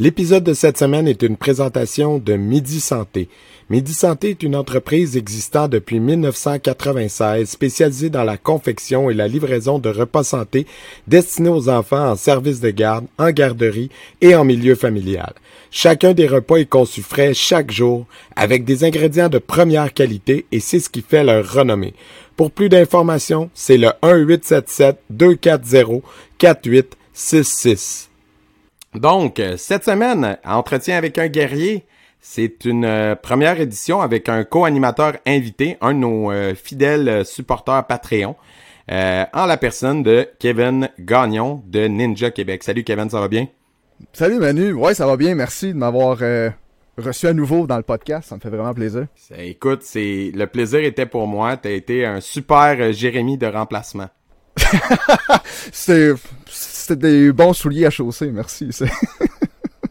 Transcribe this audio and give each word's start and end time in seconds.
L'épisode 0.00 0.44
de 0.44 0.54
cette 0.54 0.78
semaine 0.78 1.06
est 1.06 1.20
une 1.22 1.36
présentation 1.36 2.16
de 2.16 2.32
Midi 2.32 2.80
Santé. 2.80 3.28
Midi 3.68 3.92
Santé 3.92 4.30
est 4.30 4.42
une 4.42 4.56
entreprise 4.56 5.14
existant 5.14 5.68
depuis 5.68 6.00
1996 6.00 7.46
spécialisée 7.46 8.08
dans 8.08 8.24
la 8.24 8.38
confection 8.38 9.10
et 9.10 9.14
la 9.14 9.28
livraison 9.28 9.78
de 9.78 9.90
repas 9.90 10.24
santé 10.24 10.66
destinés 11.06 11.50
aux 11.50 11.68
enfants 11.68 12.12
en 12.12 12.16
service 12.16 12.60
de 12.60 12.70
garde, 12.70 13.04
en 13.18 13.30
garderie 13.30 13.90
et 14.22 14.34
en 14.34 14.46
milieu 14.46 14.74
familial. 14.74 15.34
Chacun 15.70 16.14
des 16.14 16.26
repas 16.26 16.56
est 16.56 16.64
conçu 16.64 17.02
frais 17.02 17.34
chaque 17.34 17.70
jour 17.70 18.06
avec 18.36 18.64
des 18.64 18.84
ingrédients 18.84 19.28
de 19.28 19.36
première 19.36 19.92
qualité 19.92 20.46
et 20.50 20.60
c'est 20.60 20.80
ce 20.80 20.88
qui 20.88 21.02
fait 21.02 21.24
leur 21.24 21.46
renommée. 21.52 21.92
Pour 22.38 22.52
plus 22.52 22.70
d'informations, 22.70 23.50
c'est 23.52 23.76
le 23.76 23.90
1 24.00 24.24
240 25.10 26.02
4866. 26.38 28.09
Donc, 28.94 29.38
euh, 29.38 29.56
cette 29.56 29.84
semaine, 29.84 30.36
Entretien 30.44 30.96
avec 30.96 31.16
un 31.18 31.28
guerrier, 31.28 31.84
c'est 32.20 32.64
une 32.64 32.84
euh, 32.84 33.14
première 33.14 33.60
édition 33.60 34.00
avec 34.00 34.28
un 34.28 34.42
co-animateur 34.42 35.16
invité, 35.26 35.76
un 35.80 35.94
de 35.94 35.98
nos 35.98 36.32
euh, 36.32 36.54
fidèles 36.56 37.24
supporters 37.24 37.86
Patreon, 37.86 38.34
en 38.88 39.46
la 39.46 39.56
personne 39.56 40.02
de 40.02 40.28
Kevin 40.40 40.88
Gagnon 40.98 41.62
de 41.68 41.86
Ninja 41.86 42.32
Québec. 42.32 42.64
Salut 42.64 42.82
Kevin, 42.82 43.08
ça 43.08 43.20
va 43.20 43.28
bien? 43.28 43.46
Salut 44.12 44.40
Manu, 44.40 44.72
ouais 44.72 44.94
ça 44.94 45.06
va 45.06 45.16
bien, 45.16 45.36
merci 45.36 45.68
de 45.68 45.78
m'avoir 45.78 46.18
reçu 46.98 47.28
à 47.28 47.32
nouveau 47.32 47.68
dans 47.68 47.76
le 47.76 47.84
podcast, 47.84 48.28
ça 48.28 48.34
me 48.34 48.40
fait 48.40 48.48
vraiment 48.48 48.74
plaisir. 48.74 49.06
Écoute, 49.38 49.82
c'est 49.84 50.32
le 50.34 50.44
plaisir 50.48 50.80
était 50.80 51.06
pour 51.06 51.28
moi, 51.28 51.56
t'as 51.56 51.70
été 51.70 52.04
un 52.04 52.20
super 52.20 52.92
Jérémy 52.92 53.38
de 53.38 53.46
remplacement. 53.46 54.08
c'est 55.72 56.14
des 56.88 57.32
bons 57.32 57.52
souliers 57.52 57.86
à 57.86 57.90
chausser, 57.90 58.30
merci. 58.30 58.70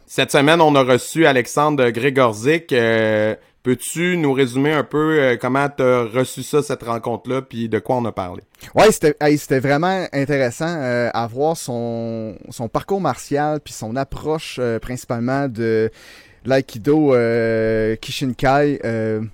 Cette 0.06 0.32
semaine, 0.32 0.60
on 0.60 0.74
a 0.74 0.82
reçu 0.82 1.28
Alexandre 1.28 1.92
Grégorzik. 1.92 2.74
Euh, 2.74 3.36
peux-tu 3.62 4.18
nous 4.18 4.34
résumer 4.34 4.74
un 4.74 4.84
peu 4.84 5.20
euh, 5.20 5.38
comment 5.40 5.70
tu 5.70 5.84
as 5.84 6.04
reçu 6.06 6.42
ça, 6.42 6.64
cette 6.64 6.82
rencontre-là, 6.82 7.44
puis 7.44 7.70
de 7.70 7.78
quoi 7.78 7.98
on 7.98 8.06
a 8.06 8.12
parlé? 8.12 8.42
Ouais, 8.74 8.92
c'était 8.92 9.60
vraiment 9.60 10.08
intéressant 10.12 10.68
euh, 10.68 11.12
à 11.14 11.28
voir 11.28 11.56
son, 11.56 12.36
son 12.50 12.68
parcours 12.68 13.02
martial, 13.02 13.60
puis 13.60 13.74
son 13.74 13.96
approche 13.96 14.60
principalement 14.82 15.48
de 15.48 15.92
l'aïkido 16.46 17.14
Kishinkai, 18.02 18.82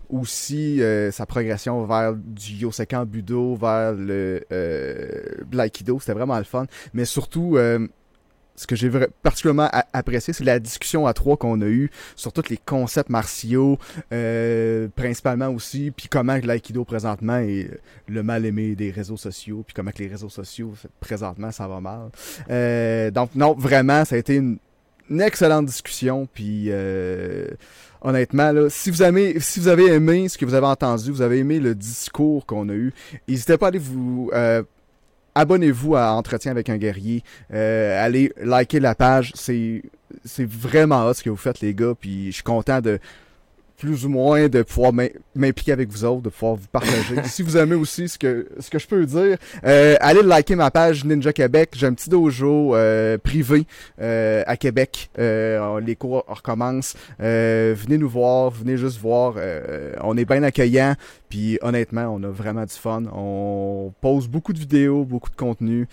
aussi 0.10 0.82
sa 1.12 1.26
progression 1.26 1.86
vers 1.86 2.14
du 2.16 2.54
Yosekan 2.54 3.06
Budo, 3.06 3.56
vers 3.56 3.94
le 3.94 4.46
l'aïkido, 5.52 6.00
c'était 6.00 6.14
vraiment 6.14 6.38
le 6.38 6.44
fun. 6.44 6.66
Mais 6.94 7.06
surtout, 7.06 7.58
ce 8.56 8.68
que 8.68 8.76
j'ai 8.76 8.90
particulièrement 9.22 9.70
apprécié, 9.94 10.34
c'est 10.34 10.44
la 10.44 10.60
discussion 10.60 11.08
à 11.08 11.14
trois 11.14 11.38
qu'on 11.38 11.62
a 11.62 11.66
eue 11.66 11.92
sur 12.16 12.32
tous 12.32 12.50
les 12.50 12.58
concepts 12.58 13.10
martiaux, 13.10 13.78
euh, 14.14 14.88
principalement 14.96 15.50
aussi, 15.50 15.92
puis 15.92 16.08
comment 16.08 16.38
l'aïkido 16.42 16.86
présentement 16.86 17.38
est 17.38 17.70
le 18.08 18.24
mal 18.24 18.46
aimé 18.46 18.76
des 18.76 18.92
réseaux 18.92 19.18
sociaux, 19.18 19.64
puis 19.66 19.74
comment 19.74 19.92
que 19.92 20.00
les 20.00 20.08
réseaux 20.08 20.30
sociaux 20.30 20.74
présentement 21.00 21.52
ça 21.52 21.68
va 21.68 21.82
mal. 21.82 22.10
Euh, 22.50 23.12
donc 23.12 23.32
non, 23.36 23.54
vraiment, 23.54 24.06
ça 24.06 24.16
a 24.16 24.18
été 24.18 24.36
une, 24.36 24.58
excellente 25.10 25.66
discussion, 25.66 26.28
puis 26.32 26.66
euh, 26.70 27.48
honnêtement 28.02 28.52
là, 28.52 28.70
si 28.70 28.92
vous 28.92 29.02
avez 29.02 29.40
si 29.40 29.60
vous 29.60 29.68
avez 29.68 29.88
aimé 29.88 30.30
ce 30.30 30.38
que 30.38 30.46
vous 30.46 30.54
avez 30.54 30.68
entendu, 30.68 31.12
vous 31.12 31.22
avez 31.22 31.40
aimé 31.40 31.60
le 31.60 31.76
discours 31.76 32.46
qu'on 32.46 32.70
a 32.70 32.74
eu, 32.74 32.94
n'hésitez 33.28 33.58
pas 33.58 33.68
à 33.68 33.70
aller 33.70 33.80
vous 33.80 34.32
abonnez-vous 35.36 35.96
à 35.96 36.14
Entretien 36.14 36.52
avec 36.52 36.70
un 36.70 36.78
guerrier. 36.78 37.24
Euh, 37.54 38.04
allez 38.04 38.34
liker 38.42 38.80
la 38.80 38.96
page. 38.96 39.32
C'est 39.36 39.84
c'est 40.24 40.50
vraiment 40.50 41.14
ce 41.14 41.22
que 41.22 41.30
vous 41.30 41.36
faites, 41.36 41.60
les 41.60 41.76
gars. 41.76 41.94
Puis 42.00 42.28
je 42.28 42.36
suis 42.36 42.44
content 42.44 42.82
de 42.82 43.00
plus 43.78 44.06
ou 44.06 44.10
moins 44.10 44.48
de 44.48 44.62
pouvoir 44.62 44.94
m'impliquer 45.36 45.72
avec 45.72 45.90
vous 45.90 46.06
autres, 46.06 46.22
de 46.22 46.30
pouvoir 46.30 46.56
vous 46.56 46.68
partager. 46.72 47.16
si 47.26 47.42
vous 47.42 47.58
aimez 47.58 47.76
aussi 47.76 48.08
ce 48.08 48.18
que 48.18 48.48
ce 48.60 48.70
que 48.70 48.80
je 48.80 48.88
peux 48.88 49.06
dire, 49.06 49.38
euh, 49.66 49.96
allez 50.00 50.24
liker 50.24 50.56
ma 50.56 50.72
page 50.72 51.04
Ninja 51.04 51.34
Québec. 51.34 51.72
J'ai 51.76 51.88
un 51.88 51.94
petit 51.94 52.10
dojo 52.10 52.76
euh, 52.76 53.18
privé 53.18 53.66
euh, 54.02 54.44
à 54.48 54.58
Québec. 54.58 55.10
Euh, 55.20 55.80
les 55.82 55.96
cours 55.96 56.24
recommencent. 56.28 56.96
venez 57.20 57.98
nous 57.98 58.10
voir, 58.10 58.50
venez 58.52 58.78
juste 58.78 59.00
voir. 59.00 59.36
on 60.02 60.18
est 60.18 60.26
bien 60.26 60.44
accueillant. 60.44 60.96
Puis 61.30 61.58
honnêtement, 61.62 62.08
on 62.16 62.24
a 62.24 62.30
vraiment 62.30 62.64
du 62.64 62.74
fun. 62.74 63.04
On 63.14 63.94
pose 64.00 64.28
beaucoup 64.28 64.54
de 64.54 64.60
vidéos, 64.60 65.04
beaucoup 65.04 65.30
de 65.30 65.36
contenu. 65.36 65.88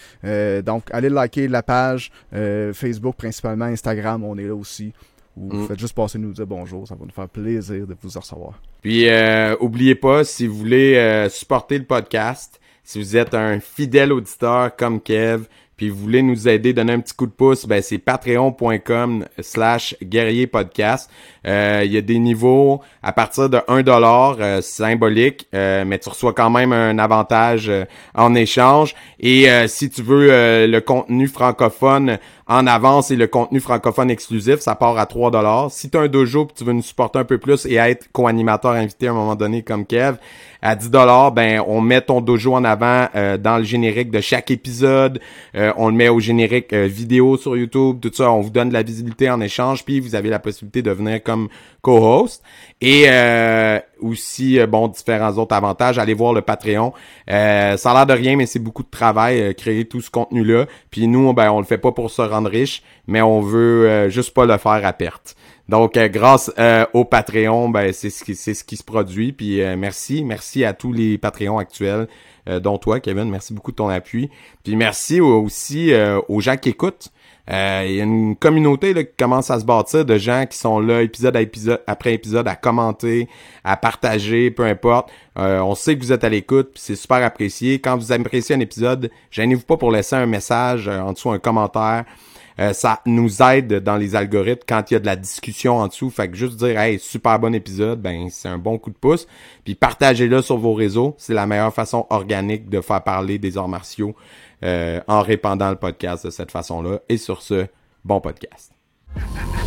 donc 0.64 0.84
allez 0.92 1.08
liker 1.08 1.48
la 1.48 1.62
page 1.62 2.10
Facebook 2.30 3.16
principalement, 3.16 3.66
Instagram, 3.66 4.24
on 4.24 4.38
est 4.38 4.46
là 4.46 4.54
aussi 4.54 4.92
ou 5.36 5.54
mm. 5.54 5.66
faites 5.66 5.78
juste 5.78 5.94
passer 5.94 6.18
nous 6.18 6.32
dire 6.32 6.46
bonjour, 6.46 6.86
ça 6.86 6.94
va 6.94 7.04
nous 7.04 7.12
faire 7.12 7.28
plaisir 7.28 7.86
de 7.86 7.96
vous 8.00 8.10
recevoir. 8.18 8.60
Puis 8.82 9.08
euh, 9.08 9.56
oubliez 9.60 9.94
pas, 9.94 10.24
si 10.24 10.46
vous 10.46 10.56
voulez 10.56 10.96
euh, 10.96 11.28
supporter 11.28 11.78
le 11.78 11.84
podcast, 11.84 12.60
si 12.84 12.98
vous 12.98 13.16
êtes 13.16 13.34
un 13.34 13.60
fidèle 13.60 14.12
auditeur 14.12 14.74
comme 14.76 15.00
Kev, 15.00 15.46
puis 15.82 15.90
vous 15.90 15.96
voulez 15.96 16.22
nous 16.22 16.48
aider, 16.48 16.72
donner 16.72 16.92
un 16.92 17.00
petit 17.00 17.14
coup 17.14 17.26
de 17.26 17.32
pouce, 17.32 17.66
ben 17.66 17.82
c'est 17.82 17.98
patreon.com 17.98 19.24
slash 19.40 19.96
guerrier 20.00 20.46
podcast. 20.46 21.10
Euh, 21.44 21.82
il 21.84 21.90
y 21.90 21.96
a 21.96 22.00
des 22.00 22.20
niveaux 22.20 22.82
à 23.02 23.12
partir 23.12 23.48
de 23.48 23.56
1$ 23.56 23.82
dollar 23.82 24.36
euh, 24.38 24.60
symbolique, 24.60 25.48
euh, 25.54 25.84
mais 25.84 25.98
tu 25.98 26.08
reçois 26.08 26.34
quand 26.34 26.50
même 26.50 26.72
un 26.72 26.98
avantage 27.00 27.68
en 28.14 28.34
échange. 28.36 28.94
Et 29.18 29.48
si 29.66 29.90
tu 29.90 30.02
veux 30.02 30.28
le 30.66 30.78
contenu 30.80 31.26
francophone 31.26 32.18
en 32.52 32.66
avance 32.66 33.10
et 33.10 33.16
le 33.16 33.26
contenu 33.26 33.60
francophone 33.60 34.10
exclusif, 34.10 34.60
ça 34.60 34.74
part 34.74 34.98
à 34.98 35.06
3 35.06 35.30
dollars. 35.30 35.70
Si 35.70 35.90
tu 35.90 35.96
as 35.96 36.02
un 36.02 36.08
dojo 36.08 36.46
que 36.46 36.54
tu 36.54 36.64
veux 36.64 36.72
nous 36.72 36.82
supporter 36.82 37.18
un 37.18 37.24
peu 37.24 37.38
plus 37.38 37.66
et 37.66 37.74
être 37.74 38.10
co-animateur 38.12 38.72
invité 38.72 39.08
à 39.08 39.10
un 39.10 39.14
moment 39.14 39.34
donné 39.34 39.62
comme 39.62 39.86
Kev, 39.86 40.16
à 40.60 40.76
10 40.76 40.90
dollars, 40.90 41.32
ben 41.32 41.62
on 41.66 41.80
met 41.80 42.00
ton 42.00 42.20
dojo 42.20 42.54
en 42.54 42.64
avant 42.64 43.08
euh, 43.14 43.36
dans 43.36 43.58
le 43.58 43.64
générique 43.64 44.10
de 44.10 44.20
chaque 44.20 44.50
épisode, 44.50 45.20
euh, 45.56 45.72
on 45.76 45.88
le 45.88 45.94
met 45.94 46.08
au 46.08 46.20
générique 46.20 46.72
euh, 46.72 46.86
vidéo 46.86 47.36
sur 47.36 47.56
YouTube, 47.56 47.98
tout 48.00 48.12
ça, 48.14 48.30
on 48.30 48.40
vous 48.40 48.50
donne 48.50 48.68
de 48.68 48.74
la 48.74 48.82
visibilité 48.82 49.28
en 49.28 49.40
échange, 49.40 49.84
puis 49.84 49.98
vous 49.98 50.14
avez 50.14 50.28
la 50.28 50.38
possibilité 50.38 50.82
de 50.82 50.92
venir 50.92 51.22
comme 51.22 51.48
co-host. 51.80 52.42
Et 52.80 53.06
aussi 54.02 54.58
bon 54.66 54.88
différents 54.88 55.32
autres 55.38 55.54
avantages. 55.54 55.98
Allez 55.98 56.14
voir 56.14 56.32
le 56.32 56.42
Patreon. 56.42 56.92
ça 57.28 57.74
a 57.74 57.94
l'air 57.94 58.06
de 58.06 58.12
rien, 58.12 58.36
mais 58.36 58.46
c'est 58.46 58.58
beaucoup 58.58 58.82
de 58.82 58.90
travail 58.90 59.54
créer 59.54 59.84
tout 59.84 60.00
ce 60.00 60.10
contenu 60.10 60.44
là. 60.44 60.66
Puis 60.90 61.06
nous, 61.06 61.32
ben 61.32 61.50
on 61.50 61.58
le 61.58 61.66
fait 61.66 61.78
pas 61.78 61.92
pour 61.92 62.10
se 62.10 62.22
rendre 62.22 62.50
riche, 62.50 62.82
mais 63.06 63.22
on 63.22 63.40
veut 63.40 64.08
juste 64.08 64.34
pas 64.34 64.46
le 64.46 64.58
faire 64.58 64.84
à 64.84 64.92
perte. 64.92 65.36
Donc, 65.68 65.96
euh, 65.96 66.08
grâce 66.08 66.52
euh, 66.58 66.84
au 66.92 67.04
Patreon, 67.04 67.68
ben, 67.68 67.92
c'est 67.92 68.10
ce 68.10 68.24
qui 68.24 68.34
c'est 68.34 68.54
ce 68.54 68.64
qui 68.64 68.76
se 68.76 68.84
produit. 68.84 69.32
Puis 69.32 69.62
euh, 69.62 69.76
merci, 69.76 70.24
merci 70.24 70.64
à 70.64 70.74
tous 70.74 70.92
les 70.92 71.18
Patreons 71.18 71.58
actuels, 71.58 72.08
dont 72.60 72.76
toi, 72.76 72.98
Kevin. 72.98 73.30
Merci 73.30 73.54
beaucoup 73.54 73.70
de 73.70 73.76
ton 73.76 73.88
appui. 73.88 74.28
Puis 74.64 74.74
merci 74.74 75.20
aussi 75.20 75.92
aux 76.28 76.40
gens 76.40 76.56
qui 76.56 76.70
écoutent. 76.70 77.12
Il 77.48 77.92
y 77.92 78.00
a 78.00 78.04
une 78.04 78.36
communauté 78.36 78.94
là, 78.94 79.04
qui 79.04 79.12
commence 79.18 79.50
à 79.50 79.58
se 79.58 79.64
bâtir 79.64 80.04
de 80.04 80.16
gens 80.16 80.46
qui 80.46 80.56
sont 80.56 80.78
là 80.78 81.02
épisode 81.02 81.36
après 81.86 82.14
épisode 82.14 82.46
à 82.46 82.54
commenter, 82.54 83.28
à 83.64 83.76
partager, 83.76 84.50
peu 84.50 84.64
importe. 84.64 85.10
on 85.36 85.74
sait 85.74 85.96
que 85.96 86.02
vous 86.02 86.12
êtes 86.12 86.24
à 86.24 86.28
l'écoute, 86.28 86.70
c'est 86.76 86.96
super 86.96 87.22
apprécié. 87.24 87.80
Quand 87.80 87.96
vous 87.96 88.12
appréciez 88.12 88.54
un 88.54 88.60
épisode, 88.60 89.10
gênez-vous 89.30 89.64
pas 89.64 89.76
pour 89.76 89.90
laisser 89.90 90.16
un 90.16 90.26
message 90.26 90.88
en 90.88 91.12
dessous, 91.12 91.30
un 91.30 91.38
commentaire. 91.38 92.04
Euh, 92.58 92.72
ça 92.72 93.00
nous 93.06 93.42
aide 93.42 93.82
dans 93.82 93.96
les 93.96 94.14
algorithmes 94.14 94.62
quand 94.66 94.90
il 94.90 94.94
y 94.94 94.96
a 94.96 95.00
de 95.00 95.06
la 95.06 95.16
discussion 95.16 95.78
en 95.78 95.88
dessous. 95.88 96.10
Fait 96.10 96.28
que 96.28 96.36
juste 96.36 96.56
dire 96.56 96.78
Hey, 96.78 96.98
super 96.98 97.38
bon 97.38 97.54
épisode, 97.54 98.00
ben 98.00 98.28
c'est 98.30 98.48
un 98.48 98.58
bon 98.58 98.78
coup 98.78 98.90
de 98.90 98.96
pouce. 98.96 99.26
Puis 99.64 99.74
partagez-le 99.74 100.42
sur 100.42 100.58
vos 100.58 100.74
réseaux. 100.74 101.14
C'est 101.18 101.34
la 101.34 101.46
meilleure 101.46 101.72
façon 101.72 102.06
organique 102.10 102.68
de 102.68 102.80
faire 102.80 103.02
parler 103.02 103.38
des 103.38 103.56
arts 103.56 103.68
martiaux 103.68 104.14
euh, 104.64 105.00
en 105.08 105.22
répandant 105.22 105.70
le 105.70 105.76
podcast 105.76 106.26
de 106.26 106.30
cette 106.30 106.50
façon-là. 106.50 106.98
Et 107.08 107.16
sur 107.16 107.42
ce, 107.42 107.66
bon 108.04 108.20
podcast. 108.20 108.72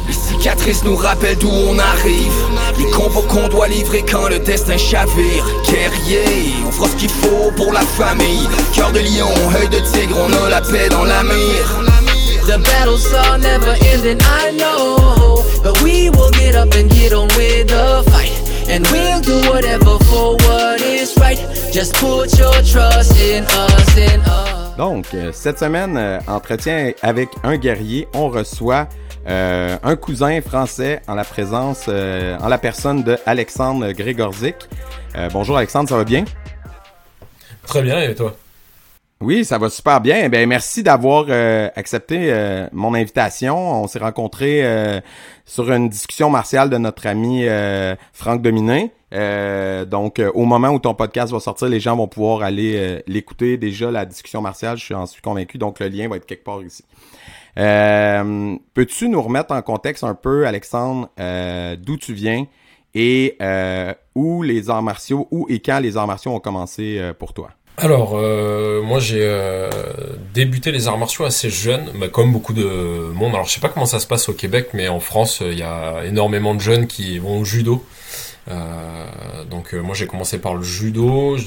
Les 0.08 0.14
cicatrices 0.14 0.84
nous 0.84 0.96
rappellent 0.96 1.38
d'où 1.38 1.50
on 1.50 1.78
arrive 1.78 2.34
Les 2.80 2.90
combos 2.92 3.22
qu'on 3.24 3.48
doit 3.48 3.68
livrer 3.68 4.04
quand 4.10 4.28
le 4.28 4.40
destin 4.40 4.78
chavire 4.78 5.46
Guerrier, 5.70 6.54
on 6.66 6.72
fera 6.72 6.90
ce 6.90 6.96
qu'il 6.96 7.10
faut 7.10 7.52
pour 7.56 7.72
la 7.72 7.82
famille 7.82 8.48
Cœur 8.74 8.92
de 8.92 9.00
lion, 9.00 9.30
œil 9.56 9.70
de 9.70 9.80
tigre, 9.92 10.18
on 10.18 10.46
a 10.46 10.50
la 10.50 10.62
paix 10.62 10.90
dans 10.90 11.04
la 11.04 11.24
mire 11.24 11.86
The 12.48 12.60
battles 12.60 13.12
are 13.12 13.40
never 13.40 13.74
ending, 13.92 14.20
I 14.22 14.52
know. 14.52 15.44
But 15.64 15.82
we 15.82 16.12
will 16.12 16.30
get 16.30 16.54
up 16.54 16.76
and 16.76 16.92
get 16.92 17.12
on 17.12 17.28
with 17.30 17.70
the 17.70 18.04
fight. 18.12 18.30
And 18.70 18.86
we'll 18.92 19.20
do 19.20 19.50
whatever 19.50 19.98
for 20.06 20.36
what 20.36 20.80
is 20.80 21.18
right. 21.18 21.40
Just 21.74 21.96
put 21.96 22.38
your 22.38 22.54
trust 22.62 23.20
in 23.20 23.46
us, 23.46 23.98
in 23.98 24.22
us. 24.22 24.55
Donc, 24.78 25.14
euh, 25.14 25.32
cette 25.32 25.58
semaine, 25.58 25.96
euh, 25.96 26.20
entretien 26.28 26.92
avec 27.02 27.30
un 27.44 27.56
guerrier, 27.56 28.10
on 28.14 28.28
reçoit 28.28 28.90
euh, 29.26 29.78
un 29.82 29.96
cousin 29.96 30.42
français 30.42 31.02
en 31.08 31.16
la 31.16 31.24
présence, 31.24 31.86
euh, 31.88 32.38
en 32.40 32.50
la 32.50 32.58
personne 32.58 33.02
de 33.02 33.18
Alexandre 33.26 33.94
Grégorzik. 33.94 34.56
Euh, 35.16 35.30
bonjour 35.32 35.56
Alexandre, 35.56 35.88
ça 35.88 35.96
va 35.96 36.04
bien? 36.04 36.26
Très 37.66 37.82
bien, 37.82 38.02
et 38.02 38.14
toi? 38.16 38.36
Oui, 39.22 39.46
ça 39.46 39.58
va 39.58 39.70
super 39.70 40.02
bien. 40.02 40.28
Ben 40.28 40.48
merci 40.48 40.84
d'avoir 40.84 41.28
euh, 41.30 41.70
accepté 41.78 42.34
euh, 42.34 42.68
mon 42.74 42.94
invitation. 42.94 43.82
On 43.82 43.88
s'est 43.88 44.00
rencontrés 44.00 44.60
euh, 44.66 45.00
sur 45.46 45.72
une 45.72 45.88
discussion 45.88 46.30
martiale 46.30 46.70
de 46.70 46.78
notre 46.78 47.08
ami 47.08 47.46
Franck 48.12 48.42
Dominé. 48.42 48.92
Donc 49.86 50.22
au 50.34 50.46
moment 50.46 50.70
où 50.70 50.80
ton 50.80 50.94
podcast 50.94 51.32
va 51.32 51.40
sortir, 51.40 51.68
les 51.70 51.80
gens 51.80 51.96
vont 51.96 52.08
pouvoir 52.08 52.42
aller 52.42 53.04
l'écouter. 53.08 53.58
Déjà 53.58 53.92
la 53.92 54.06
discussion 54.06 54.42
martiale, 54.42 54.78
je 54.78 54.84
suis 54.84 55.22
convaincu. 55.22 55.58
Donc 55.58 55.80
le 55.80 55.88
lien 55.88 56.08
va 56.08 56.18
être 56.18 56.26
quelque 56.26 56.44
part 56.44 56.62
ici. 56.64 56.84
Peux-tu 57.56 59.10
nous 59.10 59.22
remettre 59.22 59.54
en 59.54 59.62
contexte 59.62 60.04
un 60.04 60.16
peu, 60.16 60.46
Alexandre, 60.46 61.10
d'où 61.78 61.98
tu 61.98 62.14
viens 62.14 62.46
et 62.94 63.38
où 64.16 64.44
les 64.44 64.70
arts 64.70 64.84
martiaux, 64.84 65.28
où 65.32 65.48
et 65.50 65.60
quand 65.60 65.80
les 65.80 65.98
arts 65.98 66.08
martiaux 66.08 66.32
ont 66.32 66.40
commencé 66.40 67.12
pour 67.20 67.34
toi? 67.34 67.50
Alors, 67.78 68.14
euh, 68.16 68.82
moi 68.82 69.00
j'ai 69.00 69.20
euh, 69.22 69.70
débuté 70.34 70.72
les 70.72 70.88
arts 70.88 70.98
martiaux 70.98 71.26
assez 71.26 71.50
jeune, 71.50 71.92
mais 71.96 72.08
comme 72.08 72.32
beaucoup 72.32 72.54
de 72.54 73.12
monde. 73.14 73.34
Alors, 73.34 73.48
je 73.48 73.52
sais 73.52 73.60
pas 73.60 73.68
comment 73.68 73.86
ça 73.86 74.00
se 74.00 74.08
passe 74.08 74.30
au 74.30 74.34
Québec, 74.34 74.70
mais 74.74 74.88
en 74.88 75.02
France, 75.02 75.42
il 75.46 75.60
y 75.60 75.64
a 75.64 76.06
énormément 76.06 76.56
de 76.56 76.62
jeunes 76.62 76.88
qui 76.88 77.20
vont 77.20 77.42
au 77.42 77.44
judo. 77.44 77.84
Euh, 78.48 79.44
donc, 79.50 79.74
moi 79.74 79.96
j'ai 79.96 80.08
commencé 80.08 80.38
par 80.40 80.56
le 80.56 80.64
judo 80.64 81.38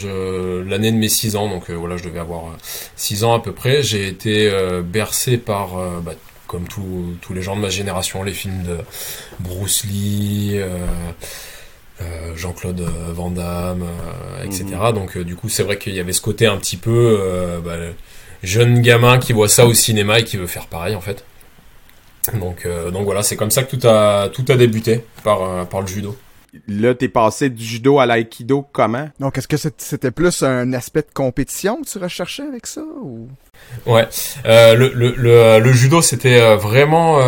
l'année 0.67 0.93
de 0.93 0.97
mes 0.97 1.09
6 1.09 1.37
ans, 1.37 1.49
donc 1.49 1.71
voilà, 1.71 1.97
je 1.97 2.05
devais 2.05 2.19
avoir 2.19 2.57
6 2.97 3.25
ans 3.25 3.35
à 3.35 3.41
peu 3.41 3.53
près. 3.53 3.83
J'ai 3.83 4.09
été 4.09 4.51
bercé 4.85 5.39
par, 5.39 5.77
bah, 6.03 6.13
comme 6.47 6.67
tous 6.69 7.35
les 7.35 7.43
gens 7.43 7.57
de 7.57 7.61
ma 7.61 7.71
génération, 7.71 8.23
les 8.23 8.33
films 8.33 8.63
de 8.65 8.79
Bruce 9.41 9.85
Lee. 9.85 10.61
Euh, 12.01 12.37
Jean-Claude 12.37 12.81
euh, 12.81 13.13
Van 13.13 13.31
Damme, 13.31 13.83
euh, 13.83 14.45
etc. 14.45 14.67
Mhm. 14.71 14.93
Donc 14.93 15.19
du 15.19 15.35
coup 15.35 15.49
c'est 15.49 15.65
vrai 15.65 15.79
qu'il 15.79 15.95
y 15.95 16.01
avait 16.01 16.13
ce 16.13 16.21
côté 16.21 16.47
un 16.47 16.57
petit 16.57 16.77
peu 16.77 17.61
bah, 17.65 17.75
jeune 18.43 18.81
gamin 18.83 19.19
qui 19.19 19.33
voit 19.33 19.49
ça 19.49 19.67
au 19.67 19.75
cinéma 19.75 20.21
et 20.21 20.25
qui 20.25 20.37
veut 20.37 20.47
faire 20.47 20.67
pareil 20.67 20.95
en 20.95 21.01
fait. 21.01 21.25
Donc, 22.35 22.69
donc 22.93 23.05
voilà, 23.05 23.23
c'est 23.23 23.37
comme 23.37 23.51
ça 23.51 23.63
que 23.63 23.75
tout 23.75 23.89
a, 23.89 24.29
tout 24.29 24.45
a 24.49 24.57
débuté 24.57 25.03
par, 25.25 25.67
par 25.67 25.81
le 25.81 25.87
judo. 25.87 26.17
Là, 26.67 26.95
t'es 26.95 27.09
passé 27.09 27.51
du 27.51 27.63
judo 27.63 27.99
à 27.99 28.07
l'aïkido 28.07 28.67
comment? 28.73 29.11
Donc, 29.21 29.37
est-ce 29.37 29.49
que 29.49 29.57
c'était 29.57 30.11
plus 30.11 30.43
un 30.43 30.73
aspect 30.73 31.03
de 31.03 31.13
compétition 31.13 31.83
que 31.83 31.89
tu 31.89 31.99
recherchais 31.99 32.43
avec 32.43 32.67
ça? 32.67 32.83
Ou... 33.03 33.29
Ouais, 33.87 34.09
le, 34.45 34.91
le, 34.95 35.59
le, 35.59 35.73
judo, 35.73 36.01
c'était 36.01 36.57
vraiment 36.57 37.19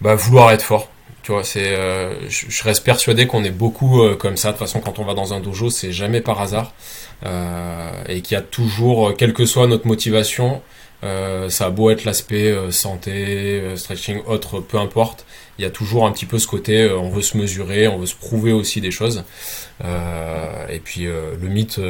bah, 0.00 0.14
vouloir 0.14 0.52
être 0.52 0.62
fort. 0.62 0.90
Tu 1.26 1.32
vois, 1.32 1.42
c'est, 1.42 1.74
euh, 1.74 2.28
je, 2.28 2.62
reste 2.62 2.84
persuadé 2.84 3.26
qu'on 3.26 3.42
est 3.42 3.50
beaucoup 3.50 4.00
euh, 4.00 4.14
comme 4.14 4.36
ça. 4.36 4.52
De 4.52 4.52
toute 4.52 4.60
façon, 4.64 4.78
quand 4.78 5.00
on 5.00 5.04
va 5.04 5.12
dans 5.12 5.34
un 5.34 5.40
dojo, 5.40 5.70
c'est 5.70 5.90
jamais 5.90 6.20
par 6.20 6.40
hasard. 6.40 6.72
Euh, 7.24 7.90
et 8.08 8.20
qu'il 8.20 8.36
y 8.36 8.38
a 8.38 8.42
toujours, 8.42 9.12
quelle 9.16 9.32
que 9.32 9.44
soit 9.44 9.66
notre 9.66 9.88
motivation, 9.88 10.62
ça 11.02 11.66
a 11.66 11.70
beau 11.70 11.90
être 11.90 12.04
l'aspect 12.04 12.54
santé, 12.70 13.60
stretching, 13.74 14.22
autre, 14.26 14.60
peu 14.60 14.78
importe. 14.78 15.26
Il 15.58 15.62
y 15.62 15.64
a 15.64 15.70
toujours 15.70 16.06
un 16.06 16.12
petit 16.12 16.26
peu 16.26 16.38
ce 16.38 16.46
côté, 16.46 16.90
on 16.90 17.08
veut 17.08 17.22
se 17.22 17.36
mesurer, 17.36 17.88
on 17.88 17.98
veut 17.98 18.06
se 18.06 18.14
prouver 18.14 18.52
aussi 18.52 18.80
des 18.80 18.90
choses. 18.90 19.24
et 19.82 20.80
puis 20.84 21.04
le 21.04 21.48
mythe 21.48 21.80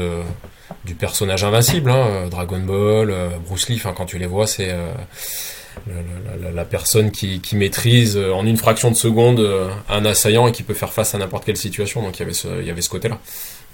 du 0.85 0.95
personnage 0.95 1.43
invincible, 1.43 1.91
hein, 1.91 2.29
Dragon 2.31 2.61
Ball, 2.61 3.13
Bruce 3.45 3.69
Lee, 3.69 3.81
quand 3.81 4.07
tu 4.07 4.19
les 4.19 4.27
vois, 4.27 4.47
c'est 4.47 4.73
la, 6.55 6.65
personne 6.65 7.11
qui, 7.11 7.41
maîtrise 7.55 8.17
euh, 8.17 8.33
en 8.33 8.47
une 8.47 8.57
fraction 8.57 8.91
de 8.91 8.97
seconde 8.97 9.41
euh, 9.41 9.69
un 9.89 10.05
assaillant 10.05 10.49
et 10.49 10.53
qui 10.53 10.63
peut 10.63 10.75
faire 10.75 10.93
face 10.93 11.15
à 11.15 11.19
n'importe 11.19 11.45
quelle 11.45 11.57
situation. 11.57 12.03
Donc 12.03 12.17
il 12.19 12.21
y 12.21 12.71
avait 12.71 12.83
ce, 12.83 12.89
côté-là. 12.89 13.19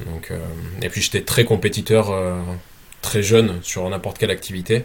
Euh, 0.07 0.37
et 0.83 0.89
puis 0.89 1.01
j'étais 1.01 1.23
très 1.23 1.45
compétiteur, 1.45 2.13
très 3.01 3.23
jeune 3.23 3.59
sur 3.63 3.89
n'importe 3.89 4.19
quelle 4.19 4.31
activité. 4.31 4.85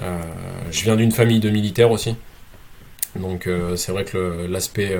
je 0.00 0.82
viens 0.82 0.96
d'une 0.96 1.12
famille 1.12 1.40
de 1.40 1.50
militaires 1.50 1.90
aussi. 1.90 2.16
Donc 3.16 3.48
c'est 3.76 3.92
vrai 3.92 4.04
que 4.04 4.46
l'aspect 4.48 4.98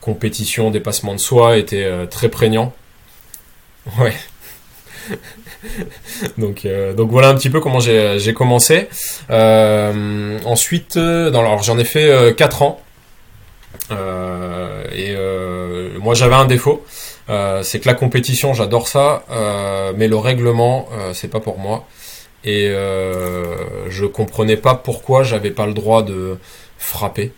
compétition, 0.00 0.70
dépassement 0.70 1.14
de 1.14 1.20
soi 1.20 1.56
était 1.56 2.06
très 2.08 2.28
prégnant. 2.28 2.72
Ouais. 3.98 4.12
donc, 6.38 6.64
euh, 6.64 6.92
donc 6.94 7.10
voilà 7.10 7.28
un 7.28 7.34
petit 7.34 7.50
peu 7.50 7.60
comment 7.60 7.80
j'ai 7.80 8.34
commencé. 8.34 8.88
Euh, 9.30 10.38
ensuite, 10.44 10.96
euh, 10.96 11.32
j'en 11.62 11.78
ai 11.78 11.84
fait 11.84 12.34
4 12.36 12.62
ans. 12.62 12.80
et 13.90 15.14
moi 15.98 16.14
j'avais 16.14 16.34
un 16.34 16.46
défaut, 16.46 16.84
c'est 17.62 17.80
que 17.80 17.88
la 17.88 17.94
compétition 17.94 18.54
j'adore 18.54 18.88
ça, 18.88 19.24
mais 19.96 20.08
le 20.08 20.16
règlement 20.16 20.88
c'est 21.12 21.28
pas 21.28 21.40
pour 21.40 21.58
moi. 21.58 21.86
Et 22.44 22.68
je 22.68 24.06
comprenais 24.06 24.56
pas 24.56 24.74
pourquoi 24.74 25.22
j'avais 25.22 25.50
pas 25.50 25.66
le 25.66 25.74
droit 25.74 26.02
de 26.02 26.38
frapper 26.80 27.32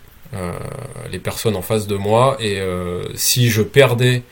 les 1.11 1.19
personnes 1.19 1.55
en 1.55 1.61
face 1.61 1.85
de 1.85 1.95
moi. 1.95 2.37
Et 2.39 2.59
si 3.13 3.49
je 3.51 3.61
perdais 3.61 4.23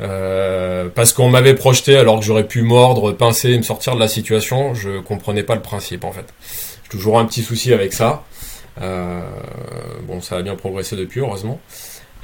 euh, 0.00 0.88
parce 0.88 1.12
qu'on 1.12 1.28
m'avait 1.28 1.54
projeté 1.54 1.96
alors 1.96 2.20
que 2.20 2.24
j'aurais 2.24 2.46
pu 2.46 2.62
mordre, 2.62 3.12
pincer 3.12 3.50
et 3.50 3.56
me 3.56 3.62
sortir 3.62 3.94
de 3.94 4.00
la 4.00 4.08
situation, 4.08 4.74
je 4.74 5.00
comprenais 5.00 5.42
pas 5.42 5.54
le 5.54 5.62
principe 5.62 6.04
en 6.04 6.12
fait. 6.12 6.26
J'ai 6.84 6.90
toujours 6.90 7.18
un 7.18 7.26
petit 7.26 7.42
souci 7.42 7.72
avec 7.72 7.92
ça. 7.92 8.24
Euh, 8.80 9.20
bon, 10.04 10.20
ça 10.20 10.36
a 10.36 10.42
bien 10.42 10.56
progressé 10.56 10.96
depuis, 10.96 11.20
heureusement. 11.20 11.60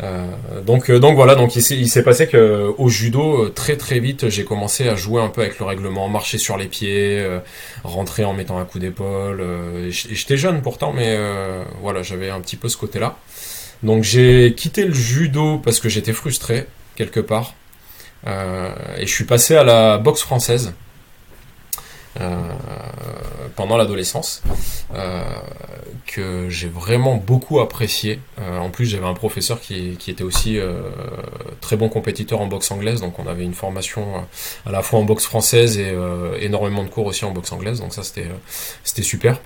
Euh, 0.02 0.26
donc, 0.64 0.90
donc 0.90 1.16
voilà, 1.16 1.34
donc 1.34 1.56
il 1.56 1.88
s'est 1.88 2.02
passé 2.02 2.26
que 2.26 2.70
au 2.76 2.88
judo 2.88 3.48
très 3.48 3.76
très 3.76 3.98
vite 3.98 4.28
j'ai 4.28 4.44
commencé 4.44 4.88
à 4.88 4.94
jouer 4.94 5.22
un 5.22 5.28
peu 5.28 5.40
avec 5.40 5.58
le 5.58 5.64
règlement, 5.64 6.08
marcher 6.08 6.36
sur 6.36 6.58
les 6.58 6.66
pieds, 6.66 7.26
rentrer 7.82 8.24
en 8.24 8.34
mettant 8.34 8.58
un 8.58 8.64
coup 8.64 8.78
d'épaule. 8.78 9.42
J'étais 9.88 10.36
jeune 10.36 10.60
pourtant, 10.60 10.92
mais 10.92 11.18
voilà 11.80 12.02
j'avais 12.02 12.28
un 12.28 12.40
petit 12.40 12.56
peu 12.56 12.68
ce 12.68 12.76
côté-là. 12.76 13.16
Donc 13.82 14.04
j'ai 14.04 14.54
quitté 14.54 14.84
le 14.84 14.94
judo 14.94 15.58
parce 15.58 15.80
que 15.80 15.88
j'étais 15.88 16.12
frustré 16.12 16.66
quelque 16.96 17.20
part. 17.20 17.54
Euh, 18.26 18.74
et 18.98 19.06
je 19.06 19.12
suis 19.12 19.24
passé 19.24 19.54
à 19.54 19.64
la 19.64 19.98
boxe 19.98 20.22
française. 20.22 20.72
Euh, 22.20 22.36
pendant 23.56 23.76
l'adolescence 23.76 24.42
euh, 24.94 25.22
que 26.06 26.48
j'ai 26.50 26.68
vraiment 26.68 27.16
beaucoup 27.16 27.60
apprécié. 27.60 28.20
en 28.38 28.70
plus, 28.70 28.86
j'avais 28.86 29.06
un 29.06 29.14
professeur 29.14 29.60
qui, 29.60 29.96
était 30.08 30.24
aussi 30.24 30.58
très 31.60 31.76
bon 31.76 31.88
compétiteur 31.88 32.40
en 32.40 32.46
boxe 32.46 32.70
anglaise, 32.70 33.00
donc 33.00 33.18
on 33.18 33.26
avait 33.26 33.44
une 33.44 33.54
formation 33.54 34.26
à 34.66 34.70
la 34.70 34.82
fois 34.82 34.98
en 34.98 35.04
boxe 35.04 35.24
française 35.24 35.78
et 35.78 35.94
énormément 36.40 36.84
de 36.84 36.88
cours 36.88 37.06
aussi 37.06 37.24
en 37.24 37.32
boxe 37.32 37.50
anglaise, 37.52 37.80
donc 37.80 37.94
ça 37.94 38.02
c'était 38.02 38.28
c'était 38.84 39.02
super. 39.02 39.40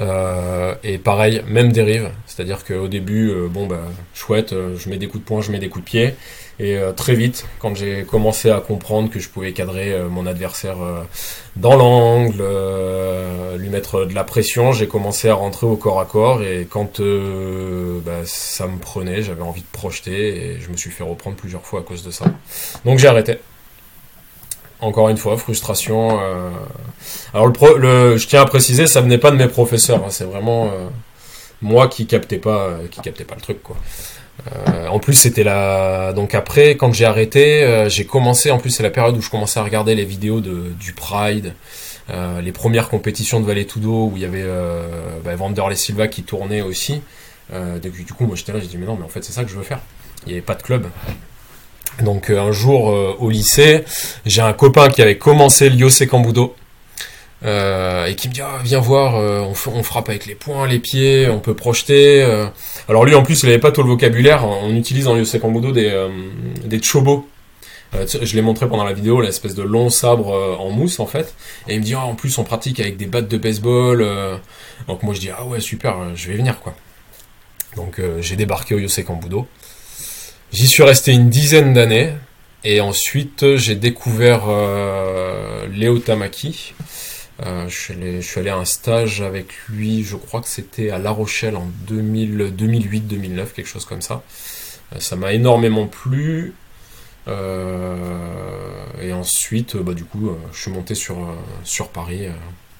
Et 0.00 0.98
pareil, 0.98 1.42
même 1.46 1.72
dérive, 1.72 2.10
c'est-à-dire 2.26 2.64
qu'au 2.64 2.88
début, 2.88 3.32
bon 3.50 3.66
bah 3.66 3.80
chouette, 4.14 4.54
je 4.76 4.88
mets 4.88 4.98
des 4.98 5.06
coups 5.06 5.22
de 5.22 5.28
poing, 5.28 5.40
je 5.40 5.52
mets 5.52 5.58
des 5.58 5.68
coups 5.68 5.84
de 5.84 5.90
pied, 5.90 6.14
et 6.62 6.76
euh, 6.76 6.92
très 6.92 7.14
vite, 7.14 7.46
quand 7.58 7.74
j'ai 7.74 8.04
commencé 8.04 8.50
à 8.50 8.60
comprendre 8.60 9.10
que 9.10 9.18
je 9.18 9.28
pouvais 9.28 9.52
cadrer 9.52 9.92
euh, 9.92 10.08
mon 10.08 10.26
adversaire 10.26 10.80
euh, 10.82 11.02
dans 11.56 11.76
l'angle, 11.76 12.44
lui 13.58 13.68
mettre 13.68 14.04
de 14.04 14.14
la 14.14 14.24
pression, 14.24 14.72
j'ai 14.72 14.86
commencé 14.86 15.28
à 15.28 15.34
rentrer 15.34 15.66
au 15.66 15.76
corps 15.76 16.00
à 16.00 16.04
corps. 16.04 16.42
Et 16.42 16.66
quand 16.68 17.00
bah, 17.00 18.20
ça 18.24 18.66
me 18.66 18.78
prenait, 18.78 19.22
j'avais 19.22 19.42
envie 19.42 19.62
de 19.62 19.66
projeter 19.72 20.52
et 20.52 20.60
je 20.60 20.70
me 20.70 20.76
suis 20.76 20.90
fait 20.90 21.04
reprendre 21.04 21.36
plusieurs 21.36 21.64
fois 21.66 21.80
à 21.80 21.82
cause 21.82 22.04
de 22.04 22.10
ça. 22.10 22.26
Donc 22.84 22.98
j'ai 22.98 23.08
arrêté. 23.08 23.38
Encore 24.82 25.08
une 25.08 25.16
fois, 25.16 25.36
frustration. 25.38 26.20
Alors 27.32 27.46
le, 27.46 28.16
je 28.18 28.26
tiens 28.26 28.42
à 28.42 28.46
préciser, 28.46 28.86
ça 28.86 29.00
venait 29.00 29.18
pas 29.18 29.30
de 29.30 29.36
mes 29.36 29.48
professeurs. 29.48 30.04
Hein. 30.04 30.10
c'est 30.10 30.24
vraiment 30.24 30.70
moi 31.62 31.88
qui 31.88 32.06
captais 32.06 32.38
pas, 32.38 32.72
qui 32.90 33.00
captais 33.00 33.24
pas 33.24 33.36
le 33.36 33.40
truc. 33.40 33.58
Euh, 34.50 34.88
en 34.88 34.98
plus, 34.98 35.14
c'était 35.14 35.44
la. 35.44 36.12
Donc 36.12 36.34
après, 36.34 36.70
quand 36.70 36.92
j'ai 36.92 37.04
arrêté, 37.04 37.62
euh, 37.64 37.88
j'ai 37.88 38.04
commencé. 38.06 38.50
En 38.50 38.58
plus, 38.58 38.70
c'est 38.70 38.82
la 38.82 38.90
période 38.90 39.16
où 39.16 39.22
je 39.22 39.30
commençais 39.30 39.60
à 39.60 39.62
regarder 39.62 39.94
les 39.94 40.04
vidéos 40.04 40.40
de, 40.40 40.72
du 40.80 40.92
Pride, 40.92 41.54
euh, 42.10 42.40
les 42.40 42.52
premières 42.52 42.88
compétitions 42.88 43.40
de 43.40 43.46
Valley 43.46 43.64
Tudo 43.64 44.06
où 44.06 44.12
il 44.16 44.22
y 44.22 44.24
avait 44.24 44.44
bah, 45.24 45.34
Vanderlei 45.36 45.76
Silva 45.76 46.08
qui 46.08 46.22
tournait 46.22 46.62
aussi. 46.62 47.02
depuis 47.52 48.04
du 48.04 48.12
coup, 48.12 48.26
moi 48.26 48.36
j'étais 48.36 48.52
là, 48.52 48.60
j'ai 48.60 48.66
dit 48.66 48.78
mais 48.78 48.86
non, 48.86 48.96
mais 48.96 49.04
en 49.04 49.08
fait 49.08 49.22
c'est 49.22 49.32
ça 49.32 49.44
que 49.44 49.50
je 49.50 49.56
veux 49.56 49.62
faire. 49.62 49.80
Il 50.24 50.28
n'y 50.28 50.34
avait 50.34 50.42
pas 50.42 50.54
de 50.54 50.62
club. 50.62 50.86
Donc 52.00 52.30
un 52.30 52.52
jour 52.52 52.84
au 53.20 53.30
lycée, 53.30 53.84
j'ai 54.24 54.42
un 54.42 54.52
copain 54.52 54.88
qui 54.88 55.02
avait 55.02 55.18
commencé 55.18 55.68
l'IOC 55.68 56.06
Cambudo 56.08 56.54
euh, 57.44 58.06
et 58.06 58.14
qui 58.14 58.28
me 58.28 58.32
dit 58.32 58.40
ah, 58.40 58.60
viens 58.62 58.78
voir, 58.78 59.16
euh, 59.16 59.40
on, 59.40 59.82
frappe 59.82 60.08
avec 60.08 60.26
les 60.26 60.34
poings, 60.34 60.66
les 60.66 60.78
pieds, 60.78 61.28
on 61.28 61.40
peut 61.40 61.54
projeter. 61.54 62.22
Euh. 62.22 62.46
Alors 62.88 63.04
lui 63.04 63.14
en 63.14 63.22
plus 63.22 63.42
il 63.42 63.48
avait 63.48 63.58
pas 63.58 63.72
tout 63.72 63.82
le 63.82 63.88
vocabulaire, 63.88 64.44
on 64.44 64.74
utilise 64.76 65.08
en 65.08 65.16
Yosei 65.16 65.40
Kambudo 65.40 65.72
des, 65.72 66.08
des 66.64 66.80
chobos. 66.80 67.26
je 67.92 68.34
l'ai 68.36 68.42
montré 68.42 68.68
pendant 68.68 68.84
la 68.84 68.92
vidéo, 68.92 69.20
l'espèce 69.20 69.54
de 69.54 69.62
long 69.62 69.90
sabre 69.90 70.56
en 70.60 70.70
mousse 70.70 71.00
en 71.00 71.06
fait. 71.06 71.34
Et 71.66 71.74
il 71.74 71.80
me 71.80 71.84
dit 71.84 71.94
ah, 71.94 72.04
en 72.04 72.14
plus 72.14 72.38
on 72.38 72.44
pratique 72.44 72.78
avec 72.78 72.96
des 72.96 73.06
battes 73.06 73.28
de 73.28 73.38
baseball. 73.38 74.06
Donc 74.86 75.02
moi 75.02 75.12
je 75.14 75.20
dis 75.20 75.30
ah 75.36 75.44
ouais 75.44 75.60
super, 75.60 76.14
je 76.14 76.28
vais 76.28 76.36
venir 76.36 76.60
quoi. 76.60 76.74
Donc 77.74 78.00
j'ai 78.20 78.36
débarqué 78.36 78.74
au 78.76 78.78
Yosei 78.78 79.02
Kambudo. 79.02 79.48
J'y 80.52 80.68
suis 80.68 80.82
resté 80.82 81.12
une 81.12 81.30
dizaine 81.30 81.72
d'années. 81.72 82.12
Et 82.64 82.80
ensuite, 82.80 83.56
j'ai 83.56 83.74
découvert 83.74 84.42
Léo 85.70 85.98
Tamaki. 85.98 86.74
je, 87.40 87.74
suis 87.74 87.94
allé, 87.94 88.20
je 88.20 88.28
suis 88.28 88.38
allé 88.40 88.50
à 88.50 88.56
un 88.56 88.64
stage 88.64 89.22
avec 89.22 89.48
lui, 89.68 90.04
je 90.04 90.14
crois 90.16 90.40
que 90.42 90.48
c'était 90.48 90.90
à 90.90 90.98
La 90.98 91.10
Rochelle 91.10 91.56
en 91.56 91.68
2008-2009, 91.90 93.52
quelque 93.52 93.66
chose 93.66 93.84
comme 93.84 94.02
ça. 94.02 94.22
ça 94.98 95.16
m'a 95.16 95.32
énormément 95.32 95.86
plu. 95.86 96.54
et 97.26 99.12
ensuite, 99.12 99.76
bah, 99.78 99.94
du 99.94 100.04
coup, 100.04 100.30
je 100.52 100.60
suis 100.60 100.70
monté 100.70 100.94
sur, 100.94 101.16
sur 101.64 101.88
Paris 101.88 102.28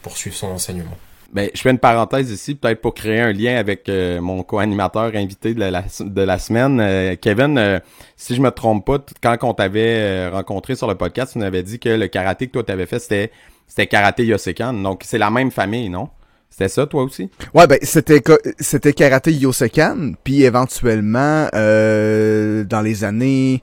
pour 0.03 0.17
suivre 0.17 0.37
son 0.37 0.49
enseignement. 0.49 0.97
Ben, 1.33 1.49
je 1.55 1.63
fais 1.63 1.71
une 1.71 1.79
parenthèse 1.79 2.31
ici, 2.31 2.55
peut-être 2.55 2.83
pour 2.83 2.93
créer 2.93 3.21
un 3.21 3.33
lien 3.33 3.57
avec 3.57 3.89
euh, 3.89 4.21
mon 4.21 4.43
co-animateur 4.43 5.13
invité 5.15 5.55
de 5.55 5.61
la, 5.61 5.83
de 6.01 6.23
la 6.23 6.39
semaine. 6.39 6.79
Euh, 6.79 7.17
Kevin, 7.19 7.57
euh, 7.57 7.81
si 8.17 8.35
je 8.35 8.43
me 8.43 8.51
trompe 8.51 8.85
pas, 8.85 8.99
quand 9.23 9.39
on 9.43 9.55
t'avait 9.55 10.29
rencontré 10.29 10.75
sur 10.75 10.89
le 10.89 10.95
podcast, 10.95 11.33
tu 11.33 11.39
nous 11.39 11.45
avais 11.47 11.63
dit 11.63 11.79
que 11.79 11.89
le 11.89 12.07
karaté 12.09 12.49
que 12.49 12.53
toi 12.53 12.65
t'avais 12.65 12.85
fait, 12.85 12.99
c'était 12.99 13.31
c'était 13.67 13.87
karaté 13.87 14.27
Yosekan. 14.27 14.75
Donc 14.75 15.05
c'est 15.07 15.17
la 15.17 15.31
même 15.31 15.51
famille, 15.51 15.89
non? 15.89 16.11
C'était 16.51 16.69
ça, 16.69 16.87
toi 16.87 17.03
aussi? 17.03 17.31
Ouais, 17.55 17.67
ben 17.67 17.79
c'était 17.81 18.23
c'était 18.59 18.93
karaté 18.93 19.33
Yosekan, 19.33 20.13
puis 20.23 20.43
éventuellement 20.43 21.49
dans 21.51 22.83
les 22.85 23.05
années 23.05 23.63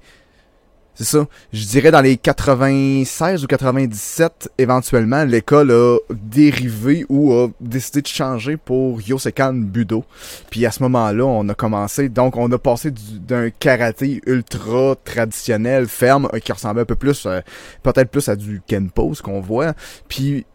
c'est 1.00 1.06
ça. 1.06 1.25
Je 1.53 1.65
dirais 1.65 1.91
dans 1.91 2.01
les 2.01 2.18
96 2.18 3.46
ou 3.46 3.48
97, 3.48 4.51
éventuellement, 4.58 5.24
l'école 5.24 5.72
a 5.72 5.98
dérivé 6.12 7.06
ou 7.08 7.32
a 7.32 7.48
décidé 7.62 8.01
de 8.01 8.08
changer 8.08 8.58
pour 8.58 9.01
Yosekan 9.01 9.53
Budo. 9.53 10.03
Puis 10.50 10.65
à 10.65 10.72
ce 10.72 10.84
moment-là, 10.84 11.24
on 11.24 11.48
a 11.48 11.53
commencé, 11.53 12.10
donc 12.10 12.36
on 12.36 12.51
a 12.51 12.58
passé 12.58 12.91
d'un 12.91 13.50
karaté 13.50 14.20
ultra 14.25 14.98
traditionnel, 15.06 15.88
ferme, 15.88 16.27
euh, 16.34 16.39
qui 16.39 16.51
ressemblait 16.51 16.82
un 16.82 16.86
peu 16.86 16.96
plus, 16.96 17.25
euh, 17.27 17.39
peut-être 17.82 18.12
plus 18.12 18.27
à 18.27 18.36
du 18.36 18.62
Kenpo, 18.68 19.13
ce 19.13 19.22
qu'on 19.22 19.39
voit. 19.39 19.75
Puis 20.10 20.46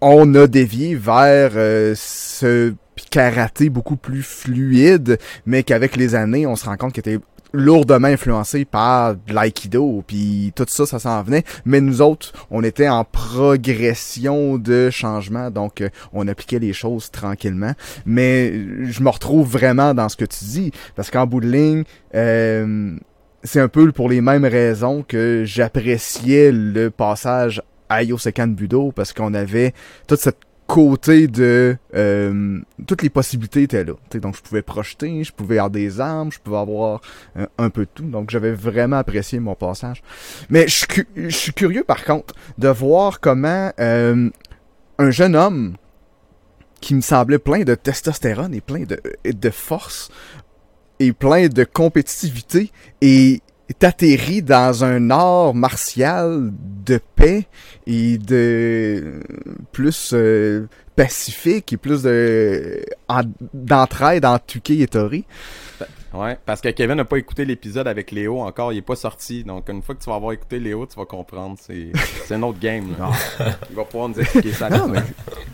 on 0.00 0.34
a 0.34 0.48
dévié 0.48 0.96
vers 0.96 1.52
euh, 1.54 1.94
ce 1.96 2.74
karaté 3.12 3.68
beaucoup 3.68 3.96
plus 3.96 4.24
fluide, 4.24 5.18
mais 5.46 5.62
qu'avec 5.62 5.94
les 5.94 6.16
années, 6.16 6.44
on 6.44 6.56
se 6.56 6.64
rend 6.64 6.76
compte 6.76 6.92
qu'il 6.92 7.08
était 7.08 7.20
lourdement 7.56 8.08
influencé 8.08 8.64
par 8.64 9.14
l'aïkido, 9.28 10.04
puis 10.06 10.52
tout 10.54 10.66
ça, 10.68 10.86
ça 10.86 10.98
s'en 10.98 11.22
venait. 11.22 11.44
Mais 11.64 11.80
nous 11.80 12.02
autres, 12.02 12.32
on 12.50 12.62
était 12.62 12.88
en 12.88 13.04
progression 13.04 14.58
de 14.58 14.90
changement, 14.90 15.50
donc 15.50 15.80
euh, 15.80 15.88
on 16.12 16.28
appliquait 16.28 16.58
les 16.58 16.72
choses 16.72 17.10
tranquillement. 17.10 17.72
Mais 18.04 18.52
je 18.84 19.02
me 19.02 19.08
retrouve 19.08 19.48
vraiment 19.48 19.94
dans 19.94 20.08
ce 20.08 20.16
que 20.16 20.24
tu 20.24 20.44
dis, 20.44 20.72
parce 20.94 21.10
qu'en 21.10 21.26
bout 21.26 21.40
de 21.40 21.50
ligne, 21.50 21.84
euh, 22.14 22.96
c'est 23.42 23.60
un 23.60 23.68
peu 23.68 23.90
pour 23.92 24.08
les 24.08 24.20
mêmes 24.20 24.44
raisons 24.44 25.04
que 25.06 25.42
j'appréciais 25.44 26.52
le 26.52 26.90
passage 26.90 27.62
à 27.88 28.02
Yosekan 28.02 28.48
Budo, 28.48 28.92
parce 28.92 29.12
qu'on 29.12 29.34
avait 29.34 29.72
toute 30.06 30.20
cette 30.20 30.38
côté 30.66 31.28
de 31.28 31.76
euh, 31.94 32.60
toutes 32.86 33.02
les 33.02 33.10
possibilités 33.10 33.62
étaient 33.62 33.84
là. 33.84 33.94
donc 34.14 34.36
je 34.36 34.42
pouvais 34.42 34.62
projeter, 34.62 35.22
je 35.22 35.32
pouvais 35.32 35.58
avoir 35.58 35.70
des 35.70 36.00
armes, 36.00 36.32
je 36.32 36.38
pouvais 36.40 36.58
avoir 36.58 37.00
euh, 37.36 37.46
un 37.58 37.70
peu 37.70 37.82
de 37.82 37.90
tout. 37.94 38.04
Donc 38.04 38.30
j'avais 38.30 38.52
vraiment 38.52 38.96
apprécié 38.96 39.38
mon 39.38 39.54
passage. 39.54 40.02
Mais 40.50 40.66
je, 40.68 41.28
suis 41.28 41.52
curieux 41.52 41.84
par 41.84 42.04
contre 42.04 42.34
de 42.58 42.68
voir 42.68 43.20
comment 43.20 43.72
euh, 43.78 44.30
un 44.98 45.10
jeune 45.10 45.36
homme 45.36 45.76
qui 46.80 46.94
me 46.94 47.00
semblait 47.00 47.38
plein 47.38 47.62
de 47.62 47.74
testostérone 47.74 48.54
et 48.54 48.60
plein 48.60 48.84
de, 48.84 49.00
de 49.24 49.50
force 49.50 50.10
et 50.98 51.12
plein 51.12 51.48
de 51.48 51.64
compétitivité 51.64 52.70
et 53.00 53.40
atterri 53.82 54.42
dans 54.42 54.84
un 54.84 55.10
art 55.10 55.54
martial 55.54 56.52
de 56.84 57.00
paix 57.16 57.46
et 57.86 58.18
de 58.18 59.20
plus 59.72 60.12
euh, 60.12 60.68
pacifique 60.94 61.72
et 61.72 61.76
plus 61.76 62.02
de 62.02 62.84
d'entraide 63.52 64.24
entre 64.24 64.46
Tuki 64.46 64.82
et 64.82 64.88
Tori. 64.88 65.24
Ouais, 66.14 66.38
parce 66.46 66.62
que 66.62 66.68
Kevin 66.68 66.96
n'a 66.96 67.04
pas 67.04 67.18
écouté 67.18 67.44
l'épisode 67.44 67.86
avec 67.86 68.10
Léo 68.10 68.40
encore, 68.40 68.72
il 68.72 68.78
est 68.78 68.82
pas 68.82 68.96
sorti. 68.96 69.44
Donc 69.44 69.68
une 69.68 69.82
fois 69.82 69.94
que 69.94 70.02
tu 70.02 70.08
vas 70.08 70.16
avoir 70.16 70.32
écouté 70.32 70.58
Léo, 70.58 70.86
tu 70.86 70.98
vas 70.98 71.04
comprendre. 71.04 71.58
C'est 71.60 72.34
un 72.34 72.42
autre 72.42 72.58
game. 72.58 72.94
Il 73.70 73.76
va 73.76 73.84
pouvoir 73.84 74.08
nous 74.08 74.18
expliquer 74.20 74.52
ça. 74.52 74.70
Non, 74.70 74.88
mais 74.88 75.00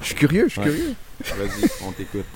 je 0.00 0.07
suis 0.07 0.14
curieux, 0.14 0.45
je 0.49 0.52
suis 0.52 0.61
curieux. 0.61 0.95
Vas-y, 1.25 1.69
on 1.87 1.92
t'écoute. 1.92 2.26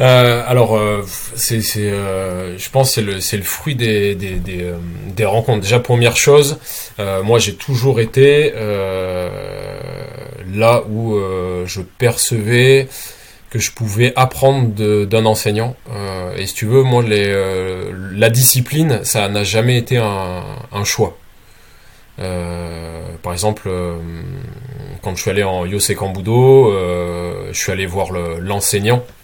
Euh, 0.00 0.44
alors, 0.46 0.76
euh, 0.76 1.04
c'est, 1.34 1.60
c'est, 1.60 1.90
euh, 1.90 2.56
je 2.56 2.70
pense, 2.70 2.92
c'est 2.92 3.02
le, 3.02 3.20
c'est 3.20 3.36
le 3.36 3.42
fruit 3.42 3.74
des, 3.74 4.14
des, 4.14 4.34
des, 4.34 4.62
euh, 4.62 4.76
des, 5.08 5.24
rencontres. 5.24 5.60
Déjà, 5.62 5.80
première 5.80 6.16
chose, 6.16 6.58
euh, 7.00 7.22
moi, 7.22 7.38
j'ai 7.40 7.54
toujours 7.54 8.00
été 8.00 8.52
là 10.54 10.82
où 10.88 11.18
je 11.66 11.80
percevais 11.98 12.88
que 13.50 13.58
je 13.58 13.72
pouvais 13.72 14.12
apprendre 14.16 14.68
de, 14.74 15.04
d'un 15.04 15.24
enseignant. 15.26 15.74
et 16.36 16.46
si 16.46 16.54
tu 16.54 16.66
veux, 16.66 16.82
moi, 16.82 17.02
les, 17.02 17.34
la 18.12 18.30
discipline, 18.30 19.00
ça 19.04 19.28
n'a 19.28 19.44
jamais 19.44 19.78
été 19.78 19.96
un, 19.96 20.42
un 20.72 20.84
choix. 20.84 21.16
par 22.16 23.32
exemple, 23.32 23.68
quand 25.02 25.16
je 25.16 25.22
suis 25.22 25.30
allé 25.30 25.42
en 25.42 25.66
Yosei 25.66 25.94
Kambudo, 25.94 26.72
je 27.52 27.58
suis 27.58 27.72
allé 27.72 27.86
voir 27.86 28.12
le, 28.12 28.38
l'enseignant 28.38 29.02
euh, 29.02 29.17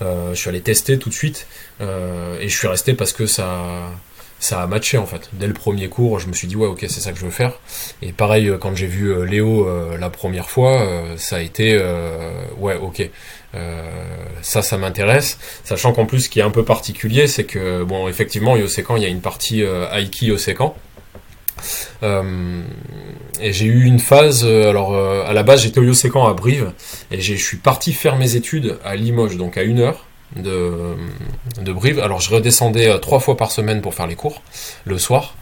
je 0.00 0.34
suis 0.34 0.48
allé 0.48 0.60
tester 0.60 0.98
tout 0.98 1.08
de 1.08 1.14
suite 1.14 1.46
euh, 1.80 2.38
et 2.40 2.48
je 2.48 2.56
suis 2.56 2.68
resté 2.68 2.94
parce 2.94 3.12
que 3.12 3.26
ça 3.26 3.90
ça 4.38 4.62
a 4.62 4.66
matché 4.66 4.98
en 4.98 5.06
fait. 5.06 5.30
Dès 5.32 5.46
le 5.46 5.54
premier 5.54 5.88
cours, 5.88 6.20
je 6.20 6.28
me 6.28 6.34
suis 6.34 6.46
dit 6.46 6.56
ouais 6.56 6.66
ok 6.66 6.80
c'est 6.88 7.00
ça 7.00 7.12
que 7.12 7.18
je 7.18 7.24
veux 7.24 7.30
faire. 7.30 7.58
Et 8.02 8.12
pareil 8.12 8.48
euh, 8.48 8.58
quand 8.58 8.74
j'ai 8.74 8.86
vu 8.86 9.26
Léo 9.26 9.66
la 9.98 10.10
première 10.10 10.50
fois, 10.50 10.86
ça 11.16 11.36
a 11.36 11.40
été 11.40 11.74
ouais 12.58 12.76
ok. 12.76 13.08
ça, 14.42 14.62
ça 14.62 14.76
m'intéresse. 14.76 15.38
Sachant 15.64 15.92
qu'en 15.92 16.04
plus, 16.04 16.20
ce 16.22 16.28
qui 16.28 16.40
est 16.40 16.42
un 16.42 16.50
peu 16.50 16.64
particulier, 16.64 17.26
c'est 17.26 17.44
que 17.44 17.82
bon, 17.82 18.08
effectivement, 18.08 18.56
Yosekan, 18.56 18.96
il 18.96 19.02
y 19.02 19.06
a 19.06 19.08
une 19.08 19.22
partie 19.22 19.62
Aiki 19.62 20.26
Yosekan. 20.26 20.76
Euh, 22.02 22.62
et 23.40 23.52
j'ai 23.52 23.66
eu 23.66 23.84
une 23.84 23.98
phase, 23.98 24.44
euh, 24.44 24.68
alors 24.68 24.94
euh, 24.94 25.24
à 25.26 25.32
la 25.32 25.42
base 25.42 25.62
j'étais 25.62 25.80
au 25.80 25.84
Yosekan 25.84 26.26
à 26.26 26.34
Brive, 26.34 26.72
et 27.10 27.20
je 27.20 27.34
suis 27.34 27.56
parti 27.56 27.92
faire 27.92 28.16
mes 28.16 28.36
études 28.36 28.78
à 28.84 28.96
Limoges, 28.96 29.36
donc 29.36 29.56
à 29.56 29.62
une 29.62 29.80
heure 29.80 30.06
de, 30.36 30.72
de 31.60 31.72
Brive. 31.72 32.00
Alors 32.00 32.20
je 32.20 32.34
redescendais 32.34 32.98
trois 33.00 33.20
fois 33.20 33.36
par 33.36 33.50
semaine 33.50 33.80
pour 33.80 33.94
faire 33.94 34.06
les 34.06 34.16
cours, 34.16 34.42
le 34.84 34.98
soir. 34.98 35.34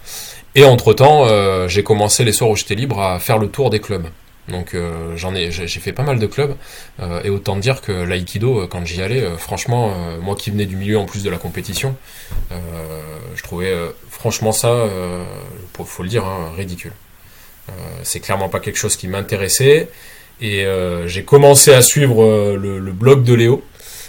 Et 0.57 0.65
entre-temps, 0.65 1.27
j'ai 1.67 1.83
commencé 1.83 2.23
les 2.23 2.31
soirs 2.31 2.49
où 2.51 2.55
j'étais 2.55 2.77
libre 2.77 3.01
à 3.01 3.19
faire 3.19 3.39
le 3.39 3.49
tour 3.49 3.71
des 3.71 3.81
clubs. 3.81 4.07
Donc 4.49 4.77
j'en 5.17 5.35
ai, 5.35 5.51
j'ai 5.51 5.81
fait 5.81 5.93
pas 5.93 6.03
mal 6.03 6.19
de 6.19 6.27
clubs 6.27 6.55
et 7.25 7.31
autant 7.31 7.57
dire 7.57 7.81
que 7.81 7.93
l'aïkido, 7.93 8.67
quand 8.69 8.85
j'y 8.85 9.01
allais, 9.01 9.27
franchement, 9.39 9.95
moi 10.21 10.37
qui 10.37 10.51
venais 10.51 10.67
du 10.67 10.77
milieu 10.77 10.99
en 10.99 11.07
plus 11.07 11.23
de 11.23 11.31
la 11.31 11.39
compétition, 11.39 11.97
je 12.51 13.43
trouvais 13.43 13.75
franchement 14.11 14.53
ça, 14.53 14.87
il 15.79 15.85
faut 15.87 16.03
le 16.03 16.09
dire, 16.11 16.27
hein, 16.27 16.53
ridicule. 16.57 16.93
Euh, 17.69 17.73
c'est 18.03 18.21
clairement 18.21 18.49
pas 18.49 18.61
quelque 18.61 18.77
chose 18.77 18.97
qui 18.97 19.09
m'intéressait. 19.09 19.89
Et 20.41 20.65
euh, 20.65 21.07
j'ai 21.07 21.25
commencé 21.25 21.73
à 21.73 21.83
suivre 21.83 22.25
euh, 22.25 22.57
le, 22.57 22.93
blog 22.93 23.25
de 23.25 23.35
Léo, 23.35 23.63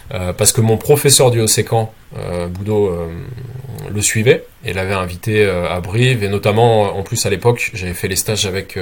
parce 0.10 0.52
que 0.52 0.62
mon 0.62 0.78
professeur 0.78 1.32
du 1.32 1.42
Océcan, 1.42 1.92
Boudot, 2.50 2.98
le 3.94 4.02
suivait 4.02 4.46
et 4.64 4.74
l'avait 4.74 4.94
invité 4.94 5.46
à 5.46 5.80
Brive 5.80 6.24
et 6.24 6.30
notamment 6.30 6.98
en 6.98 7.04
plus 7.04 7.26
à 7.26 7.30
l'époque 7.30 7.72
j'avais 7.74 7.94
fait 7.94 8.08
les 8.08 8.16
stages 8.16 8.46
avec 8.46 8.80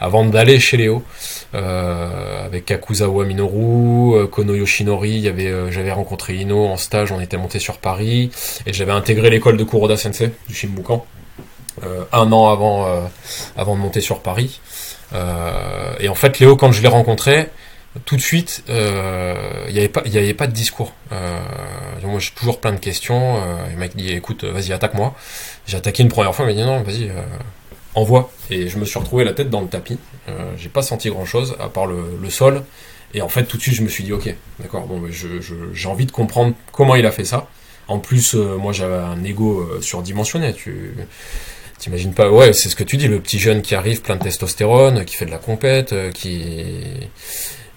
avant 0.00 0.24
d'aller 0.24 0.58
chez 0.58 0.76
Léo 0.76 1.04
avec 1.52 2.66
Kakuzawa 2.66 3.24
Minoru, 3.24 4.28
Kono 4.28 4.54
Yoshinori, 4.54 5.22
j'avais 5.70 5.92
rencontré 5.92 6.34
Ino 6.34 6.66
en 6.66 6.76
stage, 6.76 7.12
on 7.12 7.20
était 7.20 7.36
monté 7.36 7.58
sur 7.58 7.78
Paris 7.78 8.30
et 8.66 8.72
j'avais 8.72 8.92
intégré 8.92 9.30
l'école 9.30 9.56
de 9.56 9.64
Kuroda 9.64 9.96
Sensei 9.96 10.32
du 10.48 10.54
Shinbukan. 10.54 11.06
Euh, 11.84 12.04
un 12.12 12.30
an 12.32 12.50
avant, 12.50 12.86
euh, 12.86 13.00
avant 13.56 13.74
de 13.74 13.80
monter 13.80 14.00
sur 14.00 14.20
Paris. 14.20 14.60
Euh, 15.14 15.94
et 16.00 16.08
en 16.08 16.14
fait, 16.14 16.38
Léo, 16.38 16.54
quand 16.56 16.70
je 16.70 16.82
l'ai 16.82 16.88
rencontré, 16.88 17.48
tout 18.04 18.16
de 18.16 18.20
suite, 18.20 18.64
il 18.68 18.74
n'y 18.74 19.78
avait 19.78 19.88
pas, 19.88 20.00
avait 20.00 20.34
pas 20.34 20.46
de 20.46 20.52
discours. 20.52 20.94
moi, 21.10 22.18
j'ai 22.18 22.30
toujours 22.30 22.60
plein 22.60 22.72
de 22.72 22.78
questions. 22.78 23.38
il 23.70 23.76
m'a 23.76 23.88
dit, 23.88 24.12
écoute, 24.12 24.44
vas-y, 24.44 24.72
attaque-moi. 24.72 25.14
J'ai 25.66 25.76
attaqué 25.76 26.02
une 26.02 26.08
première 26.08 26.34
fois, 26.34 26.44
il 26.44 26.48
m'a 26.48 26.54
dit 26.54 26.66
non, 26.66 26.82
vas-y, 26.82 27.10
envoie. 27.94 28.30
Et 28.50 28.68
je 28.68 28.78
me 28.78 28.84
suis 28.84 28.98
retrouvé 28.98 29.24
la 29.24 29.32
tête 29.32 29.50
dans 29.50 29.60
le 29.60 29.68
tapis. 29.68 29.98
j'ai 30.56 30.68
pas 30.68 30.82
senti 30.82 31.10
grand-chose 31.10 31.56
à 31.60 31.68
part 31.68 31.86
le, 31.86 32.18
le, 32.20 32.30
sol. 32.30 32.62
Et 33.14 33.20
en 33.20 33.28
fait, 33.28 33.44
tout 33.44 33.58
de 33.58 33.62
suite, 33.62 33.74
je 33.74 33.82
me 33.82 33.88
suis 33.88 34.04
dit, 34.04 34.12
ok, 34.12 34.34
d'accord, 34.58 34.86
bon, 34.86 35.02
j'ai 35.10 35.40
je, 35.40 35.88
envie 35.88 36.06
de 36.06 36.12
comprendre 36.12 36.54
comment 36.72 36.94
il 36.94 37.04
a 37.04 37.12
fait 37.12 37.24
ça. 37.24 37.46
En 37.88 37.98
plus, 37.98 38.34
moi, 38.34 38.72
j'avais 38.72 38.96
un 38.96 39.22
ego 39.22 39.80
surdimensionné. 39.80 40.54
Tu 40.54 40.94
T'imagines 41.82 42.14
pas, 42.14 42.30
ouais, 42.30 42.52
c'est 42.52 42.68
ce 42.68 42.76
que 42.76 42.84
tu 42.84 42.96
dis, 42.96 43.08
le 43.08 43.18
petit 43.18 43.40
jeune 43.40 43.60
qui 43.60 43.74
arrive 43.74 44.02
plein 44.02 44.14
de 44.14 44.22
testostérone, 44.22 45.04
qui 45.04 45.16
fait 45.16 45.26
de 45.26 45.32
la 45.32 45.38
compète, 45.38 45.92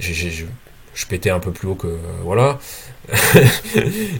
euh, 0.01 0.45
je 0.93 1.05
pétais 1.05 1.29
un 1.29 1.39
peu 1.39 1.51
plus 1.51 1.67
haut 1.67 1.75
que 1.75 1.97
voilà. 2.23 2.59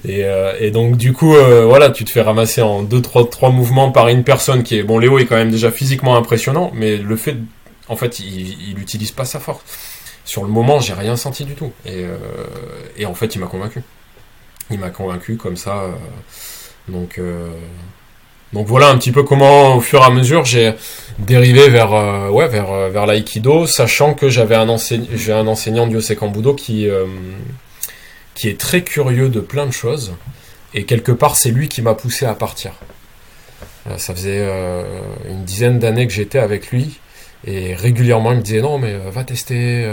et, 0.06 0.24
et, 0.60 0.72
donc 0.72 0.98
du 0.98 1.14
coup, 1.14 1.34
voilà, 1.34 1.90
tu 1.90 2.06
te 2.06 2.12
fais 2.12 2.22
ramasser 2.22 2.62
en 2.62 2.84
deux, 2.84 3.02
trois, 3.02 3.28
trois 3.30 3.50
mouvements 3.50 3.92
par 3.92 4.10
une 4.10 4.24
personne 4.24 4.64
qui 4.64 4.78
est 4.78 4.84
bon. 4.84 5.00
Léo 5.00 5.18
est 5.18 5.26
quand 5.26 5.38
même 5.38 5.52
déjà 5.52 5.72
physiquement 5.72 6.16
impressionnant, 6.16 6.72
mais 6.74 6.98
le 6.98 7.16
fait, 7.16 7.38
en 7.88 7.96
fait, 7.96 8.20
il, 8.20 8.70
il 8.70 8.80
utilise 8.80 9.12
pas 9.12 9.26
sa 9.26 9.40
force. 9.40 9.64
Sur 10.24 10.44
le 10.44 10.50
moment, 10.50 10.80
j'ai 10.80 10.94
rien 10.94 11.16
senti 11.16 11.46
du 11.46 11.56
tout. 11.56 11.72
Et, 11.86 12.06
et 12.98 13.06
en 13.06 13.16
fait, 13.16 13.36
il 13.36 13.40
m'a 13.40 13.48
convaincu. 13.48 13.82
Il 14.70 14.80
m'a 14.80 14.90
convaincu 14.90 15.38
comme 15.38 15.58
ça. 15.58 15.86
donc 16.88 17.20
donc 18.56 18.68
voilà 18.68 18.88
un 18.88 18.98
petit 18.98 19.12
peu 19.12 19.24
comment, 19.24 19.76
au 19.76 19.82
fur 19.82 20.00
et 20.00 20.06
à 20.06 20.10
mesure, 20.10 20.46
j'ai 20.46 20.76
dérivé 21.20 21.68
vers, 21.68 21.94
euh, 21.94 22.30
ouais, 22.30 22.50
euh, 22.54 23.06
l'aïkido, 23.06 23.68
sachant 23.68 24.14
que 24.14 24.30
j'avais 24.30 24.56
un, 24.56 24.70
enseignant, 24.70 25.08
j'ai 25.14 25.34
un 25.34 25.46
enseignant 25.46 25.88
du 25.88 25.98
Kambudo 26.16 26.54
qui, 26.54 26.88
euh, 26.88 27.06
qui 28.34 28.48
est 28.48 28.58
très 28.58 28.82
curieux 28.82 29.28
de 29.28 29.42
plein 29.42 29.66
de 29.66 29.74
choses. 29.74 30.14
Et 30.74 30.86
quelque 30.86 31.12
part, 31.12 31.36
c'est 31.36 31.52
lui 31.52 31.68
qui 31.68 31.82
m'a 31.82 31.96
poussé 31.96 32.26
à 32.26 32.34
partir. 32.34 32.72
Ça 33.98 34.16
faisait 34.16 34.46
une 35.30 35.44
dizaine 35.44 35.78
d'années 35.78 36.08
que 36.08 36.14
j'étais 36.14 36.40
avec 36.40 36.72
lui. 36.72 37.00
Et 37.46 37.76
régulièrement, 37.76 38.32
il 38.32 38.38
me 38.38 38.42
disait 38.42 38.62
non, 38.62 38.78
mais 38.80 38.98
va 38.98 39.24
tester. 39.24 39.84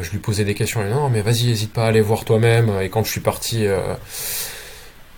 je 0.00 0.10
lui 0.10 0.18
posais 0.18 0.44
des 0.44 0.54
questions. 0.54 0.82
non, 0.88 1.10
mais 1.10 1.22
vas-y, 1.22 1.48
n'hésite 1.48 1.72
pas 1.72 1.84
à 1.84 1.88
aller 1.88 2.00
voir 2.00 2.24
toi-même. 2.24 2.70
Et 2.80 2.88
quand 2.88 3.04
je 3.04 3.10
suis 3.10 3.20
parti 3.20 3.66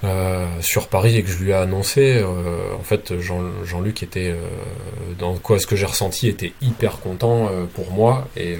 euh, 0.04 0.46
sur 0.61 0.88
Paris 0.88 1.16
et 1.16 1.23
que 1.23 1.30
je 1.30 1.42
lui 1.42 1.50
ai 1.50 1.54
annoncé, 1.54 2.18
euh, 2.18 2.75
en 2.78 2.82
fait, 2.82 3.18
Jean-Luc 3.18 4.02
était, 4.02 4.32
euh, 4.32 5.14
dans 5.18 5.37
quoi 5.37 5.58
ce 5.58 5.66
que 5.66 5.76
j'ai 5.76 5.87
ressenti, 5.87 6.28
était 6.28 6.52
hyper 6.61 7.00
content 7.00 7.49
pour 7.75 7.90
moi 7.90 8.28
et 8.37 8.58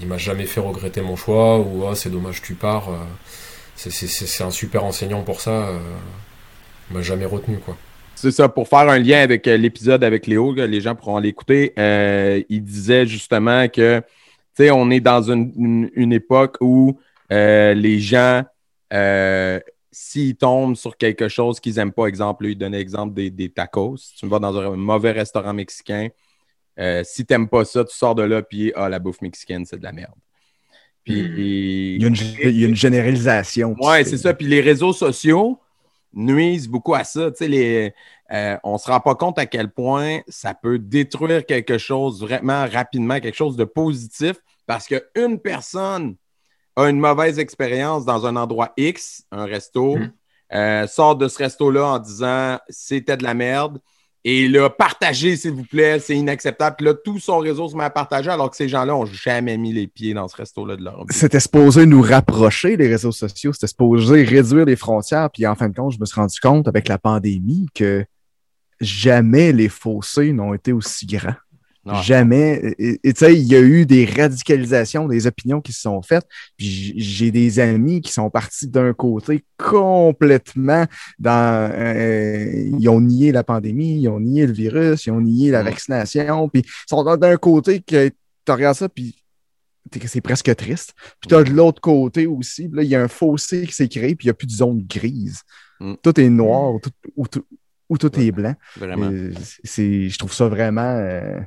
il 0.00 0.06
m'a 0.06 0.18
jamais 0.18 0.44
fait 0.44 0.60
regretter 0.60 1.00
mon 1.00 1.16
choix 1.16 1.58
ou 1.58 1.86
ah, 1.86 1.94
c'est 1.94 2.10
dommage 2.10 2.42
tu 2.42 2.54
pars. 2.54 2.88
c'est 3.76 4.44
un 4.44 4.50
super 4.50 4.84
enseignant 4.84 5.22
pour 5.22 5.40
ça. 5.40 5.68
il 6.90 6.96
m'a 6.96 7.02
jamais 7.02 7.24
retenu 7.24 7.58
quoi. 7.58 7.76
C'est 8.14 8.30
ça, 8.30 8.48
pour 8.48 8.68
faire 8.68 8.88
un 8.88 8.98
lien 8.98 9.20
avec 9.20 9.46
l'épisode 9.46 10.04
avec 10.04 10.26
Léo, 10.26 10.54
les 10.54 10.80
gens 10.80 10.94
pourront 10.94 11.18
l'écouter. 11.18 11.72
il 12.48 12.64
disait 12.64 13.06
justement 13.06 13.68
que, 13.68 14.00
tu 14.00 14.64
sais, 14.64 14.70
on 14.70 14.90
est 14.90 15.00
dans 15.00 15.22
une, 15.22 15.90
une 15.94 16.12
époque 16.12 16.56
où 16.60 16.98
les 17.30 18.00
gens 18.00 18.42
s'ils 19.94 20.34
tombent 20.34 20.74
sur 20.74 20.96
quelque 20.96 21.28
chose 21.28 21.60
qu'ils 21.60 21.76
n'aiment 21.76 21.92
pas, 21.92 22.06
exemple, 22.06 22.44
lui, 22.44 22.52
il 22.52 22.58
donnait 22.58 22.78
l'exemple 22.78 23.14
des, 23.14 23.48
tacos. 23.48 23.96
Si 23.96 24.16
tu 24.16 24.26
vas 24.26 24.40
dans 24.40 24.56
un 24.58 24.76
mauvais 24.76 25.12
restaurant 25.12 25.54
mexicain, 25.54 26.08
euh, 26.80 27.02
si 27.04 27.24
tu 27.24 27.32
n'aimes 27.32 27.48
pas 27.48 27.64
ça, 27.64 27.84
tu 27.84 27.94
sors 27.94 28.16
de 28.16 28.22
là, 28.22 28.42
puis 28.42 28.72
ah, 28.74 28.88
la 28.88 28.98
bouffe 28.98 29.20
mexicaine, 29.20 29.64
c'est 29.64 29.78
de 29.78 29.84
la 29.84 29.92
merde. 29.92 30.14
Puis, 31.04 31.22
hmm. 31.22 31.38
il, 31.38 32.02
y 32.02 32.64
a 32.64 32.68
une, 32.68 32.74
généralisation. 32.74 33.76
Oui, 33.78 34.04
c'est 34.04 34.18
ça. 34.18 34.34
Puis 34.34 34.46
les 34.46 34.60
réseaux 34.60 34.92
sociaux 34.92 35.60
nuisent 36.12 36.68
beaucoup 36.68 36.94
à 36.94 37.04
ça. 37.04 37.30
Les, 37.40 37.92
euh, 38.32 38.56
on 38.64 38.72
ne 38.72 38.78
se 38.78 38.90
rend 38.90 39.00
pas 39.00 39.14
compte 39.14 39.38
à 39.38 39.46
quel 39.46 39.70
point 39.70 40.22
ça 40.26 40.54
peut 40.54 40.80
détruire 40.80 41.46
quelque 41.46 41.78
chose 41.78 42.20
vraiment 42.20 42.66
rapidement, 42.66 43.20
quelque 43.20 43.36
chose 43.36 43.56
de 43.56 43.64
positif, 43.64 44.36
parce 44.66 44.88
qu'une 44.88 45.38
personne 45.38 46.16
a 46.76 46.88
une 46.88 46.98
mauvaise 46.98 47.38
expérience 47.38 48.04
dans 48.04 48.26
un 48.26 48.36
endroit 48.36 48.72
X, 48.76 49.24
un 49.30 49.44
resto, 49.44 49.96
hmm. 49.96 50.12
euh, 50.54 50.86
sort 50.86 51.16
de 51.16 51.28
ce 51.28 51.38
resto-là 51.38 51.86
en 51.86 51.98
disant 51.98 52.58
c'était 52.68 53.16
de 53.16 53.22
la 53.22 53.34
merde. 53.34 53.80
Et 54.26 54.48
là, 54.48 54.70
partagez, 54.70 55.36
s'il 55.36 55.52
vous 55.52 55.64
plaît, 55.64 55.98
c'est 55.98 56.16
inacceptable. 56.16 56.76
Puis 56.76 56.86
là, 56.86 56.94
tout 56.94 57.18
son 57.18 57.38
réseau 57.38 57.68
se 57.68 57.76
met 57.76 57.84
à 57.84 57.90
partager 57.90 58.30
alors 58.30 58.50
que 58.50 58.56
ces 58.56 58.70
gens-là 58.70 58.94
n'ont 58.94 59.04
jamais 59.04 59.58
mis 59.58 59.70
les 59.70 59.86
pieds 59.86 60.14
dans 60.14 60.28
ce 60.28 60.36
resto-là 60.36 60.76
de 60.76 60.82
leur 60.82 61.00
vie. 61.00 61.14
C'était 61.14 61.40
supposé 61.40 61.84
nous 61.84 62.00
rapprocher, 62.00 62.78
les 62.78 62.88
réseaux 62.88 63.12
sociaux. 63.12 63.52
C'était 63.52 63.66
supposé 63.66 64.24
réduire 64.24 64.64
les 64.64 64.76
frontières. 64.76 65.28
Puis 65.30 65.46
en 65.46 65.54
fin 65.54 65.68
de 65.68 65.76
compte, 65.76 65.92
je 65.92 66.00
me 66.00 66.06
suis 66.06 66.18
rendu 66.18 66.40
compte 66.40 66.66
avec 66.68 66.88
la 66.88 66.96
pandémie 66.96 67.66
que 67.74 68.06
jamais 68.80 69.52
les 69.52 69.68
fossés 69.68 70.32
n'ont 70.32 70.54
été 70.54 70.72
aussi 70.72 71.04
grands. 71.04 71.34
Jamais. 72.02 72.74
Et 72.78 73.12
tu 73.12 73.12
sais, 73.16 73.34
il 73.34 73.46
y 73.46 73.54
a 73.54 73.60
eu 73.60 73.84
des 73.84 74.06
radicalisations 74.06 75.06
des 75.06 75.26
opinions 75.26 75.60
qui 75.60 75.72
se 75.72 75.82
sont 75.82 76.00
faites. 76.02 76.26
Puis 76.56 76.94
j'ai 76.96 77.30
des 77.30 77.60
amis 77.60 78.00
qui 78.00 78.12
sont 78.12 78.30
partis 78.30 78.68
d'un 78.68 78.92
côté 78.92 79.44
complètement 79.58 80.86
dans. 81.18 81.70
Euh, 81.72 82.70
ils 82.78 82.88
ont 82.88 83.00
nié 83.00 83.32
la 83.32 83.44
pandémie, 83.44 84.00
ils 84.00 84.08
ont 84.08 84.20
nié 84.20 84.46
le 84.46 84.52
virus, 84.52 85.06
ils 85.06 85.10
ont 85.10 85.20
nié 85.20 85.50
la 85.50 85.62
vaccination. 85.62 86.48
Puis 86.48 86.62
ils 86.64 86.88
sont 86.88 87.16
d'un 87.16 87.36
côté 87.36 87.80
que 87.80 88.08
tu 88.08 88.52
regardes 88.52 88.76
ça, 88.76 88.88
puis 88.88 89.14
c'est 90.06 90.20
presque 90.20 90.54
triste. 90.56 90.94
Puis 91.20 91.28
tu 91.28 91.34
as 91.34 91.44
de 91.44 91.50
l'autre 91.50 91.80
côté 91.80 92.26
aussi, 92.26 92.68
là, 92.72 92.82
il 92.82 92.88
y 92.88 92.94
a 92.94 93.02
un 93.02 93.08
fossé 93.08 93.66
qui 93.66 93.72
s'est 93.72 93.88
créé, 93.88 94.14
puis 94.14 94.26
il 94.26 94.28
n'y 94.28 94.30
a 94.30 94.34
plus 94.34 94.46
de 94.46 94.52
zone 94.52 94.82
grise. 94.82 95.42
Mm. 95.80 95.94
Tout 96.02 96.20
est 96.20 96.30
noir 96.30 96.74
tout, 96.82 96.92
ou, 97.88 97.98
tout, 97.98 98.20
est 98.20 98.32
blanc. 98.32 98.54
Vraiment. 98.76 99.10
je 99.10 100.18
trouve 100.18 100.32
ça 100.32 100.48
vraiment. 100.48 100.80
Euh, 100.82 101.40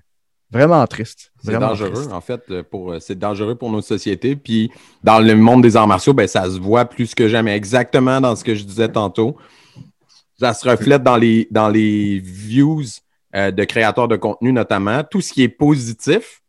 Vraiment 0.51 0.85
triste. 0.87 1.33
C'est 1.43 1.57
dangereux, 1.57 2.07
en 2.11 2.21
fait. 2.21 2.41
Euh, 2.49 2.63
pour, 2.63 2.93
euh, 2.93 2.99
c'est 2.99 3.19
dangereux 3.19 3.55
pour 3.55 3.69
nos 3.69 3.81
sociétés. 3.81 4.35
Puis 4.35 4.71
dans 5.03 5.19
le 5.19 5.35
monde 5.35 5.61
des 5.61 5.75
arts 5.75 5.87
martiaux, 5.87 6.13
ben, 6.13 6.27
ça 6.27 6.45
se 6.45 6.59
voit 6.59 6.85
plus 6.85 7.13
que 7.13 7.27
jamais. 7.27 7.55
Exactement 7.55 8.21
dans 8.21 8.35
ce 8.35 8.43
que 8.43 8.55
je 8.55 8.63
disais 8.63 8.89
tantôt. 8.89 9.37
Ça 10.39 10.53
se 10.53 10.67
reflète 10.67 11.03
dans 11.03 11.17
les, 11.17 11.47
dans 11.51 11.67
les 11.67 12.19
views 12.19 12.83
euh, 13.35 13.51
de 13.51 13.63
créateurs 13.65 14.07
de 14.07 14.15
contenu, 14.15 14.53
notamment. 14.53 15.03
Tout 15.03 15.19
ce 15.19 15.33
qui 15.33 15.43
est 15.43 15.49
positif 15.49 16.41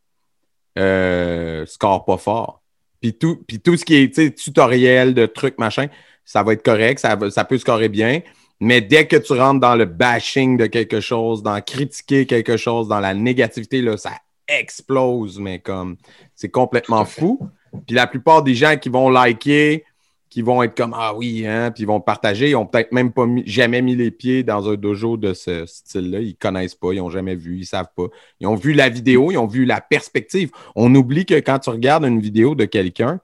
euh, 0.79 1.67
score 1.67 2.05
pas 2.05 2.19
fort. 2.19 2.63
Puis 3.01 3.15
tout, 3.15 3.43
puis 3.49 3.61
tout 3.61 3.77
ce 3.77 3.85
qui 3.85 3.97
est 3.97 4.37
tutoriel 4.37 5.15
de 5.15 5.27
trucs, 5.27 5.59
machin, 5.59 5.87
ça 6.25 6.43
va 6.43 6.53
être 6.53 6.63
correct, 6.63 6.99
ça, 6.99 7.17
ça 7.31 7.45
peut 7.45 7.59
scorer 7.59 7.89
bien. 7.89 8.21
Mais 8.61 8.81
dès 8.81 9.07
que 9.07 9.17
tu 9.17 9.33
rentres 9.35 9.61
dans 9.61 9.77
le 9.77 9.85
bashing 9.85 10.57
de 10.57 10.67
quelque 10.67 11.01
chose, 11.01 11.43
dans 11.43 11.61
critiquer 11.61 12.27
quelque 12.27 12.57
chose, 12.57 12.89
dans 12.89 13.01
la 13.01 13.15
négativité, 13.15 13.83
là, 13.83 13.97
ça 13.97 14.13
explose, 14.49 15.39
mais 15.39 15.61
comme 15.61 15.97
c'est 16.35 16.49
complètement 16.49 17.05
fou. 17.05 17.39
Puis 17.87 17.95
la 17.95 18.07
plupart 18.07 18.43
des 18.43 18.55
gens 18.55 18.77
qui 18.77 18.89
vont 18.89 19.11
liker, 19.11 19.85
qui 20.31 20.43
vont 20.43 20.63
être 20.63 20.77
comme 20.77 20.95
Ah 20.97 21.15
oui, 21.15 21.47
hein, 21.47 21.71
puis 21.71 21.85
ils 21.85 21.87
vont 21.87 22.01
partager, 22.01 22.51
ils 22.51 22.57
ont 22.57 22.67
peut-être 22.67 22.93
même 22.93 23.13
pas 23.13 23.27
jamais 23.45 23.81
mis 23.83 23.95
les 23.95 24.11
pieds 24.11 24.43
dans 24.43 24.69
un 24.69 24.75
dojo 24.75 25.17
de 25.17 25.33
ce 25.35 25.65
style-là. 25.67 26.21
Ils 26.21 26.37
connaissent 26.37 26.75
pas, 26.75 26.93
ils 26.93 27.01
ont 27.01 27.11
jamais 27.11 27.35
vu, 27.35 27.59
ils 27.59 27.67
savent 27.67 27.93
pas. 27.97 28.07
Ils 28.41 28.47
ont 28.47 28.55
vu 28.55 28.73
la 28.73 28.89
vidéo, 28.89 29.31
ils 29.31 29.39
ont 29.39 29.47
vu 29.47 29.65
la 29.65 29.81
perspective. 29.81 30.51
On 30.75 30.95
oublie 30.95 31.27
que 31.27 31.35
quand 31.35 31.61
tu 31.61 31.71
regardes 31.71 32.05
une 32.05 32.21
vidéo 32.21 32.55
de 32.55 32.65
quelqu'un, 32.65 33.21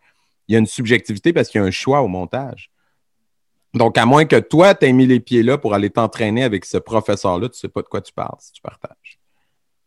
il 0.49 0.53
y 0.53 0.57
a 0.57 0.59
une 0.59 0.67
subjectivité 0.67 1.33
parce 1.33 1.49
qu'il 1.49 1.61
y 1.61 1.65
a 1.65 1.67
un 1.67 1.71
choix 1.71 2.03
au 2.03 2.09
montage. 2.09 2.71
Donc, 3.75 3.99
à 3.99 4.07
moins 4.07 4.25
que 4.25 4.39
toi, 4.39 4.75
tu 4.75 4.87
aies 4.87 4.93
mis 4.93 5.07
les 5.07 5.21
pieds 5.21 5.43
là 5.43 5.59
pour 5.59 5.75
aller 5.75 5.91
t'entraîner 5.91 6.45
avec 6.45 6.65
ce 6.65 6.79
professeur-là, 6.79 7.49
tu 7.49 7.59
sais 7.59 7.69
pas 7.69 7.83
de 7.83 7.89
quoi 7.89 8.01
tu 8.01 8.13
parles 8.13 8.37
si 8.39 8.53
tu 8.53 8.63
partages. 8.63 9.19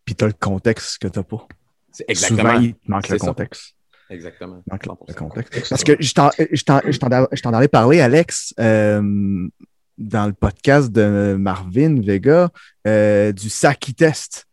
Puis 0.04 0.16
tu 0.16 0.24
as 0.26 0.28
le 0.28 0.34
contexte 0.34 0.98
que 1.00 1.08
tu 1.08 1.20
n'as 1.20 1.24
pas. 1.24 1.48
Exactement. 2.08 2.40
Souvent, 2.40 2.60
il 2.60 2.76
manque 2.86 3.10
le 3.10 3.18
contexte. 3.18 3.76
Exactement. 4.10 4.62
Il 4.66 4.72
manque 4.72 4.86
le 5.08 5.14
contexte. 5.14 5.70
Parce 5.70 5.84
que 5.84 5.96
je 6.00 7.42
t'en 7.42 7.54
avais 7.54 7.68
parlé, 7.68 8.02
Alex, 8.02 8.54
euh, 8.60 9.48
dans 9.98 10.26
le 10.28 10.34
podcast 10.34 10.92
de 10.92 11.36
Marvin 11.40 12.02
Vega, 12.02 12.50
euh, 12.86 13.32
du 13.32 13.50
Saki 13.50 13.94
Test. 13.94 14.46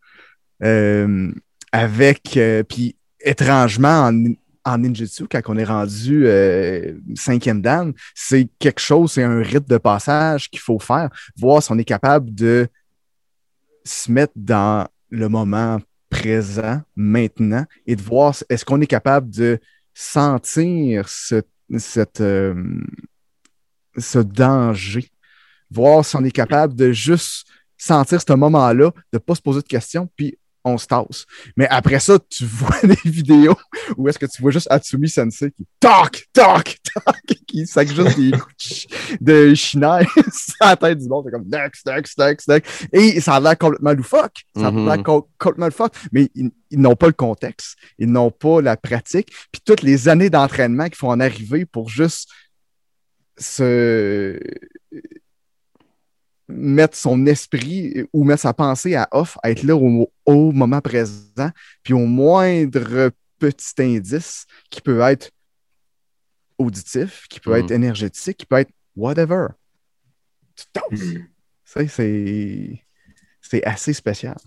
Euh, 0.63 1.31
avec, 1.73 2.39
puis 2.69 2.95
étrangement, 3.19 4.07
en 4.07 4.23
en 4.65 4.79
ninjutsu, 4.79 5.27
quand 5.27 5.41
on 5.47 5.57
est 5.57 5.63
rendu 5.63 6.25
euh, 6.25 6.93
cinquième 7.13 7.61
dan, 7.61 7.93
c'est 8.15 8.49
quelque 8.59 8.81
chose, 8.81 9.13
c'est 9.13 9.23
un 9.23 9.41
rite 9.41 9.69
de 9.69 9.77
passage 9.77 10.49
qu'il 10.49 10.59
faut 10.59 10.79
faire, 10.79 11.09
voir 11.37 11.61
si 11.61 11.71
on 11.71 11.77
est 11.77 11.85
capable 11.85 12.33
de 12.33 12.67
se 13.83 14.11
mettre 14.11 14.33
dans 14.35 14.87
le 15.09 15.29
moment 15.29 15.79
présent, 16.09 16.81
maintenant, 16.95 17.65
et 17.85 17.95
de 17.95 18.01
voir 18.01 18.35
est-ce 18.49 18.65
qu'on 18.65 18.81
est 18.81 18.87
capable 18.87 19.29
de 19.29 19.59
sentir 19.93 21.07
ce, 21.07 21.41
euh, 22.19 22.81
ce 23.97 24.19
danger, 24.19 25.09
voir 25.69 26.03
si 26.03 26.15
on 26.15 26.23
est 26.23 26.31
capable 26.31 26.73
de 26.73 26.91
juste 26.91 27.47
sentir 27.77 28.19
ce 28.19 28.33
moment-là, 28.33 28.89
de 28.89 28.93
ne 29.13 29.19
pas 29.19 29.35
se 29.35 29.41
poser 29.41 29.61
de 29.61 29.67
questions, 29.67 30.09
puis 30.15 30.37
on 30.65 30.77
se 30.77 30.87
tasse. 30.87 31.25
Mais 31.55 31.67
après 31.69 31.99
ça, 31.99 32.17
tu 32.29 32.45
vois 32.45 32.81
des 32.83 32.97
vidéos 33.05 33.55
où 33.95 34.09
est-ce 34.09 34.19
que 34.19 34.25
tu 34.25 34.41
vois 34.41 34.51
juste 34.51 34.67
Atsumi 34.69 35.07
Sensei 35.07 35.51
qui 35.51 35.65
toc, 35.79 36.25
toc, 36.33 36.77
toc, 36.93 37.37
qui 37.47 37.65
sac 37.67 37.87
juste 37.87 38.17
des 38.17 38.31
coups 38.37 38.87
de 39.21 39.53
chinaille 39.53 40.07
sur 40.33 40.55
la 40.59 40.75
tête 40.75 40.97
du 40.97 41.07
monde. 41.07 41.25
C'est 41.25 41.31
comme 41.31 41.47
next, 41.47 41.85
next, 41.85 42.17
next, 42.17 42.47
next. 42.47 42.87
Et 42.91 43.21
ça 43.21 43.35
a 43.35 43.39
l'air 43.39 43.57
complètement 43.57 43.93
loufoque. 43.93 44.43
Ça 44.55 44.67
a 44.67 44.71
l'air 44.71 44.97
mm-hmm. 44.97 45.23
complètement 45.37 45.67
loufoque. 45.67 45.93
Mais 46.11 46.29
ils, 46.35 46.51
n'ont 46.71 46.95
pas 46.95 47.07
le 47.07 47.13
contexte. 47.13 47.77
Ils 47.99 48.11
n'ont 48.11 48.31
pas 48.31 48.61
la 48.61 48.75
pratique. 48.75 49.31
Puis 49.51 49.61
toutes 49.63 49.83
les 49.83 50.09
années 50.09 50.29
d'entraînement 50.29 50.85
qu'il 50.85 50.95
faut 50.95 51.09
en 51.09 51.19
arriver 51.19 51.65
pour 51.65 51.89
juste 51.89 52.29
se 53.37 54.39
mettre 56.47 56.97
son 56.97 57.25
esprit 57.25 58.05
ou 58.13 58.23
mettre 58.23 58.41
sa 58.43 58.53
pensée 58.53 58.95
à 58.95 59.07
off, 59.11 59.37
à 59.43 59.51
être 59.51 59.63
là 59.63 59.75
au, 59.75 60.51
moment 60.51 60.81
présent, 60.81 61.49
puis 61.83 61.93
au 61.93 62.05
moindre 62.05 63.11
petit 63.39 63.73
indice 63.79 64.45
qui 64.69 64.81
peut 64.81 64.99
être 65.01 65.31
auditif, 66.57 67.27
qui 67.29 67.39
peut 67.39 67.57
être 67.57 67.71
énergétique, 67.71 68.37
qui 68.37 68.45
peut 68.45 68.57
être 68.57 68.71
whatever. 68.95 69.47
Tu. 70.91 71.29
Ça, 71.65 71.87
c'est 71.87 72.81
c'est 73.41 73.63
assez 73.63 73.93
spécial. 73.93 74.37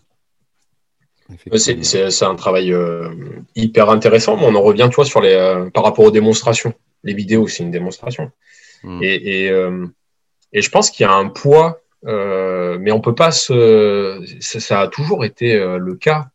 C'est 1.52 2.24
un 2.24 2.34
travail 2.36 2.72
euh, 2.72 3.10
hyper 3.54 3.90
intéressant, 3.90 4.36
mais 4.36 4.46
on 4.46 4.54
en 4.54 4.62
revient, 4.62 4.86
tu 4.90 4.96
vois, 4.96 5.04
sur 5.04 5.20
les, 5.20 5.34
euh, 5.34 5.68
par 5.70 5.84
rapport 5.84 6.06
aux 6.06 6.10
démonstrations. 6.10 6.72
Les 7.04 7.12
vidéos, 7.12 7.46
c'est 7.48 7.62
une 7.62 7.70
démonstration. 7.70 8.30
Mm. 8.82 9.02
Et, 9.02 9.44
et, 9.44 9.50
euh, 9.50 9.86
et 10.52 10.62
je 10.62 10.70
pense 10.70 10.90
qu'il 10.90 11.04
y 11.04 11.06
a 11.06 11.12
un 11.12 11.28
poids, 11.28 11.80
euh, 12.06 12.78
mais 12.80 12.92
on 12.92 13.00
peut 13.00 13.14
pas 13.14 13.30
se. 13.32 14.24
Ça, 14.40 14.60
ça 14.60 14.80
a 14.80 14.88
toujours 14.88 15.24
été 15.24 15.54
euh, 15.54 15.78
le 15.78 15.96
cas. 15.96 16.28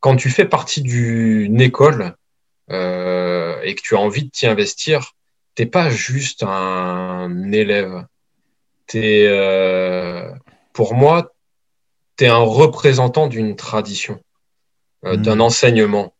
Quand 0.00 0.16
tu 0.16 0.30
fais 0.30 0.44
partie 0.44 0.82
d'une 0.82 1.60
école 1.60 2.14
euh, 2.70 3.60
et 3.62 3.74
que 3.74 3.80
tu 3.82 3.96
as 3.96 3.98
envie 4.00 4.24
de 4.24 4.30
t'y 4.30 4.46
investir, 4.46 5.12
t'es 5.54 5.66
pas 5.66 5.90
juste 5.90 6.42
un 6.42 7.50
élève. 7.52 8.04
T'es, 8.86 9.26
euh, 9.26 10.30
pour 10.72 10.94
moi, 10.94 11.32
tu 12.16 12.24
es 12.24 12.28
un 12.28 12.36
représentant 12.36 13.26
d'une 13.26 13.56
tradition, 13.56 14.20
Mhm. 15.02 15.22
d'un 15.22 15.40
enseignement. 15.40 16.14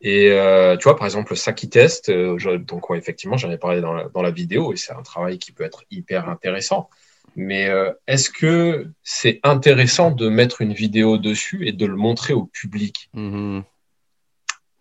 Et 0.00 0.30
euh, 0.30 0.76
tu 0.76 0.84
vois, 0.84 0.96
par 0.96 1.06
exemple, 1.06 1.32
le 1.32 1.36
Saki 1.36 1.68
Test, 1.68 2.08
euh, 2.08 2.38
je- 2.38 2.50
donc 2.56 2.88
ouais, 2.88 2.98
effectivement, 2.98 3.36
j'en 3.36 3.50
ai 3.50 3.58
parlé 3.58 3.80
dans 3.80 3.92
la, 3.92 4.08
dans 4.08 4.22
la 4.22 4.30
vidéo, 4.30 4.72
et 4.72 4.76
c'est 4.76 4.92
un 4.92 5.02
travail 5.02 5.38
qui 5.38 5.50
peut 5.52 5.64
être 5.64 5.82
hyper 5.90 6.28
intéressant. 6.28 6.88
Mais 7.40 7.68
euh, 7.68 7.92
est-ce 8.08 8.30
que 8.30 8.88
c'est 9.04 9.38
intéressant 9.44 10.10
de 10.10 10.28
mettre 10.28 10.60
une 10.60 10.72
vidéo 10.72 11.18
dessus 11.18 11.68
et 11.68 11.72
de 11.72 11.86
le 11.86 11.94
montrer 11.94 12.34
au 12.34 12.44
public? 12.46 13.08
Mhm. 13.14 13.62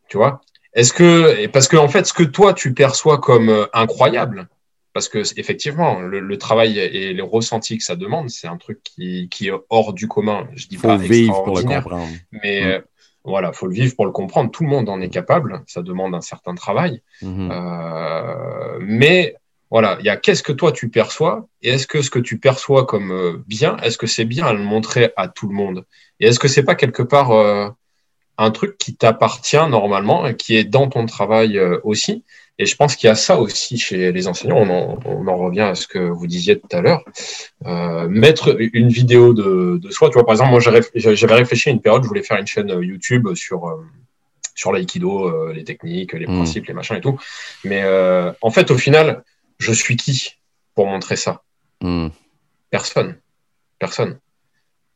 tu 0.10 0.18
vois? 0.18 0.42
Est-ce 0.74 0.92
que 0.94 1.46
parce 1.48 1.68
que 1.68 1.78
en 1.78 1.88
fait, 1.88 2.06
ce 2.08 2.14
que 2.14 2.24
toi 2.24 2.54
tu 2.54 2.74
perçois 2.74 3.20
comme 3.20 3.50
euh, 3.50 3.66
incroyable, 3.74 4.48
parce 4.94 5.08
que 5.10 5.20
effectivement, 5.40 6.00
le, 6.02 6.20
le 6.20 6.38
travail 6.38 6.80
et 6.80 7.14
les 7.14 7.22
ressentis 7.22 7.78
que 7.78 7.84
ça 7.84 7.96
demande, 7.96 8.30
c'est 8.32 8.48
un 8.48 8.58
truc 8.58 8.80
qui, 8.84 9.28
qui 9.30 9.50
est 9.50 9.54
hors 9.70 9.94
du 9.94 10.08
commun. 10.08 10.48
Je 10.56 10.66
dis 10.68 10.78
Faut 10.78 10.88
pas 10.88 10.98
le 10.98 11.04
vivre 11.04 11.44
pour 11.44 11.54
le 11.56 11.62
extraordinaire, 11.62 11.84
comprendre. 11.84 12.08
mais 12.32 12.62
Mm. 12.62 12.66
euh, 12.70 12.82
voilà, 13.24 13.52
faut 13.54 13.68
le 13.68 13.74
vivre 13.74 13.94
pour 13.96 14.06
le 14.06 14.12
comprendre. 14.12 14.50
Tout 14.52 14.64
le 14.64 14.70
monde 14.70 14.88
en 14.90 15.00
est 15.02 15.10
capable. 15.10 15.62
Ça 15.68 15.82
demande 15.84 16.16
un 16.16 16.22
certain 16.22 16.56
travail, 16.56 17.02
Mhm. 17.22 17.50
Euh, 17.52 18.78
mais 18.82 19.36
voilà, 19.70 19.98
il 20.00 20.06
y 20.06 20.10
a 20.10 20.16
qu'est-ce 20.18 20.44
que 20.44 20.54
toi 20.54 20.72
tu 20.72 20.90
perçois 20.90 21.48
et 21.62 21.70
est-ce 21.72 21.88
que 21.88 22.02
ce 22.02 22.10
que 22.10 22.20
tu 22.20 22.38
perçois 22.40 22.86
comme 22.86 23.12
euh, 23.12 23.44
bien, 23.48 23.76
est-ce 23.84 23.98
que 23.98 24.08
c'est 24.08 24.26
bien 24.26 24.46
à 24.46 24.54
le 24.54 24.60
montrer 24.60 25.12
à 25.18 25.28
tout 25.28 25.48
le 25.48 25.54
monde? 25.56 25.86
Et 26.20 26.28
est-ce 26.28 26.40
que 26.40 26.48
c'est 26.48 26.64
pas 26.64 26.76
quelque 26.76 27.04
part 27.04 27.32
euh, 27.32 27.68
un 28.38 28.52
truc 28.52 28.78
qui 28.78 28.96
t'appartient 28.96 29.68
normalement 29.70 30.26
et 30.28 30.36
qui 30.36 30.56
est 30.56 30.64
dans 30.64 30.88
ton 30.88 31.06
travail 31.06 31.58
euh, 31.58 31.80
aussi? 31.84 32.24
Et 32.60 32.66
je 32.66 32.76
pense 32.76 32.96
qu'il 32.96 33.08
y 33.08 33.12
a 33.12 33.16
ça 33.16 33.40
aussi 33.40 33.78
chez 33.78 34.12
les 34.12 34.28
enseignants. 34.28 34.58
On 34.58 34.70
en, 34.70 35.00
on 35.06 35.28
en 35.28 35.36
revient 35.38 35.62
à 35.62 35.76
ce 35.76 35.86
que 35.86 36.00
vous 36.00 36.26
disiez 36.26 36.58
tout 36.60 36.70
à 36.72 36.82
l'heure. 36.82 37.04
Euh, 37.68 38.08
mettre 38.08 38.56
une 38.60 38.90
vidéo 38.90 39.34
de, 39.34 39.78
de 39.78 39.92
soi. 39.92 40.10
Tu 40.10 40.14
vois, 40.14 40.26
par 40.26 40.34
exemple, 40.34 40.52
moi, 40.52 40.60
j'avais 40.60 41.36
réfléchi 41.36 41.70
à 41.70 41.72
une 41.72 41.82
période, 41.82 42.02
je 42.04 42.08
voulais 42.08 42.24
faire 42.24 42.40
une 42.40 42.48
chaîne 42.48 42.70
YouTube 42.82 43.28
sur 43.36 43.78
sur 44.56 44.72
l'aïkido, 44.72 45.52
les 45.52 45.64
techniques, 45.64 46.14
les 46.14 46.26
Mm. 46.26 46.36
principes, 46.38 46.66
les 46.66 46.74
machins 46.74 46.96
et 46.96 47.02
tout. 47.02 47.20
Mais 47.64 47.84
en 48.42 48.50
fait, 48.50 48.72
au 48.72 48.78
final, 48.78 49.24
je 49.58 49.72
suis 49.72 49.96
qui 49.98 50.36
pour 50.76 50.88
montrer 50.88 51.16
ça? 51.16 51.44
Mm. 51.82 52.08
Personne. 52.70 53.20
Personne. 53.80 54.20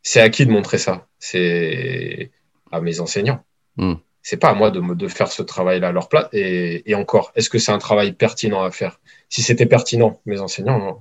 C'est 0.04 0.22
à 0.22 0.30
qui 0.30 0.46
de 0.46 0.52
montrer 0.52 0.78
ça? 0.78 1.08
C'est 1.20 2.32
à 2.72 2.82
mes 2.82 3.00
enseignants. 3.00 3.44
Mm. 3.78 3.94
C'est 4.24 4.38
pas 4.38 4.50
à 4.50 4.54
moi 4.54 4.70
de, 4.72 4.80
me- 4.80 4.96
de 4.96 5.08
faire 5.08 5.32
ce 5.32 5.42
travail-là 5.42 5.88
à 5.90 5.92
leur 5.92 6.08
place. 6.10 6.28
Et, 6.34 6.90
et 6.90 6.96
encore, 6.96 7.32
est-ce 7.36 7.50
que 7.50 7.58
c'est 7.60 7.72
un 7.72 7.80
travail 7.80 8.14
pertinent 8.14 8.62
à 8.64 8.72
faire? 8.72 9.00
Si 9.30 9.42
c'était 9.42 9.66
pertinent, 9.66 10.20
mes 10.26 10.40
enseignants, 10.42 11.00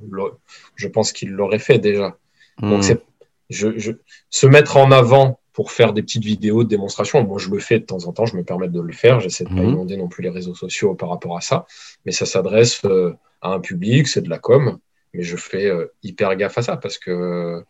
je 0.76 0.86
pense 0.88 1.12
qu'ils 1.12 1.30
l'auraient 1.30 1.58
fait 1.58 1.78
déjà. 1.78 2.16
Donc, 2.60 2.80
Mm. 2.80 2.82
c'est 2.82 3.02
je, 3.50 3.76
je, 3.78 3.92
se 4.30 4.46
mettre 4.46 4.76
en 4.76 4.92
avant 4.92 5.39
pour 5.52 5.72
faire 5.72 5.92
des 5.92 6.02
petites 6.02 6.24
vidéos 6.24 6.62
de 6.64 6.68
démonstration. 6.68 7.22
Moi, 7.24 7.38
je 7.38 7.48
le 7.50 7.58
fais 7.58 7.78
de 7.80 7.84
temps 7.84 8.04
en 8.06 8.12
temps, 8.12 8.26
je 8.26 8.36
me 8.36 8.44
permets 8.44 8.68
de 8.68 8.80
le 8.80 8.92
faire. 8.92 9.20
J'essaie 9.20 9.44
de 9.44 9.48
pas 9.48 9.62
Mhm. 9.62 9.70
inonder 9.70 9.96
non 9.96 10.08
plus 10.08 10.22
les 10.22 10.30
réseaux 10.30 10.54
sociaux 10.54 10.94
par 10.94 11.08
rapport 11.08 11.36
à 11.36 11.40
ça. 11.40 11.66
Mais 12.06 12.12
ça 12.12 12.24
s'adresse 12.26 12.80
euh, 12.84 13.14
à 13.42 13.48
un 13.52 13.60
public, 13.60 14.06
c'est 14.06 14.20
de 14.22 14.30
la 14.30 14.38
com. 14.38 14.78
Mais 15.12 15.22
je 15.22 15.36
fais 15.36 15.66
euh, 15.66 15.86
hyper 16.04 16.34
gaffe 16.36 16.58
à 16.58 16.62
ça 16.62 16.76
parce 16.76 16.98
que 16.98 17.10
euh, 17.10 17.60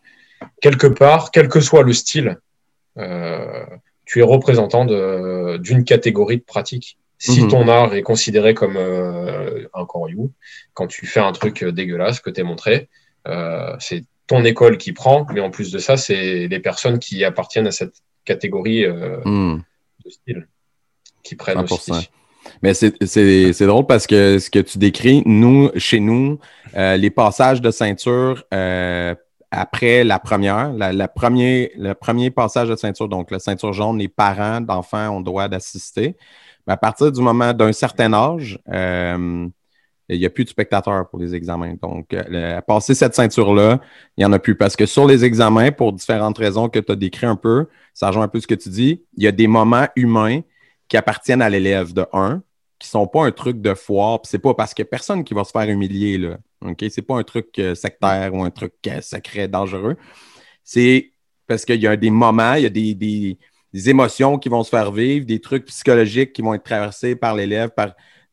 quelque 0.60 0.86
part, 0.86 1.30
quel 1.30 1.48
que 1.48 1.60
soit 1.60 1.82
le 1.82 1.92
style, 1.92 2.38
tu 4.04 4.18
es 4.18 4.22
représentant 4.22 4.84
d'une 4.84 5.84
catégorie 5.84 6.38
de 6.38 6.42
pratique. 6.42 6.98
Si 7.18 7.42
Mhm. 7.42 7.48
ton 7.50 7.68
art 7.68 7.94
est 7.94 8.02
considéré 8.02 8.52
comme 8.54 8.76
un 8.76 9.84
koryu, 9.86 10.30
quand 10.74 10.86
tu 10.86 11.06
fais 11.06 11.20
un 11.20 11.32
truc 11.32 11.64
dégueulasse 11.64 12.20
que 12.20 12.30
tu 12.30 12.42
montré, 12.42 12.88
euh, 13.28 13.76
c'est 13.78 14.04
ton 14.30 14.44
école 14.44 14.78
qui 14.78 14.92
prend, 14.92 15.26
mais 15.34 15.40
en 15.40 15.50
plus 15.50 15.72
de 15.72 15.78
ça, 15.80 15.96
c'est 15.96 16.46
les 16.46 16.60
personnes 16.60 16.98
qui 17.00 17.24
appartiennent 17.24 17.66
à 17.66 17.72
cette 17.72 17.96
catégorie 18.24 18.84
euh, 18.84 19.16
Mm. 19.24 19.62
de 20.04 20.10
style 20.10 20.48
qui 21.24 21.34
prennent 21.34 21.58
100%. 21.66 21.74
aussi. 21.94 22.10
Mais 22.62 22.72
c'est- 22.74 23.66
drôle 23.66 23.86
parce 23.86 24.06
que 24.06 24.38
ce 24.38 24.48
que 24.48 24.60
tu 24.60 24.78
décris, 24.78 25.22
nous, 25.26 25.70
chez 25.76 25.98
nous, 25.98 26.38
euh, 26.76 26.96
les 26.96 27.10
passages 27.10 27.60
de 27.60 27.70
ceinture 27.72 28.44
euh, 28.54 29.14
après 29.50 30.04
la 30.04 30.18
première, 30.20 30.72
la, 30.74 30.92
la 30.92 31.08
premier, 31.08 31.72
le 31.76 31.92
premier 31.94 32.30
passage 32.30 32.68
de 32.68 32.76
ceinture, 32.76 33.08
donc 33.08 33.32
la 33.32 33.40
ceinture 33.40 33.72
jaune, 33.72 33.98
les 33.98 34.08
parents 34.08 34.60
d'enfants 34.60 35.08
ont 35.16 35.20
droit 35.20 35.48
d'assister. 35.48 36.14
Mais 36.68 36.74
à 36.74 36.76
partir 36.76 37.10
du 37.10 37.20
moment 37.20 37.52
d'un 37.52 37.72
certain 37.72 38.12
âge, 38.12 38.60
il 40.14 40.20
n'y 40.20 40.26
a 40.26 40.30
plus 40.30 40.44
de 40.44 40.48
spectateurs 40.50 41.08
pour 41.08 41.18
les 41.18 41.34
examens. 41.34 41.74
Donc, 41.80 42.12
euh, 42.12 42.22
le- 42.28 42.60
passer 42.60 42.94
cette 42.94 43.14
ceinture-là, 43.14 43.80
il 44.16 44.20
n'y 44.20 44.24
en 44.24 44.32
a 44.32 44.38
plus. 44.38 44.56
Parce 44.56 44.76
que 44.76 44.86
sur 44.86 45.06
les 45.06 45.24
examens, 45.24 45.72
pour 45.72 45.92
différentes 45.92 46.38
raisons 46.38 46.68
que 46.68 46.78
tu 46.78 46.92
as 46.92 46.96
décrit 46.96 47.26
un 47.26 47.36
peu, 47.36 47.66
ça 47.94 48.08
rejoint 48.08 48.24
un 48.24 48.28
peu 48.28 48.40
ce 48.40 48.46
que 48.46 48.54
tu 48.54 48.68
dis, 48.68 49.04
il 49.16 49.24
y 49.24 49.26
a 49.26 49.32
des 49.32 49.46
moments 49.46 49.86
humains 49.96 50.40
qui 50.88 50.96
appartiennent 50.96 51.42
à 51.42 51.48
l'élève 51.48 51.92
de 51.92 52.04
1, 52.12 52.42
qui 52.78 52.88
sont 52.88 53.06
pas 53.06 53.24
un 53.26 53.30
truc 53.30 53.60
de 53.60 53.74
foire, 53.74 54.22
puis 54.22 54.30
c'est 54.30 54.38
pas 54.38 54.54
parce 54.54 54.74
que 54.74 54.82
personne 54.82 55.22
qui 55.22 55.34
va 55.34 55.44
se 55.44 55.52
faire 55.52 55.68
humilier, 55.68 56.18
là. 56.18 56.38
OK? 56.64 56.84
C'est 56.90 57.02
pas 57.02 57.16
un 57.16 57.22
truc 57.22 57.58
euh, 57.58 57.74
sectaire 57.74 58.34
ou 58.34 58.42
un 58.42 58.50
truc 58.50 58.74
euh, 58.86 59.00
secret, 59.00 59.48
dangereux. 59.48 59.96
C'est 60.64 61.12
parce 61.46 61.64
qu'il 61.64 61.80
y 61.80 61.86
a 61.86 61.96
des 61.96 62.10
moments, 62.10 62.54
il 62.54 62.62
y 62.62 62.66
a 62.66 62.70
des, 62.70 63.38
émotions 63.88 64.38
qui 64.38 64.48
vont 64.48 64.62
se 64.62 64.70
faire 64.70 64.92
vivre, 64.92 65.26
des 65.26 65.40
trucs 65.40 65.66
psychologiques 65.66 66.32
qui 66.32 66.42
vont 66.42 66.54
être 66.54 66.64
traversés 66.64 67.16
par 67.16 67.34
l'élève 67.34 67.70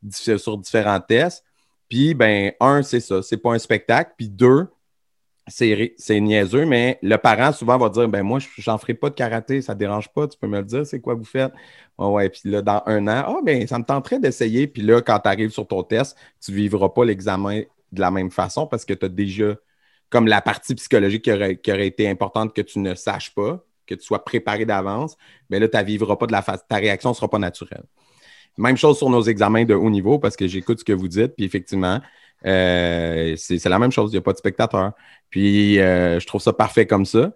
sur 0.10 0.58
différents 0.58 1.00
tests. 1.00 1.44
Puis, 1.90 2.14
ben, 2.14 2.54
un, 2.60 2.84
c'est 2.84 3.00
ça, 3.00 3.22
c'est 3.22 3.38
pas 3.38 3.54
un 3.54 3.60
spectacle. 3.60 4.14
Puis 4.18 4.30
deux, 4.30 4.68
c'est 5.48 6.20
niaiseux, 6.20 6.66
mais 6.66 7.00
le 7.02 7.18
parent 7.18 7.54
souvent 7.54 7.78
va 7.78 7.90
dire 7.90 8.08
ben 8.10 8.22
moi, 8.24 8.40
je- 8.40 8.48
j'en 8.58 8.78
ferai 8.78 8.94
pas 8.94 9.10
de 9.10 9.16
karaté, 9.16 9.62
ça 9.62 9.74
te 9.74 9.80
dérange 9.80 10.10
pas, 10.10 10.28
tu 10.28 10.38
peux 10.38 10.48
me 10.48 10.60
le 10.60 10.66
dire, 10.66 10.86
c'est 10.86 11.00
quoi 11.00 11.14
vous 11.16 11.24
faites? 11.24 11.54
Ouais, 11.98 12.08
ouais. 12.08 12.30
Puis 12.30 12.42
là, 12.50 12.62
dans 12.62 12.84
un 12.86 13.08
an, 13.08 13.24
ah 13.28 13.40
ben, 13.44 13.66
ça 13.68 13.80
me 13.80 13.84
tenterait 13.86 14.20
d'essayer. 14.20 14.68
Puis 14.68 14.82
là, 14.82 15.02
quand 15.02 15.20
tu 15.20 15.30
arrives 15.30 15.52
sur 15.52 15.68
ton 15.68 15.84
test, 15.84 16.18
tu 16.44 16.52
vivras 16.54 16.90
pas 16.90 17.06
l'examen 17.06 17.62
de 17.92 18.02
la 18.02 18.12
même 18.12 18.32
façon 18.32 18.68
parce 18.68 18.84
que 18.86 18.94
tu 18.94 19.06
as 19.06 19.10
déjà 19.10 19.56
comme 20.10 20.28
la 20.28 20.42
partie 20.42 20.76
psychologique 20.76 21.24
qui 21.24 21.32
aurait, 21.32 21.88
été 21.88 22.10
importante 22.10 22.54
que 22.54 22.62
tu 22.62 22.80
ne 22.80 22.96
saches 22.96 23.34
pas, 23.34 23.64
que 23.86 23.96
tu 23.96 24.04
sois 24.04 24.24
préparé 24.24 24.66
d'avance, 24.66 25.18
mais 25.50 25.60
là, 25.60 25.68
tu 25.68 25.78
ne 25.78 25.84
vivras 25.84 26.16
pas 26.18 26.28
de 26.28 26.32
la 26.32 26.42
face, 26.42 26.66
ta 26.68 26.78
réaction 26.78 27.10
ne 27.12 27.16
sera 27.16 27.30
pas 27.30 27.40
naturelle. 27.40 27.84
Même 28.58 28.78
chose 28.78 28.98
sur 28.98 29.10
nos 29.10 29.22
examens 29.24 29.66
de 29.66 29.74
haut 29.74 29.90
niveau, 29.90 30.20
parce 30.20 30.36
que 30.36 30.48
j'écoute 30.48 30.80
ce 30.80 30.84
que 30.86 30.94
vous 30.94 31.08
dites, 31.08 31.36
puis 31.36 31.46
effectivement, 31.46 32.00
euh, 32.46 33.36
c'est 33.38 33.64
la 33.66 33.80
même 33.80 33.92
chose, 33.92 34.12
il 34.12 34.16
n'y 34.16 34.20
a 34.20 34.22
pas 34.22 34.34
de 34.34 34.38
spectateur. 34.38 34.92
Puis 35.30 35.80
euh, 35.80 36.20
je 36.20 36.26
trouve 36.28 36.42
ça 36.42 36.54
parfait 36.54 36.86
comme 36.86 37.06
ça. 37.06 37.32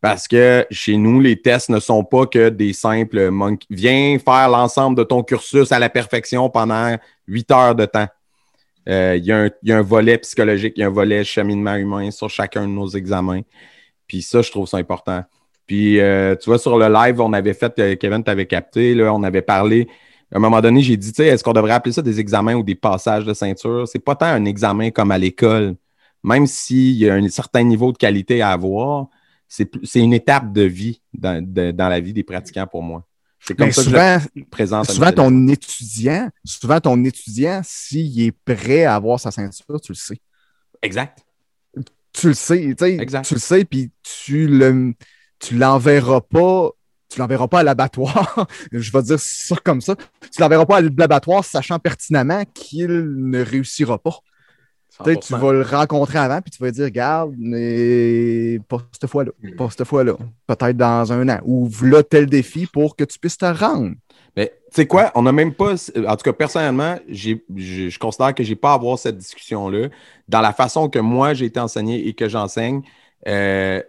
Parce 0.00 0.28
que 0.28 0.66
chez 0.70 0.96
nous, 0.98 1.18
les 1.20 1.40
tests 1.40 1.70
ne 1.70 1.80
sont 1.80 2.04
pas 2.04 2.26
que 2.26 2.50
des 2.50 2.74
simples 2.74 3.30
monkey. 3.30 3.66
Viens 3.70 4.18
faire 4.18 4.50
l'ensemble 4.50 4.98
de 4.98 5.02
ton 5.02 5.22
cursus 5.22 5.72
à 5.72 5.78
la 5.78 5.88
perfection 5.88 6.50
pendant 6.50 6.96
huit 7.26 7.50
heures 7.50 7.74
de 7.74 7.86
temps. 7.86 8.06
Euh, 8.86 9.16
Il 9.16 9.24
y, 9.24 9.32
a 9.32 9.44
un- 9.44 9.50
il 9.62 9.70
y 9.70 9.72
a 9.72 9.78
un 9.78 9.82
volet 9.82 10.18
psychologique, 10.18 10.74
il 10.76 10.80
y 10.80 10.84
a 10.84 10.88
un 10.88 10.90
volet 10.90 11.24
cheminement 11.24 11.74
humain 11.76 12.10
sur 12.10 12.28
chacun 12.28 12.62
de 12.62 12.72
nos 12.72 12.88
examens. 12.88 13.40
Puis 14.06 14.20
ça, 14.20 14.42
je 14.42 14.50
trouve 14.50 14.68
ça 14.68 14.76
important. 14.76 15.22
Puis 15.66 15.98
tu 16.40 16.44
vois, 16.50 16.58
sur 16.58 16.76
le 16.78 16.92
live, 16.92 17.18
on 17.22 17.32
avait 17.32 17.54
fait, 17.54 17.98
Kevin, 17.98 18.22
tu 18.22 18.30
avais 18.30 18.44
capté, 18.46 18.94
là, 18.94 19.14
on 19.14 19.22
avait 19.22 19.40
parlé. 19.40 19.88
À 20.34 20.38
un 20.38 20.40
moment 20.40 20.60
donné, 20.60 20.82
j'ai 20.82 20.96
dit, 20.96 21.12
tu 21.12 21.22
sais, 21.22 21.28
est-ce 21.28 21.44
qu'on 21.44 21.52
devrait 21.52 21.72
appeler 21.72 21.92
ça 21.92 22.02
des 22.02 22.18
examens 22.18 22.54
ou 22.54 22.64
des 22.64 22.74
passages 22.74 23.24
de 23.24 23.32
ceinture? 23.32 23.86
C'est 23.86 24.00
pas 24.00 24.16
tant 24.16 24.26
un 24.26 24.44
examen 24.44 24.90
comme 24.90 25.12
à 25.12 25.18
l'école. 25.18 25.76
Même 26.24 26.46
s'il 26.46 26.96
y 26.96 27.08
a 27.08 27.14
un 27.14 27.28
certain 27.28 27.62
niveau 27.62 27.92
de 27.92 27.96
qualité 27.98 28.42
à 28.42 28.50
avoir, 28.50 29.06
c'est 29.46 29.70
une 29.94 30.12
étape 30.12 30.52
de 30.52 30.62
vie 30.62 31.00
dans, 31.12 31.40
de- 31.40 31.70
dans 31.70 31.88
la 31.88 32.00
vie 32.00 32.12
des 32.12 32.24
pratiquants 32.24 32.66
pour 32.66 32.82
moi. 32.82 33.06
C'est 33.38 33.54
comme 33.54 33.66
Mais 33.66 33.72
ça 33.72 33.82
que 33.82 33.88
souvent, 33.90 34.18
je 34.18 34.40
le 34.40 34.46
présente. 34.46 34.90
souvent 34.90 35.12
ton 35.12 35.48
étudiant, 35.48 36.30
souvent 36.44 36.80
ton 36.80 37.04
étudiant, 37.04 37.60
s'il 37.62 38.20
est 38.22 38.32
prêt 38.32 38.84
à 38.84 38.94
avoir 38.96 39.20
sa 39.20 39.30
ceinture, 39.30 39.80
tu 39.80 39.92
le 39.92 39.96
sais. 39.96 40.18
Exact. 40.82 41.24
Tu 42.12 42.28
le 42.28 42.34
sais, 42.34 42.60
tu 42.60 42.74
sais, 42.78 42.96
Exact. 42.96 43.24
tu 43.26 43.34
le 43.34 43.40
sais, 43.40 43.64
puis 43.64 43.90
tu 44.02 44.48
le 44.48 44.94
tu 45.40 45.56
l'enverras 45.56 46.22
pas, 46.22 46.70
tu 47.14 47.20
l'enverras 47.20 47.48
pas 47.48 47.60
à 47.60 47.62
l'abattoir. 47.62 48.46
je 48.72 48.92
vais 48.92 49.02
dire 49.02 49.20
ça 49.20 49.56
comme 49.62 49.80
ça. 49.80 49.94
Tu 50.32 50.40
l'enverras 50.40 50.66
pas 50.66 50.78
à 50.78 50.80
l'abattoir 50.80 51.44
sachant 51.44 51.78
pertinemment 51.78 52.44
qu'il 52.52 52.88
ne 52.88 53.42
réussira 53.42 53.98
pas. 53.98 54.18
Peut-être 55.02 55.26
tu 55.26 55.32
vas 55.32 55.52
le 55.52 55.62
rencontrer 55.62 56.18
avant, 56.18 56.40
puis 56.40 56.52
tu 56.52 56.62
vas 56.62 56.70
dire, 56.70 56.84
regarde, 56.84 57.34
mais 57.36 58.60
pas 58.68 58.78
cette 58.92 59.10
fois-là, 59.10 59.32
hmm. 59.42 59.56
pas 59.56 59.68
cette 59.70 59.84
fois-là. 59.84 60.14
Peut-être 60.46 60.76
dans 60.76 61.12
un 61.12 61.28
an. 61.28 61.40
Ou 61.44 61.68
là, 61.82 62.04
tel 62.04 62.26
défi 62.26 62.66
pour 62.66 62.94
que 62.94 63.02
tu 63.02 63.18
puisses 63.18 63.38
te 63.38 63.44
rendre. 63.44 63.94
Mais 64.36 64.52
tu 64.68 64.76
sais 64.76 64.86
quoi, 64.86 65.10
on 65.16 65.22
n'a 65.22 65.32
même 65.32 65.52
pas, 65.52 65.74
en 65.74 66.16
tout 66.16 66.24
cas 66.24 66.32
personnellement, 66.32 66.96
je, 67.08 67.98
considère 67.98 68.34
que 68.34 68.44
j'ai 68.44 68.56
pas 68.56 68.70
à 68.70 68.74
avoir 68.74 68.98
cette 68.98 69.18
discussion-là. 69.18 69.88
Dans 70.28 70.40
la 70.40 70.52
façon 70.52 70.88
que 70.88 71.00
moi 71.00 71.34
j'ai 71.34 71.46
été 71.46 71.58
enseigné 71.58 72.06
et 72.06 72.14
que 72.14 72.28
j'enseigne, 72.28 72.82
euh, 73.26 73.82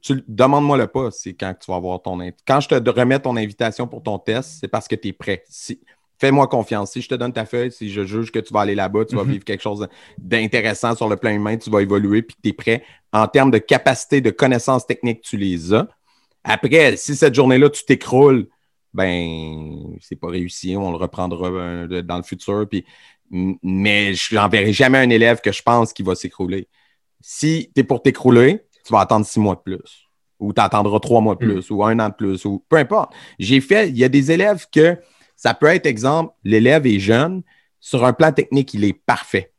tu 0.00 0.24
demande-moi 0.28 0.76
le 0.76 0.86
pas, 0.86 1.10
c'est 1.10 1.34
quand 1.34 1.54
tu 1.60 1.70
vas 1.70 1.76
avoir 1.76 2.02
ton 2.02 2.18
quand 2.46 2.60
je 2.60 2.68
te 2.68 2.90
remets 2.90 3.18
ton 3.18 3.36
invitation 3.36 3.86
pour 3.86 4.02
ton 4.02 4.18
test, 4.18 4.58
c'est 4.60 4.68
parce 4.68 4.88
que 4.88 4.94
tu 4.94 5.08
es 5.08 5.12
prêt. 5.12 5.42
Si, 5.48 5.80
fais-moi 6.18 6.46
confiance. 6.48 6.92
Si 6.92 7.02
je 7.02 7.08
te 7.08 7.14
donne 7.14 7.32
ta 7.32 7.44
feuille, 7.44 7.70
si 7.70 7.90
je 7.90 8.04
juge 8.04 8.30
que 8.30 8.38
tu 8.38 8.52
vas 8.52 8.60
aller 8.60 8.74
là-bas, 8.74 9.04
tu 9.04 9.16
vas 9.16 9.24
mhm. 9.24 9.32
vivre 9.32 9.44
quelque 9.44 9.62
chose 9.62 9.86
d'intéressant 10.18 10.94
sur 10.94 11.08
le 11.08 11.16
plan 11.16 11.30
humain, 11.30 11.56
tu 11.56 11.70
vas 11.70 11.82
évoluer 11.82 12.22
puis 12.22 12.36
tu 12.42 12.50
es 12.50 12.52
prêt. 12.52 12.84
En 13.12 13.26
termes 13.28 13.50
de 13.50 13.58
capacité, 13.58 14.20
de 14.20 14.30
connaissances 14.30 14.86
techniques, 14.86 15.22
tu 15.22 15.36
les 15.36 15.74
as. 15.74 15.88
Après, 16.44 16.96
si 16.96 17.16
cette 17.16 17.34
journée-là, 17.34 17.70
tu 17.70 17.84
t'écroules, 17.84 18.48
ben, 18.94 19.96
c'est 20.00 20.16
pas 20.16 20.28
réussi, 20.28 20.76
on 20.76 20.90
le 20.90 20.96
reprendra 20.96 21.48
euh, 21.48 22.02
dans 22.02 22.16
le 22.16 22.22
futur. 22.22 22.66
Puis, 22.68 22.84
mais 23.30 24.14
je 24.14 24.34
n'enverrai 24.34 24.72
jamais 24.72 24.98
un 24.98 25.10
élève 25.10 25.40
que 25.40 25.52
je 25.52 25.62
pense 25.62 25.92
qu'il 25.92 26.06
va 26.06 26.14
s'écrouler. 26.14 26.68
Si 27.20 27.70
tu 27.74 27.80
es 27.80 27.84
pour 27.84 28.02
t'écrouler, 28.02 28.60
tu 28.86 28.92
vas 28.92 29.00
attendre 29.00 29.26
six 29.26 29.40
mois 29.40 29.56
de 29.56 29.60
plus. 29.60 30.08
Ou 30.38 30.52
tu 30.52 30.60
attendras 30.60 31.00
trois 31.00 31.20
mois 31.20 31.34
de 31.34 31.44
mm. 31.44 31.48
plus, 31.48 31.70
ou 31.70 31.84
un 31.84 31.98
an 31.98 32.08
de 32.08 32.14
plus, 32.14 32.44
ou 32.44 32.64
peu 32.68 32.76
importe. 32.76 33.12
J'ai 33.38 33.60
fait, 33.60 33.88
il 33.88 33.96
y 33.96 34.04
a 34.04 34.08
des 34.08 34.30
élèves 34.30 34.66
que 34.72 34.98
ça 35.34 35.54
peut 35.54 35.66
être, 35.66 35.86
exemple, 35.86 36.32
l'élève 36.44 36.86
est 36.86 36.98
jeune, 36.98 37.42
sur 37.80 38.04
un 38.04 38.12
plan 38.12 38.32
technique, 38.32 38.74
il 38.74 38.84
est 38.84 38.92
parfait. 38.92 39.52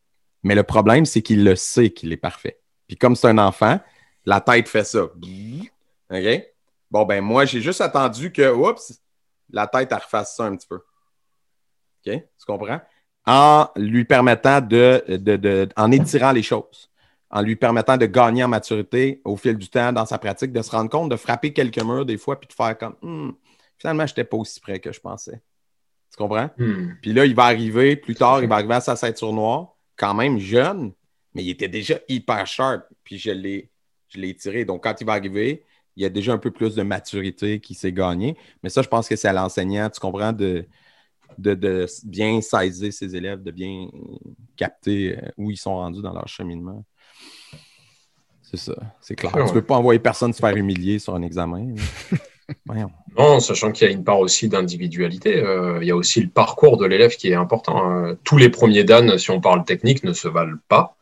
Mais 0.44 0.56
le 0.56 0.64
problème, 0.64 1.06
c'est 1.06 1.22
qu'il 1.22 1.44
le 1.44 1.56
sait 1.56 1.90
qu'il 1.90 2.12
est 2.12 2.18
parfait. 2.18 2.60
Puis 2.88 2.98
comme 2.98 3.16
c'est 3.16 3.28
un 3.28 3.38
enfant, 3.38 3.80
la 4.26 4.42
tête 4.42 4.68
fait 4.68 4.84
ça. 4.84 5.04
OK? 5.04 6.44
Bon, 6.90 7.06
ben 7.06 7.22
moi, 7.22 7.46
j'ai 7.46 7.62
juste 7.62 7.82
attendu 7.82 8.32
que, 8.32 8.54
oups, 8.54 9.02
la 9.50 9.68
tête, 9.68 9.92
elle 9.92 9.98
refasse 9.98 10.36
ça 10.36 10.46
un 10.46 10.56
petit 10.56 10.68
peu. 10.68 10.76
OK? 10.76 12.14
Tu 12.14 12.46
comprends? 12.46 12.80
En 13.26 13.68
lui 13.76 14.06
permettant 14.06 14.62
de, 14.62 15.04
de, 15.08 15.68
en 15.76 15.92
étirant 15.92 16.32
les 16.32 16.44
choses, 16.44 16.90
en 17.30 17.42
lui 17.42 17.56
permettant 17.56 17.98
de 17.98 18.06
gagner 18.06 18.44
en 18.44 18.48
maturité 18.48 19.22
au 19.26 19.36
fil 19.36 19.58
du 19.58 19.70
temps 19.70 19.92
dans 19.92 20.06
sa 20.06 20.18
pratique, 20.18 20.54
de 20.54 20.62
se 20.62 20.72
rendre 20.72 20.90
compte, 20.90 21.10
de 21.10 21.16
frapper 21.16 21.52
quelques 21.54 21.84
murs 21.84 22.06
des 22.06 22.18
fois, 22.18 22.40
puis 22.40 22.48
de 22.48 22.54
faire 22.54 22.78
comme, 22.78 22.96
hmm, 23.02 23.32
finalement, 23.78 24.06
je 24.06 24.12
n'étais 24.12 24.24
pas 24.24 24.38
aussi 24.38 24.60
près 24.60 24.80
que 24.80 24.92
je 24.92 25.00
pensais. 25.00 25.42
Tu 26.12 26.18
comprends? 26.18 26.50
Hmm. 26.58 26.94
Puis 27.02 27.14
là, 27.14 27.26
il 27.26 27.36
va 27.36 27.44
arriver, 27.44 27.96
plus 27.96 28.16
tard, 28.16 28.42
il 28.42 28.48
va 28.48 28.56
arriver 28.56 28.76
à 28.76 28.82
sa 28.82 28.96
ceinture 28.96 29.34
noire, 29.34 29.76
quand 29.98 30.14
même 30.14 30.40
jeune, 30.40 30.94
mais 31.34 31.44
il 31.44 31.50
était 31.50 31.68
déjà 31.68 32.00
hyper 32.08 32.48
sharp. 32.48 32.84
Puis 33.04 33.18
je 33.18 33.32
l'ai, 33.32 33.70
je 34.08 34.20
l'ai 34.20 34.34
tiré. 34.34 34.64
Donc, 34.64 34.84
quand 34.84 34.96
il 35.02 35.06
va 35.06 35.14
arriver, 35.14 35.66
il 35.98 36.04
y 36.04 36.06
a 36.06 36.10
déjà 36.10 36.32
un 36.32 36.38
peu 36.38 36.52
plus 36.52 36.76
de 36.76 36.84
maturité 36.84 37.60
qui 37.60 37.74
s'est 37.74 37.92
gagné. 37.92 38.38
Mais 38.64 38.70
ça, 38.70 38.82
je 38.82 38.88
pense 38.88 39.10
que 39.10 39.16
c'est 39.16 39.28
à 39.28 39.34
l'enseignant, 39.34 39.90
tu 39.90 40.00
comprends, 40.00 40.32
de, 40.32 40.66
de, 41.38 41.86
bien 42.06 42.40
saisir 42.42 42.94
ses 42.94 43.16
élèves, 43.16 43.44
de 43.44 43.52
bien 43.52 43.88
capter 44.56 45.18
euh, 45.18 45.30
où 45.38 45.52
ils 45.52 45.58
sont 45.58 45.76
rendus 45.76 46.02
dans 46.02 46.14
leur 46.14 46.28
cheminement. 46.28 46.86
C'est 48.50 48.58
ça, 48.58 48.76
c'est 49.02 49.16
clair. 49.16 49.34
Tu 49.34 49.40
ne 49.40 49.52
peux 49.52 49.62
pas 49.62 49.76
envoyer 49.76 50.00
personne 50.00 50.32
se 50.32 50.40
faire 50.40 50.56
humilier 50.56 51.00
sur 51.00 51.16
un 51.16 51.22
examen. 51.22 51.76
Non, 53.18 53.40
sachant 53.40 53.72
qu'il 53.72 53.88
y 53.88 53.90
a 53.90 53.94
une 53.94 54.04
part 54.04 54.20
aussi 54.20 54.48
d'individualité. 54.48 55.44
Euh, 55.44 55.80
il 55.82 55.88
y 55.88 55.92
a 55.92 55.96
aussi 55.96 56.22
le 56.22 56.30
parcours 56.30 56.78
de 56.78 56.86
l'élève 56.86 57.16
qui 57.16 57.30
est 57.30 57.36
important. 57.36 57.84
Hein. 57.84 58.18
Tous 58.24 58.38
les 58.38 58.50
premiers 58.50 58.84
Dan, 58.84 59.18
si 59.18 59.32
on 59.32 59.42
parle 59.42 59.66
technique, 59.66 60.04
ne 60.04 60.14
se 60.14 60.28
valent 60.28 60.58
pas. 60.68 60.96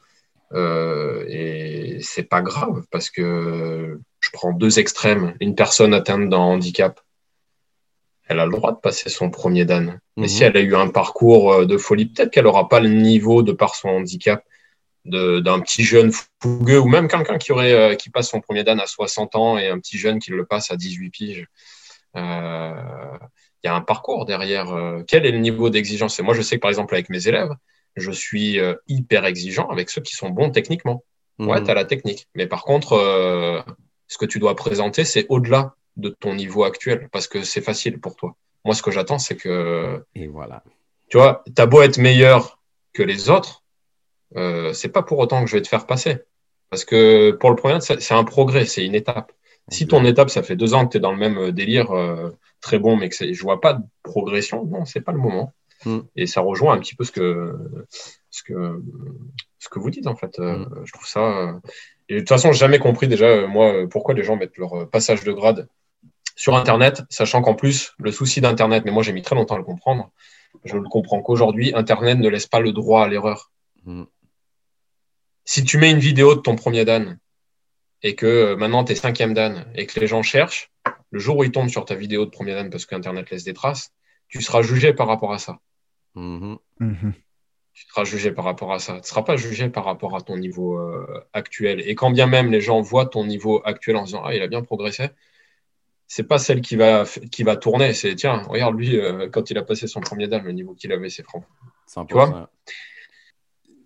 Euh, 0.53 1.25
et 1.27 1.99
c'est 2.01 2.23
pas 2.23 2.41
grave 2.41 2.83
parce 2.89 3.09
que 3.09 3.99
je 4.19 4.29
prends 4.31 4.53
deux 4.53 4.79
extrêmes. 4.79 5.35
Une 5.39 5.55
personne 5.55 5.93
atteinte 5.93 6.29
d'un 6.29 6.37
handicap, 6.37 6.99
elle 8.27 8.39
a 8.39 8.45
le 8.45 8.51
droit 8.51 8.71
de 8.71 8.79
passer 8.79 9.09
son 9.09 9.29
premier 9.29 9.65
Dan. 9.65 9.99
Mais 10.17 10.27
si 10.27 10.43
mhm. 10.43 10.49
elle 10.49 10.57
a 10.57 10.61
eu 10.61 10.75
un 10.75 10.87
parcours 10.87 11.53
euh, 11.53 11.65
de 11.65 11.77
folie, 11.77 12.07
peut-être 12.07 12.31
qu'elle 12.31 12.45
n'aura 12.45 12.69
pas 12.69 12.79
le 12.79 12.89
niveau 12.89 13.43
de 13.43 13.51
par 13.51 13.75
son 13.75 13.89
handicap 13.89 14.43
d'un 15.05 15.59
petit 15.59 15.83
jeune 15.83 16.11
fougueux 16.41 16.79
ou 16.79 16.87
même 16.87 17.07
quelqu'un 17.07 17.37
qui 17.37 17.51
aurait 17.51 17.73
euh, 17.73 17.95
qui 17.95 18.09
passe 18.09 18.29
son 18.29 18.41
premier 18.41 18.63
dan 18.63 18.79
à 18.79 18.87
60 18.87 19.35
ans 19.35 19.57
et 19.57 19.67
un 19.67 19.79
petit 19.79 19.97
jeune 19.97 20.19
qui 20.19 20.31
le 20.31 20.45
passe 20.45 20.71
à 20.71 20.75
18 20.75 21.09
piges. 21.11 21.47
Euh, 22.15 22.73
il 23.63 23.67
y 23.67 23.69
a 23.69 23.75
un 23.75 23.81
parcours 23.81 24.25
derrière. 24.25 24.73
Euh, 24.73 25.03
quel 25.07 25.25
est 25.25 25.31
le 25.31 25.37
niveau 25.37 25.69
d'exigence? 25.69 26.19
Et 26.19 26.23
moi, 26.23 26.33
je 26.33 26.41
sais 26.41 26.55
que 26.55 26.61
par 26.61 26.69
exemple 26.69 26.95
avec 26.95 27.09
mes 27.09 27.27
élèves, 27.27 27.51
je 27.95 28.11
suis 28.11 28.59
hyper 28.87 29.25
exigeant 29.25 29.69
avec 29.69 29.89
ceux 29.89 30.01
qui 30.01 30.15
sont 30.15 30.29
bons 30.29 30.49
techniquement. 30.49 31.03
Ouais, 31.39 31.59
mhm. 31.59 31.65
tu 31.65 31.71
as 31.71 31.73
la 31.73 31.85
technique. 31.85 32.27
Mais 32.35 32.47
par 32.47 32.63
contre, 32.63 33.63
ce 34.07 34.17
que 34.17 34.25
tu 34.25 34.39
dois 34.39 34.55
présenter, 34.55 35.05
c'est 35.05 35.25
au-delà 35.29 35.75
de 35.95 36.09
ton 36.09 36.35
niveau 36.35 36.65
actuel 36.65 37.07
parce 37.11 37.27
que 37.27 37.43
c'est 37.43 37.61
facile 37.61 37.99
pour 37.99 38.15
toi. 38.17 38.35
Moi, 38.65 38.75
ce 38.75 38.81
que 38.81 38.91
j'attends, 38.91 39.19
c'est 39.19 39.37
que. 39.37 40.03
Et 40.15 40.27
voilà. 40.27 40.63
Tu 41.09 41.17
vois, 41.17 41.43
tu 41.45 41.61
as 41.61 41.65
beau 41.65 41.81
être 41.81 41.97
meilleur 41.97 42.59
que 42.93 43.03
les 43.03 43.29
autres, 43.29 43.63
euh, 44.35 44.73
c'est 44.73 44.89
pas 44.89 45.03
pour 45.03 45.19
autant 45.19 45.43
que 45.43 45.49
je 45.49 45.55
vais 45.55 45.61
te 45.61 45.67
faire 45.67 45.85
passer. 45.85 46.19
Parce 46.69 46.85
que 46.85 47.31
pour 47.31 47.49
le 47.49 47.55
premier, 47.55 47.79
c'est 47.79 48.13
un 48.13 48.23
progrès, 48.23 48.65
c'est 48.65 48.85
une 48.85 48.95
étape. 48.95 49.31
Si 49.69 49.87
ton 49.87 50.05
étape, 50.05 50.29
ça 50.29 50.43
fait 50.43 50.55
deux 50.55 50.73
ans 50.73 50.85
que 50.85 50.91
tu 50.91 50.97
es 50.97 50.99
dans 50.99 51.11
le 51.11 51.17
même 51.17 51.37
euh, 51.37 51.51
délire, 51.51 51.91
euh, 51.91 52.31
très 52.61 52.77
bon, 52.77 52.95
mais 52.95 53.09
que 53.09 53.33
je 53.33 53.41
vois 53.41 53.61
pas 53.61 53.73
de 53.73 53.83
progression, 54.03 54.65
non, 54.65 54.85
c'est 54.85 55.01
pas 55.01 55.11
le 55.11 55.17
moment. 55.17 55.53
Hmm. 55.85 56.01
Et 56.15 56.27
ça 56.27 56.41
rejoint 56.41 56.73
un 56.73 56.79
petit 56.79 56.95
peu 56.95 57.03
ce 57.03 57.11
que, 57.11 57.55
ce 58.29 58.43
que, 58.43 58.83
ce 59.59 59.69
que 59.69 59.79
vous 59.79 59.89
dites, 59.89 60.07
en 60.07 60.15
fait. 60.15 60.37
Hmm. 60.37 60.65
je 60.83 60.91
trouve 60.91 61.07
ça. 61.07 61.59
Et 62.09 62.15
de 62.15 62.19
toute 62.19 62.29
façon, 62.29 62.51
j'ai 62.51 62.59
jamais 62.59 62.79
compris 62.79 63.07
déjà, 63.07 63.47
moi, 63.47 63.87
pourquoi 63.89 64.13
les 64.13 64.23
gens 64.23 64.35
mettent 64.35 64.57
leur 64.57 64.89
passage 64.89 65.23
de 65.23 65.31
grade 65.31 65.67
sur 66.35 66.55
Internet, 66.55 67.03
sachant 67.09 67.41
qu'en 67.41 67.55
plus, 67.55 67.93
le 67.97 68.11
souci 68.11 68.41
d'Internet, 68.41 68.83
mais 68.85 68.91
moi 68.91 69.01
j'ai 69.01 69.13
mis 69.13 69.21
très 69.21 69.35
longtemps 69.35 69.55
à 69.55 69.57
le 69.57 69.63
comprendre, 69.63 70.11
je 70.65 70.75
ne 70.75 70.81
le 70.81 70.89
comprends 70.89 71.21
qu'aujourd'hui, 71.21 71.73
Internet 71.73 72.19
ne 72.19 72.27
laisse 72.27 72.45
pas 72.45 72.59
le 72.59 72.73
droit 72.73 73.03
à 73.03 73.07
l'erreur. 73.07 73.51
Hmm 73.85 74.03
si 75.45 75.63
tu 75.63 75.77
mets 75.77 75.91
une 75.91 75.99
vidéo 75.99 76.35
de 76.35 76.41
ton 76.41 76.55
premier 76.55 76.85
Dan 76.85 77.17
et 78.03 78.15
que 78.15 78.25
euh, 78.25 78.55
maintenant 78.55 78.83
tu 78.83 78.91
es 78.91 78.95
cinquième 78.95 79.33
Dan 79.33 79.65
et 79.75 79.85
que 79.85 79.99
les 79.99 80.07
gens 80.07 80.23
cherchent, 80.23 80.71
le 81.11 81.19
jour 81.19 81.37
où 81.37 81.43
ils 81.43 81.51
tombent 81.51 81.69
sur 81.69 81.85
ta 81.85 81.95
vidéo 81.95 82.25
de 82.25 82.31
premier 82.31 82.53
Dan 82.53 82.69
parce 82.69 82.85
qu'Internet 82.85 83.29
laisse 83.29 83.43
des 83.43 83.53
traces, 83.53 83.93
tu 84.27 84.41
seras 84.41 84.61
jugé 84.63 84.93
par 84.93 85.07
rapport 85.07 85.31
à 85.31 85.39
ça. 85.39 85.59
Mm-hmm. 86.15 86.57
Mm-hmm. 86.81 87.13
Tu 87.73 87.85
seras 87.87 88.03
jugé 88.05 88.31
par 88.31 88.45
rapport 88.45 88.73
à 88.73 88.79
ça. 88.79 88.93
Tu 88.93 88.99
ne 88.99 89.05
seras 89.05 89.23
pas 89.23 89.37
jugé 89.37 89.69
par 89.69 89.85
rapport 89.85 90.15
à 90.15 90.21
ton 90.21 90.37
niveau 90.37 90.77
euh, 90.77 91.27
actuel. 91.33 91.81
Et 91.85 91.93
quand 91.93 92.09
bien 92.09 92.25
même 92.25 92.51
les 92.51 92.61
gens 92.61 92.81
voient 92.81 93.05
ton 93.05 93.25
niveau 93.25 93.61
actuel 93.65 93.97
en 93.97 94.03
disant 94.03 94.23
Ah, 94.23 94.33
il 94.33 94.41
a 94.41 94.47
bien 94.47 94.61
progressé, 94.61 95.09
c'est 96.07 96.23
pas 96.23 96.37
celle 96.37 96.61
qui 96.61 96.75
va, 96.75 97.05
qui 97.31 97.43
va 97.43 97.55
tourner. 97.55 97.93
C'est 97.93 98.15
tiens, 98.15 98.43
regarde 98.47 98.77
lui, 98.77 98.97
euh, 98.97 99.29
quand 99.29 99.49
il 99.49 99.57
a 99.57 99.63
passé 99.63 99.87
son 99.87 100.01
premier 100.01 100.27
Dan, 100.27 100.43
le 100.43 100.51
niveau 100.53 100.73
qu'il 100.73 100.91
avait, 100.91 101.09
c'est 101.09 101.23
franc. 101.23 101.43
Tu 102.07 102.13
vois? 102.13 102.49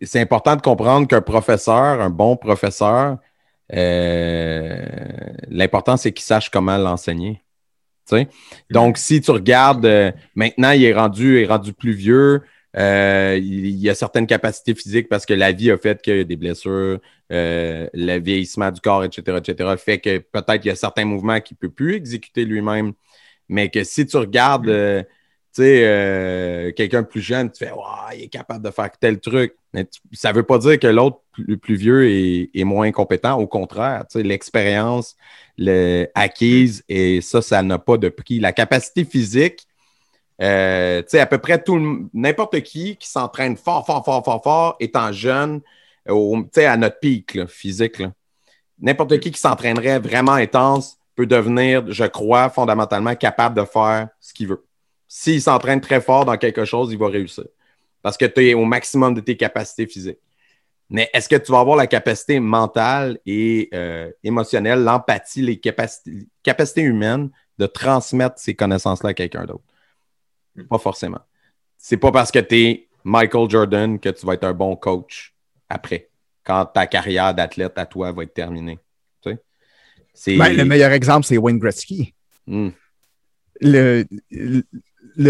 C'est 0.01 0.19
important 0.19 0.55
de 0.55 0.61
comprendre 0.61 1.07
qu'un 1.07 1.21
professeur, 1.21 2.01
un 2.01 2.09
bon 2.09 2.37
professeur, 2.37 3.17
euh, 3.73 4.85
l'important, 5.47 5.97
c'est 5.97 6.11
qu'il 6.11 6.25
sache 6.25 6.49
comment 6.49 6.77
l'enseigner. 6.77 7.43
Donc, 8.71 8.97
si 8.97 9.21
tu 9.21 9.29
regardes, 9.29 9.85
euh, 9.85 10.11
maintenant, 10.33 10.71
il 10.71 10.83
est 10.83 10.93
rendu, 10.93 11.39
est 11.39 11.45
rendu 11.45 11.73
plus 11.73 11.91
vieux, 11.91 12.41
euh, 12.75 13.39
il, 13.39 13.87
a 13.87 13.93
certaines 13.93 14.25
capacités 14.25 14.73
physiques 14.73 15.09
parce 15.09 15.27
que 15.27 15.35
la 15.35 15.51
vie 15.51 15.69
a 15.69 15.77
fait 15.77 16.01
qu'il 16.01 16.17
y 16.17 16.19
a 16.19 16.23
des 16.23 16.35
blessures, 16.35 16.99
le 17.29 18.19
vieillissement 18.19 18.71
du 18.71 18.81
corps, 18.81 19.03
etc., 19.03 19.37
etc., 19.37 19.75
fait 19.77 19.99
que 19.99 20.17
peut-être 20.17 20.65
il 20.65 20.69
y 20.69 20.71
a 20.71 20.75
certains 20.75 21.05
mouvements 21.05 21.39
qu'il 21.39 21.55
ne 21.61 21.67
peut 21.67 21.73
plus 21.73 21.95
exécuter 21.95 22.45
lui-même. 22.45 22.93
Mais 23.47 23.69
que 23.69 23.83
si 23.83 24.07
tu 24.07 24.17
regardes 24.17 24.67
mm-hmm. 24.67 25.05
Tu 25.55 25.63
sais, 25.63 25.81
euh, 25.83 26.71
quelqu'un 26.73 27.01
plus 27.01 27.21
jeune, 27.21 27.51
tu 27.51 27.65
fais, 27.65 27.71
il 28.15 28.23
est 28.23 28.27
capable 28.27 28.63
de 28.63 28.69
faire 28.69 28.91
tel 28.99 29.19
truc. 29.19 29.55
Mais 29.73 29.87
ça 30.13 30.31
ne 30.31 30.35
veut 30.35 30.43
pas 30.43 30.59
dire 30.59 30.77
que 30.77 30.87
l'autre 30.87 31.21
plus, 31.61 31.75
vieux 31.75 32.07
est, 32.07 32.63
moins 32.63 32.91
compétent. 32.91 33.39
Au 33.39 33.47
contraire, 33.47 34.05
tu 34.09 34.19
sais, 34.19 34.23
l'expérience 34.23 35.15
acquise 36.13 36.83
et 36.87 37.21
ça, 37.21 37.41
ça 37.41 37.63
n'a 37.63 37.79
pas 37.79 37.97
de 37.97 38.09
prix. 38.09 38.39
La 38.39 38.51
capacité 38.51 39.05
physique, 39.05 39.67
euh, 40.41 41.01
tu 41.01 41.09
sais, 41.09 41.19
à 41.19 41.25
peu 41.25 41.39
près 41.39 41.61
tout 41.61 42.09
n'importe 42.13 42.61
qui 42.61 42.95
qui 42.97 43.09
s'entraîne 43.09 43.57
fort, 43.57 43.85
fort, 43.85 44.05
fort, 44.05 44.23
fort, 44.23 44.43
fort, 44.43 44.75
étant 44.79 45.11
jeune, 45.11 45.61
sais, 46.53 46.65
à 46.65 46.77
notre 46.77 46.99
pic 46.99 47.45
physique. 47.47 48.01
N'importe 48.79 49.19
qui 49.19 49.31
qui 49.31 49.39
s'entraînerait 49.39 49.99
vraiment 49.99 50.33
intense 50.33 50.97
peut 51.15 51.25
devenir, 51.25 51.91
je 51.91 52.05
crois, 52.05 52.49
fondamentalement 52.49 53.15
capable 53.15 53.59
de 53.59 53.65
faire 53.65 54.09
ce 54.21 54.33
qu'il 54.33 54.47
veut 54.47 54.63
s'il 55.09 55.41
s'entraîne 55.41 55.81
très 55.81 55.99
fort 55.99 56.23
dans 56.23 56.37
quelque 56.37 56.63
chose, 56.63 56.93
il 56.93 56.99
va 56.99 57.07
réussir. 57.07 57.45
Parce 58.03 58.15
que 58.15 58.25
tu 58.25 58.47
es 58.47 58.53
au 58.53 58.63
maximum 58.63 59.15
de 59.15 59.21
tes 59.21 59.35
capacités 59.35 59.87
physiques. 59.87 60.19
Mais 60.89 61.09
est-ce 61.13 61.27
que 61.27 61.35
tu 61.35 61.51
vas 61.51 61.59
avoir 61.59 61.75
la 61.75 61.87
capacité 61.87 62.39
mentale 62.39 63.19
et 63.25 63.69
euh, 63.73 64.09
émotionnelle, 64.23 64.83
l'empathie, 64.83 65.41
les 65.41 65.59
capacités, 65.59 66.27
capacités 66.43 66.81
humaines 66.81 67.29
de 67.57 67.65
transmettre 67.65 68.39
ces 68.39 68.55
connaissances-là 68.55 69.09
à 69.09 69.13
quelqu'un 69.13 69.45
d'autre? 69.45 69.63
Pas 70.69 70.77
forcément. 70.77 71.19
C'est 71.77 71.97
pas 71.97 72.11
parce 72.11 72.31
que 72.31 72.39
tu 72.39 72.55
es 72.55 72.87
Michael 73.03 73.49
Jordan 73.49 73.99
que 73.99 74.09
tu 74.09 74.25
vas 74.25 74.33
être 74.33 74.43
un 74.43 74.53
bon 74.53 74.75
coach 74.75 75.35
après, 75.69 76.09
quand 76.43 76.65
ta 76.65 76.85
carrière 76.85 77.33
d'athlète 77.33 77.77
à 77.77 77.85
toi 77.85 78.11
va 78.11 78.23
être 78.23 78.33
terminée. 78.33 78.79
Tu 79.21 79.31
sais? 80.13 80.37
Ben, 80.37 80.55
le 80.55 80.65
meilleur 80.65 80.91
exemple, 80.91 81.25
c'est 81.25 81.37
Wayne 81.37 81.59
Gretzky. 81.59 82.13
Hmm. 82.45 82.69
Le, 83.61 84.05
le 84.31 84.63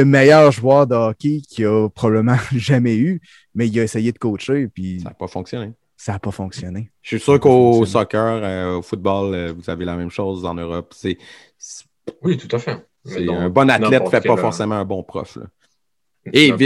meilleur 0.05 0.51
joueur 0.51 0.87
de 0.87 0.95
hockey 0.95 1.41
qu'il 1.47 1.65
a 1.65 1.89
probablement 1.89 2.37
jamais 2.55 2.95
eu, 2.97 3.21
mais 3.55 3.67
il 3.67 3.79
a 3.79 3.83
essayé 3.83 4.11
de 4.11 4.17
coacher, 4.17 4.67
puis 4.67 4.99
Ça 5.01 5.09
n'a 5.09 5.15
pas 5.15 5.27
fonctionné. 5.27 5.73
ça 5.97 6.13
n'a 6.13 6.19
pas 6.19 6.31
fonctionné. 6.31 6.91
Je 7.01 7.09
suis 7.15 7.19
sûr 7.19 7.39
qu'au 7.39 7.85
soccer, 7.85 8.39
euh, 8.43 8.77
au 8.77 8.81
football, 8.81 9.33
euh, 9.33 9.53
vous 9.57 9.69
avez 9.69 9.85
la 9.85 9.95
même 9.95 10.09
chose 10.11 10.45
en 10.45 10.53
Europe. 10.55 10.93
C'est 10.95 11.17
Oui, 12.21 12.37
tout 12.37 12.53
à 12.55 12.59
fait. 12.59 12.85
Un 13.29 13.49
bon 13.49 13.69
athlète 13.69 14.03
ne 14.03 14.09
fait 14.09 14.21
pas 14.21 14.35
quel, 14.35 14.37
forcément 14.39 14.75
un 14.75 14.85
bon 14.85 15.03
prof. 15.03 15.37
là. 15.37 15.43
euh, 16.27 16.31
Et 16.33 16.51
euh. 16.51 16.57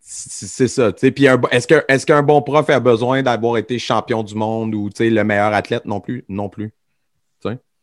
C'est 0.00 0.68
ça. 0.68 0.92
Puis 0.92 1.26
est-ce 1.50 1.66
que- 1.66 1.84
est-ce 1.86 2.06
qu'un 2.06 2.22
bon 2.22 2.42
prof 2.42 2.68
a 2.70 2.80
besoin 2.80 3.22
d'avoir 3.22 3.56
été 3.58 3.78
champion 3.78 4.22
du 4.22 4.34
monde 4.34 4.74
ou 4.74 4.88
le 4.98 5.22
meilleur 5.22 5.52
athlète 5.52 5.84
non 5.84 6.00
plus? 6.00 6.24
Non 6.28 6.48
plus? 6.48 6.72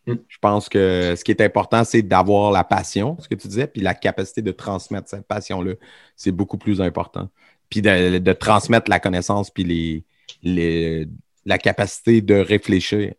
Mm. 0.08 0.13
Je 0.28 0.38
pense 0.39 0.70
que 0.70 1.15
ce 1.18 1.24
qui 1.24 1.32
est 1.32 1.41
important, 1.41 1.84
c'est 1.84 2.02
d'avoir 2.02 2.52
la 2.52 2.63
passion, 2.63 3.18
ce 3.20 3.28
que 3.28 3.36
tu 3.36 3.48
disais, 3.48 3.68
puis 3.68 3.82
la 3.82 3.94
capacité 3.94 4.41
de 4.41 4.52
transmettre 4.52 5.10
cette 5.10 5.28
passion-là. 5.28 5.74
C'est 6.15 6.32
beaucoup 6.32 6.58
plus 6.58 6.82
important. 6.82 7.30
Puis 7.70 7.82
de, 7.82 8.34
transmettre 8.34 8.89
la 8.89 9.00
connaissance, 9.00 9.50
puis 9.50 10.06
la 10.44 11.58
capacité 11.58 12.22
de 12.22 12.36
réfléchir. 12.36 13.10
Tu 13.10 13.18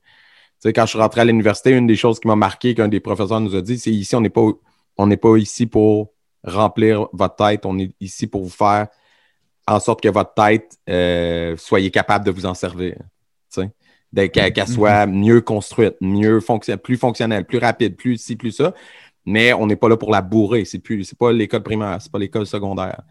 sais, 0.60 0.72
quand 0.72 0.86
je 0.86 0.90
suis 0.90 0.98
rentré 0.98 1.20
à 1.22 1.24
l'université, 1.24 1.70
une 1.72 1.86
des 1.86 1.96
choses 1.96 2.20
qui 2.20 2.28
m'a 2.28 2.36
marqué, 2.36 2.74
qu'un 2.74 2.88
des 2.88 3.00
professeurs 3.00 3.40
nous 3.40 3.54
a 3.54 3.62
dit, 3.62 3.78
c'est 3.78 3.90
ici, 3.90 4.14
on 4.16 4.20
n'est 4.20 4.30
pas, 4.30 4.52
pas 4.96 5.36
ici 5.36 5.66
pour 5.66 6.12
remplir 6.44 7.08
votre 7.12 7.36
tête, 7.36 7.66
on 7.66 7.78
est 7.78 7.92
ici 8.00 8.26
pour 8.26 8.42
vous 8.44 8.50
faire 8.50 8.86
en 9.66 9.80
sorte 9.80 10.00
que 10.00 10.08
votre 10.08 10.32
tête, 10.34 10.78
euh, 10.88 11.56
soyez 11.56 11.90
capable 11.90 12.24
de 12.24 12.30
vous 12.30 12.46
en 12.46 12.54
servir. 12.54 12.96
De- 14.12 14.26
Qu'elle 14.26 14.68
soit 14.68 15.06
mieux 15.06 15.40
construite, 15.40 15.96
mieux 16.00 16.40
fonction, 16.40 16.76
plus 16.78 16.96
fonctionnelle, 16.96 17.44
plus 17.44 17.58
rapide, 17.58 17.96
plus 17.96 18.16
ci, 18.18 18.36
plus 18.36 18.52
ça. 18.52 18.72
Mais 19.24 19.52
on 19.52 19.66
n'est 19.66 19.76
pas 19.76 19.88
là 19.88 19.96
pour 19.96 20.10
la 20.10 20.22
bourrer. 20.22 20.64
C'est 20.64 20.78
plus, 20.78 21.04
c'est 21.04 21.18
pas 21.18 21.32
l'école 21.32 21.62
primaire, 21.62 21.98
c'est 22.00 22.10
pas 22.12 22.18
l'école 22.18 22.46
secondaire. 22.46 23.02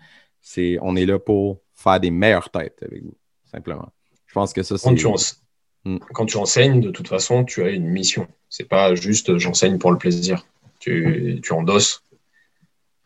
C'est, 0.42 0.78
on 0.82 0.96
est 0.96 1.06
là 1.06 1.20
pour 1.20 1.60
faire 1.74 2.00
des 2.00 2.12
meilleures 2.12 2.50
têtes 2.50 2.80
avec 2.82 3.04
vous, 3.04 3.16
simplement. 3.52 3.92
Je 4.26 4.34
pense 4.34 4.54
que 4.54 4.64
ça, 4.64 4.78
c'est. 4.78 4.88
Quand 4.88 4.96
tu, 4.96 5.06
ense- 5.08 5.42
Mm. 5.84 5.98
quand 6.14 6.26
tu 6.26 6.38
enseignes, 6.38 6.82
de 6.82 6.90
toute 6.90 7.08
façon, 7.08 7.44
tu 7.44 7.62
as 7.64 7.70
une 7.70 7.86
mission. 7.88 8.28
C'est 8.50 8.68
pas 8.68 8.96
juste 8.96 9.30
euh, 9.30 9.38
j'enseigne 9.38 9.78
pour 9.78 9.92
le 9.92 9.98
plaisir. 9.98 10.46
Tu, 10.80 11.40
tu 11.44 11.54
endosses 11.54 12.02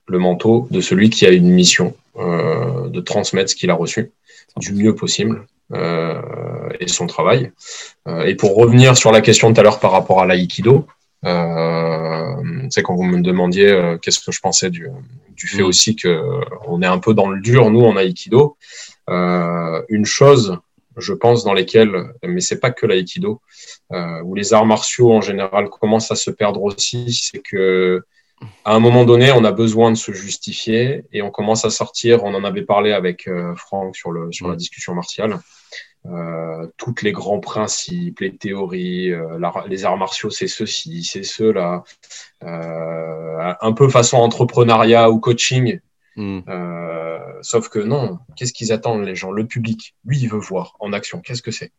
le 0.07 0.17
manteau 0.19 0.67
de 0.71 0.79
celui 0.81 1.09
qui 1.09 1.25
a 1.25 1.31
une 1.31 1.49
mission 1.49 1.95
euh, 2.15 2.87
de 2.89 2.99
transmettre 3.01 3.49
ce 3.49 3.55
qu'il 3.55 3.69
a 3.69 3.73
reçu 3.73 4.11
du 4.57 4.73
mieux 4.73 4.95
possible 4.95 5.45
et 5.73 6.87
son 6.87 7.07
travail. 7.07 7.51
Euh, 8.07 8.23
et 8.23 8.35
pour 8.35 8.55
revenir 8.55 8.97
sur 8.97 9.11
la 9.11 9.21
question 9.21 9.49
de 9.49 9.55
tout 9.55 9.61
à 9.61 9.63
l'heure 9.63 9.79
par 9.79 9.91
rapport 9.91 10.21
à 10.21 10.25
l'aïkido, 10.25 10.87
euh, 11.25 12.35
c'est 12.69 12.81
quand 12.81 12.95
vous 12.95 13.03
me 13.03 13.21
demandiez 13.21 13.69
euh, 13.69 13.97
qu'est-ce 13.97 14.19
que 14.19 14.31
je 14.31 14.39
pensais 14.39 14.69
du, 14.69 14.87
du 15.35 15.47
fait 15.47 15.63
Mm. 15.63 15.65
aussi 15.65 15.95
que 15.95 16.21
on 16.67 16.81
est 16.81 16.87
un 16.87 16.99
peu 16.99 17.13
dans 17.13 17.29
le 17.29 17.41
dur 17.41 17.69
nous 17.69 17.83
en 17.85 17.97
aïkido. 17.97 18.57
Euh, 19.09 19.81
une 19.89 20.05
chose, 20.05 20.57
je 20.97 21.13
pense, 21.13 21.43
dans 21.43 21.53
lesquelles, 21.53 22.13
mais 22.23 22.41
c'est 22.41 22.59
pas 22.59 22.71
que 22.71 22.85
l'aïkido, 22.85 23.41
euh, 23.91 24.21
où 24.23 24.35
les 24.35 24.53
arts 24.53 24.65
martiaux 24.65 25.11
en 25.11 25.21
général 25.21 25.69
commencent 25.69 26.11
à 26.11 26.15
se 26.15 26.31
perdre 26.31 26.61
aussi, 26.63 27.13
c'est 27.13 27.39
que 27.39 28.03
à 28.63 28.73
un 28.73 28.79
moment 28.79 29.03
donné, 29.03 29.33
on 29.33 29.43
a 29.43 29.51
besoin 29.51 29.91
de 29.91 29.97
se 29.97 30.13
justifier 30.13 31.03
et 31.11 31.21
on 31.21 31.29
commence 31.29 31.65
à 31.65 31.69
sortir. 31.69 32.23
On 32.23 32.33
en 32.33 32.45
avait 32.45 32.61
parlé 32.61 32.93
avec 32.93 33.27
euh, 33.27 33.53
Franck 33.55 33.97
sur 33.97 34.11
le 34.11 34.31
sur 34.31 34.47
la 34.47 34.55
discussion 34.55 34.95
martiale. 34.95 35.39
Euh, 36.11 36.67
toutes 36.77 37.01
les 37.03 37.11
grands 37.11 37.39
principes, 37.39 38.21
les 38.21 38.35
théories, 38.35 39.11
euh, 39.11 39.39
les 39.67 39.85
arts 39.85 39.97
martiaux, 39.97 40.29
c'est 40.29 40.47
ceci, 40.47 41.03
c'est 41.03 41.23
cela. 41.23 41.83
Euh, 42.43 43.53
un 43.61 43.73
peu 43.73 43.89
façon 43.89 44.17
entrepreneuriat 44.17 45.11
ou 45.11 45.19
coaching. 45.19 45.79
Mm. 46.15 46.39
Euh, 46.47 47.19
sauf 47.41 47.69
que 47.69 47.79
non, 47.79 48.19
qu'est-ce 48.35 48.53
qu'ils 48.53 48.71
attendent 48.71 49.03
les 49.05 49.15
gens? 49.15 49.31
Le 49.31 49.45
public, 49.45 49.95
lui, 50.05 50.19
il 50.19 50.29
veut 50.29 50.39
voir 50.39 50.75
en 50.79 50.93
action. 50.93 51.21
Qu'est-ce 51.21 51.41
que 51.41 51.51
c'est? 51.51 51.71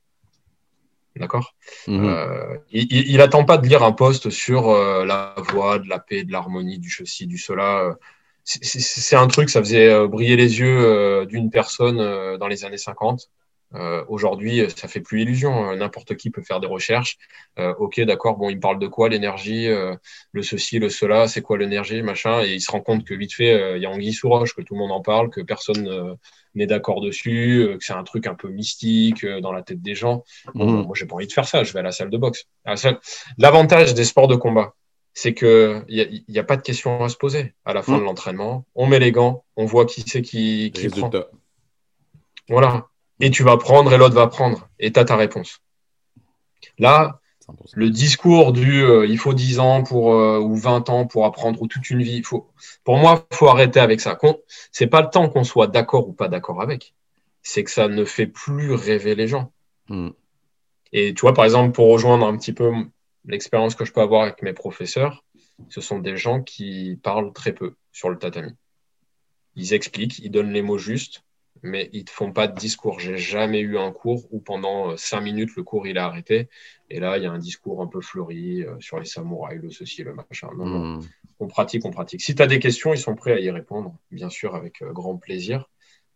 D'accord? 1.17 1.55
Mhm. 1.89 2.05
euh, 2.05 2.57
il, 2.71 2.87
il, 2.93 3.11
il 3.11 3.21
attend 3.21 3.45
pas 3.45 3.59
de 3.59 3.67
lire 3.67 3.83
un 3.83 3.93
post 3.93 4.31
sur 4.31 4.71
euh, 4.71 5.05
la 5.05 5.35
voix, 5.51 5.79
de 5.81 5.89
la 5.89 5.99
paix, 5.99 6.23
de 6.23 6.31
l'harmonie, 6.31 6.79
du 6.79 6.89
ceci, 6.89 7.27
du 7.27 7.37
cela. 7.37 7.97
C'est- 8.45 9.17
un 9.17 9.27
truc, 9.27 9.51
ça 9.51 9.61
faisait 9.61 10.07
briller 10.09 10.37
les 10.37 10.61
yeux 10.61 11.27
d'une 11.27 11.51
personne 11.51 11.99
dans 12.39 12.49
les 12.49 12.65
années 12.65 12.79
50. 12.79 13.29
Euh, 13.75 14.05
Aujourd'hui, 14.09 14.69
ça 14.77 14.89
fait 14.89 15.01
plus 15.01 15.23
illusion. 15.23 15.71
Euh, 15.71 15.77
N'importe 15.77 16.17
qui 16.17 16.31
peut 16.31 16.43
faire 16.43 16.59
des 16.61 16.67
recherches. 16.67 17.17
Euh, 17.59 17.73
ok, 17.79 18.01
d'accord. 18.01 18.37
Bon, 18.37 18.51
il 18.51 18.57
me 18.57 18.61
parle 18.61 18.79
de 18.81 18.89
quoi 18.89 19.09
l'énergie, 19.09 19.69
euh, 19.69 19.95
le 20.33 20.43
ceci, 20.43 20.79
le 20.81 20.89
cela. 20.89 21.29
C'est 21.29 21.41
quoi 21.43 21.57
l'énergie, 21.57 22.03
machin. 22.03 22.43
Et 22.43 22.55
il 22.55 22.61
se 22.61 22.71
rend 22.71 22.81
compte 22.81 23.05
que 23.05 23.15
vite 23.15 23.33
fait, 23.33 23.53
euh, 23.53 23.77
il 23.77 23.83
y 23.83 23.87
a 23.87 23.91
anguille 23.91 24.13
sous 24.13 24.29
roche, 24.29 24.55
que 24.55 24.63
tout 24.63 24.75
le 24.75 24.81
monde 24.81 24.91
en 24.93 25.01
parle, 25.03 25.31
que 25.31 25.41
personne 25.41 25.87
euh, 25.89 26.15
n'est 26.57 26.67
d'accord 26.67 27.01
dessus, 27.01 27.61
euh, 27.61 27.79
que 27.79 27.85
c'est 27.85 27.93
un 27.93 28.03
truc 28.03 28.27
un 28.27 28.35
peu 28.35 28.49
mystique 28.49 29.23
euh, 29.23 29.41
dans 29.41 29.53
la 29.53 29.63
tête 29.63 29.81
des 29.81 29.95
gens. 29.95 30.25
Bon, 30.55 30.67
Mhm. 30.67 30.77
bon, 30.79 30.83
moi, 30.89 30.97
j'ai 30.97 31.07
pas 31.07 31.15
envie 31.15 31.29
de 31.29 31.33
faire 31.33 31.47
ça. 31.47 31.63
Je 31.63 31.73
vais 31.73 31.79
à 31.79 31.83
la 31.83 31.93
salle 31.93 32.11
de 32.11 32.19
boxe. 32.19 32.47
Salle- 32.75 32.99
L'avantage 33.39 33.95
des 33.95 34.05
sports 34.05 34.27
de 34.27 34.35
combat, 34.37 34.75
c'est 35.15 35.33
que 35.35 35.85
il 35.89 36.25
y 36.29 36.39
a, 36.39 36.41
a 36.41 36.45
pas 36.45 36.57
de 36.57 36.63
question 36.63 37.05
à 37.05 37.09
se 37.09 37.17
poser 37.17 37.55
à 37.65 37.73
la 37.73 37.83
fin 37.83 37.93
Mhm. 37.93 38.01
de 38.01 38.05
l'entraînement. 38.05 38.65
On 38.75 38.87
met 38.89 38.99
les 38.99 39.13
gants, 39.13 39.45
on 39.57 39.65
voit 39.65 39.87
qui 39.87 40.03
c'est 40.07 40.23
qui, 40.23 40.73
qui 40.75 40.89
prend. 40.89 41.11
Voilà. 42.49 42.89
Et 43.21 43.31
tu 43.31 43.43
vas 43.43 43.57
prendre 43.57 43.93
et 43.93 43.99
l'autre 43.99 44.15
va 44.15 44.27
prendre. 44.27 44.69
Et 44.79 44.93
tu 44.93 44.99
as 44.99 45.05
ta 45.05 45.17
réponse. 45.17 45.61
Là, 46.79 47.21
100%. 47.47 47.55
le 47.75 47.91
discours 47.91 48.53
du 48.53 48.83
euh, 48.83 49.07
il 49.07 49.19
faut 49.19 49.35
10 49.35 49.59
ans 49.61 49.83
pour, 49.83 50.15
euh, 50.15 50.39
ou 50.39 50.57
20 50.57 50.89
ans 50.89 51.07
pour 51.07 51.27
apprendre 51.27 51.61
ou 51.61 51.67
toute 51.67 51.91
une 51.91 52.03
vie, 52.03 52.23
faut, 52.23 52.51
pour 52.85 52.97
moi, 52.97 53.27
il 53.31 53.37
faut 53.37 53.49
arrêter 53.49 53.81
avec 53.81 54.01
ça. 54.01 54.19
C'est 54.73 54.87
pas 54.87 55.03
le 55.03 55.11
temps 55.11 55.29
qu'on 55.29 55.45
soit 55.45 55.67
d'accord 55.67 56.09
ou 56.09 56.13
pas 56.13 56.29
d'accord 56.29 56.63
avec. 56.63 56.95
C'est 57.43 57.65
que 57.65 57.71
ça 57.71 57.89
ne 57.89 58.05
fait 58.05 58.27
plus 58.27 58.73
rêver 58.73 59.15
les 59.15 59.29
gens. 59.29 59.53
Mm. 59.89 60.11
Et 60.93 61.15
tu 61.15 61.21
vois, 61.21 61.35
par 61.35 61.45
exemple, 61.45 61.73
pour 61.73 61.91
rejoindre 61.91 62.27
un 62.27 62.37
petit 62.37 62.53
peu 62.53 62.73
l'expérience 63.27 63.75
que 63.75 63.85
je 63.85 63.93
peux 63.93 64.01
avoir 64.01 64.23
avec 64.23 64.43
mes 64.43 64.53
professeurs, 64.53 65.25
ce 65.69 65.81
sont 65.81 65.99
des 65.99 66.17
gens 66.17 66.43
qui 66.43 66.99
parlent 67.03 67.33
très 67.33 67.53
peu 67.53 67.75
sur 67.93 68.09
le 68.09 68.19
tatami. 68.19 68.53
Ils 69.57 69.75
expliquent, 69.75 70.19
ils 70.19 70.31
donnent 70.31 70.53
les 70.53 70.63
mots 70.63 70.79
justes, 70.79 71.23
mais 71.63 71.91
ils 71.93 72.05
ne 72.05 72.11
font 72.11 72.33
pas 72.33 72.47
de 72.49 72.59
discours. 72.59 73.01
J'ai 73.01 73.17
jamais 73.19 73.61
eu 73.61 73.79
un 73.79 73.93
cours 73.93 74.27
où 74.33 74.41
pendant 74.41 74.91
euh, 74.93 74.97
cinq 74.97 75.21
minutes, 75.21 75.51
le 75.57 75.63
cours 75.63 75.87
il 75.87 75.99
a 75.99 76.07
arrêté. 76.07 76.49
Et 76.89 77.01
là, 77.01 77.17
il 77.19 77.23
y 77.23 77.27
a 77.27 77.33
un 77.33 77.39
discours 77.39 77.83
un 77.83 77.87
peu 77.87 78.01
fleuri 78.01 78.63
euh, 78.63 78.77
sur 78.81 78.99
les 78.99 79.05
samouraïs, 79.07 79.61
le 79.63 79.71
ceci, 79.71 80.03
le 80.03 80.15
machin. 80.15 80.49
Non, 80.57 80.67
non, 80.67 80.81
Mm. 80.99 81.01
on 81.39 81.47
pratique, 81.49 81.85
on 81.85 81.91
pratique. 81.91 82.21
Si 82.23 82.35
tu 82.35 82.43
as 82.43 82.47
des 82.47 82.59
questions, 82.59 82.93
ils 82.93 82.99
sont 82.99 83.15
prêts 83.15 83.33
à 83.33 83.41
y 83.41 83.51
répondre, 83.51 83.97
bien 84.11 84.29
sûr, 84.31 84.55
avec 84.55 84.83
euh, 84.83 84.93
grand 84.93 85.17
plaisir. 85.17 85.67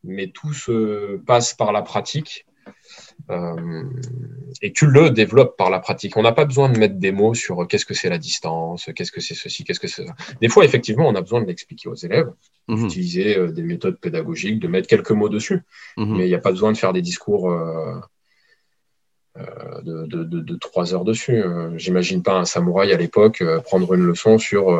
Mais 0.02 0.28
tout 0.28 0.52
se 0.52 1.16
passe 1.18 1.54
par 1.54 1.72
la 1.72 1.82
pratique. 1.82 2.46
Euh, 3.30 3.84
et 4.60 4.72
tu 4.72 4.86
le 4.86 5.10
développes 5.10 5.56
par 5.56 5.70
la 5.70 5.78
pratique. 5.80 6.16
On 6.16 6.22
n'a 6.22 6.32
pas 6.32 6.44
besoin 6.44 6.68
de 6.68 6.78
mettre 6.78 6.96
des 6.96 7.12
mots 7.12 7.32
sur 7.34 7.62
euh, 7.62 7.66
qu'est-ce 7.66 7.86
que 7.86 7.94
c'est 7.94 8.10
la 8.10 8.18
distance, 8.18 8.90
qu'est-ce 8.94 9.12
que 9.12 9.20
c'est 9.20 9.34
ceci, 9.34 9.64
qu'est-ce 9.64 9.80
que 9.80 9.88
c'est 9.88 10.06
ça. 10.06 10.14
Des 10.40 10.48
fois, 10.48 10.64
effectivement, 10.64 11.08
on 11.08 11.14
a 11.14 11.20
besoin 11.22 11.40
de 11.40 11.46
l'expliquer 11.46 11.88
aux 11.88 11.94
élèves, 11.94 12.30
Mhm. 12.68 12.82
d'utiliser 12.82 13.36
euh, 13.38 13.52
des 13.52 13.62
méthodes 13.62 13.98
pédagogiques, 13.98 14.58
de 14.58 14.68
mettre 14.68 14.88
quelques 14.88 15.10
mots 15.10 15.28
dessus. 15.28 15.62
Mhm. 15.96 16.16
Mais 16.16 16.24
il 16.26 16.28
n'y 16.28 16.34
a 16.34 16.38
pas 16.38 16.50
besoin 16.50 16.72
de 16.72 16.76
faire 16.76 16.92
des 16.92 17.02
discours 17.02 17.50
euh, 17.50 18.00
euh, 19.36 19.80
de, 19.82 20.06
de, 20.06 20.24
de, 20.24 20.40
de 20.40 20.56
trois 20.56 20.94
heures 20.94 21.04
dessus. 21.04 21.42
J'imagine 21.76 22.22
pas 22.22 22.34
un 22.34 22.44
samouraï 22.44 22.92
à 22.92 22.96
l'époque 22.96 23.42
prendre 23.64 23.92
une 23.94 24.04
leçon 24.04 24.38
sur 24.38 24.78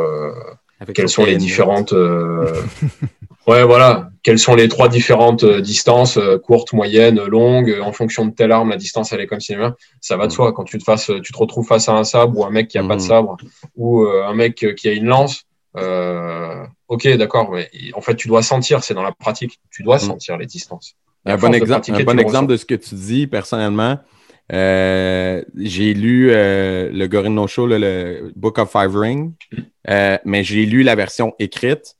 quelles 0.95 1.09
son 1.09 1.23
sont 1.23 1.27
les 1.27 1.37
différentes. 1.37 1.93
ouais, 3.47 3.63
voilà. 3.65 4.11
Quelles 4.23 4.39
sont 4.39 4.55
les 4.55 4.69
trois 4.69 4.89
différentes 4.89 5.45
euh, 5.45 5.61
distances, 5.61 6.17
euh, 6.17 6.39
courtes, 6.39 6.73
moyennes, 6.73 7.21
longues, 7.25 7.71
euh, 7.71 7.83
en 7.83 7.93
fonction 7.93 8.25
de 8.25 8.33
telle 8.33 8.53
arme, 8.53 8.71
la 8.71 8.77
distance 8.77 9.13
elle 9.13 9.21
est 9.21 9.27
comme 9.27 9.41
cinéma. 9.41 9.75
Ça 10.01 10.17
va 10.17 10.25
de 10.27 10.33
Mhm. 10.33 10.37
soi. 10.37 10.53
Quand 10.55 10.65
tu 10.65 10.79
te 10.79 10.85
fasses, 10.85 11.11
tu 11.23 11.33
te 11.33 11.39
retrouves 11.39 11.67
face 11.67 11.89
à 11.89 11.93
un 11.93 12.05
sabre 12.05 12.39
ou 12.39 12.45
un 12.45 12.51
mec 12.51 12.69
qui 12.69 12.79
a 12.79 12.83
pas 12.85 12.97
de 12.97 13.01
Mhm. 13.03 13.07
sabre 13.09 13.37
ou 13.77 14.03
euh, 14.05 14.25
un 14.27 14.35
mec 14.35 14.67
qui 14.77 14.89
a 14.89 14.93
une 14.93 15.07
lance. 15.07 15.43
euh, 15.77 16.65
ok, 16.87 17.09
d'accord, 17.17 17.51
mais 17.51 17.69
en 17.95 18.01
fait, 18.01 18.15
tu 18.15 18.29
dois 18.29 18.45
sentir, 18.45 18.85
c'est 18.85 18.95
dans 18.95 19.03
la 19.03 19.11
pratique, 19.11 19.59
tu 19.73 19.83
dois 19.83 19.97
Mhm. 19.97 20.03
sentir 20.03 20.39
les 20.39 20.47
distances. 20.47 20.95
Un 21.27 21.37
bon 21.37 21.53
exemple, 21.53 21.91
un 21.91 22.05
bon 22.05 22.13
le 22.15 22.21
exemple 22.21 22.53
de 22.53 22.57
ce 22.57 22.65
que 22.65 22.77
tu 22.77 22.95
dis 22.95 23.27
personnellement. 23.27 23.99
euh, 24.53 25.43
j'ai 25.57 25.93
lu 25.95 26.31
euh, 26.31 26.91
le 26.93 27.07
Gorin 27.09 27.31
No 27.31 27.47
Show, 27.49 27.67
le 27.67 28.31
Book 28.37 28.59
of 28.59 28.71
Five 28.71 28.95
Ring, 28.97 29.33
euh, 29.89 30.17
mais 30.25 30.45
j'ai 30.45 30.65
lu 30.67 30.83
la 30.85 30.95
version 30.95 31.33
écrite, 31.39 31.97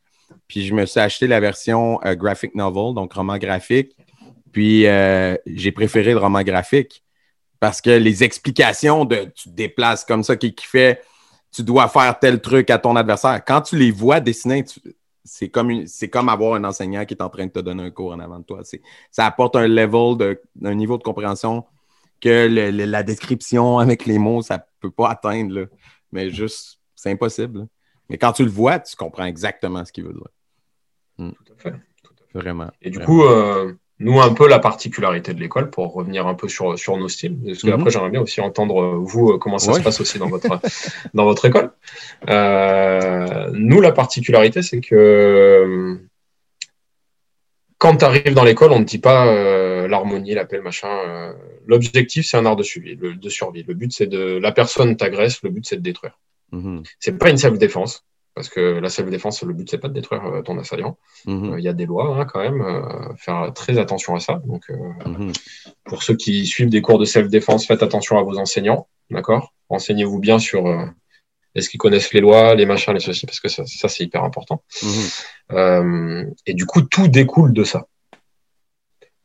puis 0.55 0.65
je 0.65 0.73
me 0.73 0.87
suis 0.87 1.01
acheté 1.01 1.27
la 1.27 1.41
version 1.41 1.99
euh, 2.05 2.15
graphic 2.15 2.55
novel, 2.55 2.95
donc 2.95 3.13
roman 3.13 3.39
graphique, 3.39 3.97
puis 4.53 4.87
euh, 4.87 5.37
j'ai 5.47 5.73
préféré 5.73 6.13
le 6.13 6.19
roman 6.19 6.43
graphique 6.43 7.03
parce 7.59 7.81
que 7.81 7.91
les 7.91 8.23
explications 8.23 9.05
de 9.05 9.33
tu 9.35 9.49
te 9.49 9.55
déplaces 9.55 10.05
comme 10.05 10.23
ça, 10.23 10.37
qui, 10.37 10.55
qui 10.55 10.65
fait 10.65 11.03
tu 11.51 11.65
dois 11.65 11.89
faire 11.89 12.17
tel 12.21 12.41
truc 12.41 12.71
à 12.71 12.79
ton 12.79 12.95
adversaire. 12.95 13.45
Quand 13.45 13.63
tu 13.63 13.77
les 13.77 13.91
vois 13.91 14.21
dessiner, 14.21 14.65
c'est 15.25 15.49
comme, 15.49 15.85
comme 16.13 16.29
avoir 16.29 16.55
un 16.55 16.63
enseignant 16.63 17.05
qui 17.05 17.15
est 17.15 17.23
en 17.23 17.31
train 17.31 17.47
de 17.47 17.51
te 17.51 17.59
donner 17.59 17.83
un 17.83 17.91
cours 17.91 18.13
en 18.13 18.21
avant 18.21 18.39
de 18.39 18.45
toi. 18.45 18.61
Ça 19.11 19.27
apporte 19.27 19.57
un 19.57 19.67
level, 19.67 20.17
de, 20.17 20.41
un 20.65 20.75
niveau 20.77 20.99
de 20.99 21.03
compréhension 21.03 21.65
que 22.21 22.47
la 22.47 23.03
description 23.03 23.81
avec 23.81 24.07
les 24.07 24.19
mots, 24.19 24.41
ça 24.41 24.59
ne 24.59 24.63
peut 24.79 24.93
pas 24.93 25.11
atteindre. 25.11 25.53
Là. 25.53 25.67
Mais 26.13 26.31
juste, 26.31 26.79
c'est 26.95 27.11
impossible. 27.11 27.67
Mais 28.09 28.19
quand 28.19 28.33
tu 28.33 28.45
le 28.45 28.51
vois, 28.51 28.79
tu 28.79 28.95
comprends 28.95 29.25
exactement 29.25 29.85
ce 29.85 29.93
qu'il 29.93 30.05
veut 30.05 30.13
dire. 30.13 30.29
Hmm. 31.19 31.31
Tout 31.31 31.53
à 31.53 31.63
fait. 31.63 31.75
Vraiment. 32.35 32.71
Et 32.83 32.91
du 32.91 32.99
coup, 32.99 33.23
euh, 33.23 33.73
nous, 34.01 34.21
un 34.21 34.35
peu 34.35 34.49
la 34.49 34.59
particularité 34.59 35.35
de 35.35 35.41
l'école, 35.41 35.71
pour 35.71 35.93
revenir 35.93 36.27
un 36.27 36.35
peu 36.35 36.49
sur, 36.49 36.77
sur 36.79 36.97
nos 36.97 37.09
styles, 37.09 37.39
parce 37.47 37.63
que 37.63 37.69
après, 37.69 37.85
mhm. 37.85 37.91
j'aimerais 37.91 38.11
bien 38.11 38.21
aussi 38.21 38.41
entendre, 38.41 38.83
euh, 38.83 38.99
vous, 38.99 39.31
euh, 39.31 39.39
comment 39.39 39.59
ça 39.59 39.73
se 39.73 39.81
passe 39.81 40.01
aussi 40.01 40.19
dans 40.19 40.29
votre, 40.29 40.61
dans 41.15 41.25
votre 41.25 41.45
école. 41.45 41.71
nous, 42.27 43.81
la 43.81 43.93
particularité, 43.93 44.63
c'est 44.63 44.81
que 44.81 46.01
quand 47.79 47.99
tu 47.99 48.05
arrives 48.05 48.35
dans 48.35 48.45
l'école, 48.45 48.73
on 48.73 48.81
ne 48.81 48.85
dit 48.85 48.99
pas 48.99 49.87
l'harmonie, 49.87 50.35
l'appel, 50.35 50.63
machin. 50.63 51.35
L'objectif, 51.67 52.27
c'est 52.27 52.37
un 52.37 52.47
art 52.47 52.57
de 52.57 52.63
survie. 52.63 52.97
Le, 52.97 53.15
de 53.15 53.29
survie. 53.29 53.63
le 53.63 53.75
but, 53.75 53.93
c'est 53.93 54.07
de. 54.07 54.39
La 54.39 54.53
personne 54.53 54.97
t'agresse, 54.97 55.43
le 55.43 55.51
but, 55.51 55.67
c'est 55.67 55.77
de 55.77 55.83
détruire. 55.83 56.19
Mhm. 56.51 56.83
C'est 56.99 57.19
pas 57.19 57.31
une 57.31 57.37
self-défense. 57.37 58.05
Parce 58.35 58.49
que 58.49 58.61
la 58.61 58.89
self-défense, 58.89 59.43
le 59.45 59.55
but, 59.55 59.71
c'est 59.71 59.79
pas 59.79 59.89
de 59.89 59.93
détruire 59.93 60.25
euh, 60.27 60.43
ton 60.43 60.59
assaillant. 60.59 60.99
Mhm. 61.27 61.53
Euh, 61.53 61.59
il 61.59 61.65
y 61.65 61.69
a 61.69 61.73
des 61.73 61.87
lois 61.87 62.17
hein, 62.17 62.25
quand 62.25 62.41
même. 62.41 62.61
Euh, 62.61 63.15
faire 63.17 63.53
très 63.55 63.79
attention 63.79 64.17
à 64.17 64.21
ça. 64.21 64.43
Donc, 64.45 64.69
mhm. 65.07 65.33
pour 65.85 66.03
ceux 66.03 66.17
qui 66.17 66.45
suivent 66.47 66.69
des 66.69 66.83
cours 66.83 66.99
de 66.99 67.05
self-défense, 67.05 67.67
faites 67.67 67.83
attention 67.83 68.19
à 68.19 68.23
vos 68.23 68.39
enseignants. 68.39 68.89
D'accord? 69.11 69.53
Renseignez-vous 69.69 70.19
bien 70.19 70.39
sur 70.39 70.67
est-ce 71.55 71.69
qu'ils 71.69 71.79
connaissent 71.79 72.13
les 72.13 72.21
lois, 72.21 72.55
les 72.55 72.67
machins, 72.67 72.93
les 72.93 73.01
ceci, 73.01 73.27
parce 73.27 73.39
que 73.39 73.49
ça, 73.49 73.65
c'est 73.65 74.03
hyper 74.03 74.25
important. 74.25 74.63
et 75.53 76.55
du 76.55 76.67
coup, 76.67 76.83
tout 76.83 77.07
découle 77.07 77.53
de 77.53 77.65
ça. 77.65 77.87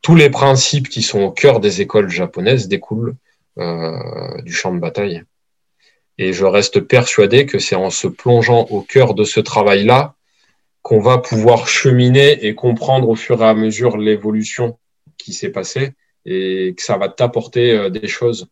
Tous 0.02 0.14
les 0.14 0.30
principes 0.30 0.88
qui 0.88 1.02
sont 1.02 1.20
au 1.20 1.30
cœur 1.32 1.60
des 1.60 1.80
écoles 1.80 2.08
japonaises 2.08 2.68
découlent 2.68 3.16
du 3.56 4.52
champ 4.52 4.72
de 4.72 4.78
bataille 4.78 5.24
et 6.18 6.32
je 6.32 6.44
reste 6.44 6.80
persuadé 6.80 7.46
que 7.46 7.58
c'est 7.58 7.76
en 7.76 7.90
se 7.90 8.06
plongeant 8.06 8.66
au 8.70 8.82
cœur 8.82 9.14
de 9.14 9.24
ce 9.24 9.40
travail-là 9.40 10.14
qu'on 10.82 11.00
va 11.00 11.18
pouvoir 11.18 11.68
cheminer 11.68 12.46
et 12.46 12.54
comprendre 12.54 13.08
au 13.08 13.14
fur 13.14 13.42
et 13.42 13.46
à 13.46 13.54
mesure 13.54 13.96
l'évolution 13.96 14.78
qui 15.18 15.32
s'est 15.32 15.50
passée 15.50 15.92
et 16.24 16.74
que 16.76 16.82
ça 16.82 16.96
va 16.96 17.08
t'apporter 17.08 17.72
euh, 17.72 17.90
des 17.90 18.08
choses 18.08 18.48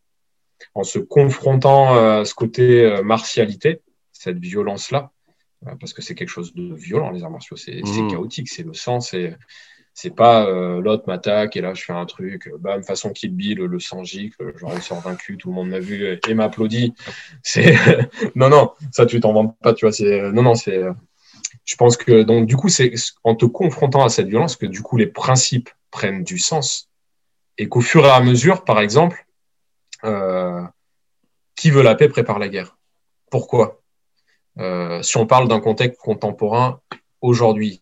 en 0.75 0.85
se 0.85 0.99
confrontant 0.99 1.97
euh, 1.97 2.21
à 2.23 2.25
ce 2.25 2.35
côté 2.35 2.85
euh, 2.85 3.03
martialité, 3.03 3.81
cette 4.13 4.39
violence-là, 4.39 5.11
parce 5.81 5.93
que 5.93 6.03
c'est 6.03 6.15
quelque 6.15 6.29
chose 6.29 6.55
de 6.55 6.75
violent, 6.75 7.11
les 7.11 7.23
arts 7.23 7.31
martiaux, 7.31 7.57
c'est 7.57 7.83
mmh. 7.83 8.11
chaotique, 8.11 8.49
c'est 8.49 8.63
le 8.63 8.75
sang, 8.75 9.01
c'est 9.01 9.37
c'est 10.01 10.15
pas 10.15 10.47
euh, 10.47 10.81
l'autre 10.81 11.03
m'attaque 11.09 11.57
et 11.57 11.61
là 11.61 11.75
je 11.75 11.83
fais 11.83 11.93
un 11.93 12.07
truc, 12.07 12.47
euh, 12.47 12.57
bam, 12.57 12.85
façon 12.85 13.11
Kill 13.11 13.35
Bill, 13.35 13.59
le 13.59 13.81
sang 13.81 14.05
gicle, 14.05 14.57
genre 14.57 14.73
il 14.77 14.81
sort 14.81 15.01
vaincu, 15.01 15.37
tout 15.37 15.49
le 15.49 15.57
monde 15.57 15.71
m'a 15.71 15.81
vu 15.81 16.17
et 16.29 16.35
m'applaudit. 16.35 16.95
C'est 17.43 17.75
non 18.37 18.49
non, 18.49 18.71
ça 18.93 19.07
tu 19.07 19.19
t'en 19.19 19.33
vends 19.33 19.49
pas, 19.49 19.75
tu 19.75 19.87
vois. 19.87 19.93
C'est 19.93 20.31
non 20.31 20.43
non, 20.43 20.55
c'est. 20.55 20.85
Je 21.65 21.75
pense 21.75 21.97
que 21.97 22.23
donc 22.23 22.47
du 22.47 22.55
coup 22.55 22.69
c'est 22.69 22.93
en 23.25 23.35
te 23.35 23.45
confrontant 23.45 24.05
à 24.05 24.09
cette 24.09 24.29
violence 24.29 24.55
que 24.55 24.67
du 24.67 24.83
coup 24.83 24.97
les 24.97 25.09
principes 25.09 25.71
prennent 25.91 26.23
du 26.23 26.39
sens 26.39 26.89
et 27.57 27.69
qu'au 27.69 27.81
fur 27.81 28.07
et 28.07 28.11
à 28.11 28.21
mesure, 28.21 28.63
par 28.63 28.79
exemple, 28.79 29.27
euh, 30.05 30.63
qui 31.57 31.73
veut 31.73 31.83
la 31.83 31.97
paix 31.97 32.09
prépare 32.09 32.39
la 32.39 32.49
guerre. 32.49 32.79
Pourquoi? 33.33 33.83
Si 35.03 35.17
on 35.17 35.27
parle 35.27 35.49
d'un 35.49 35.61
contexte 35.61 36.01
contemporain 36.01 36.81
aujourd'hui, 37.21 37.81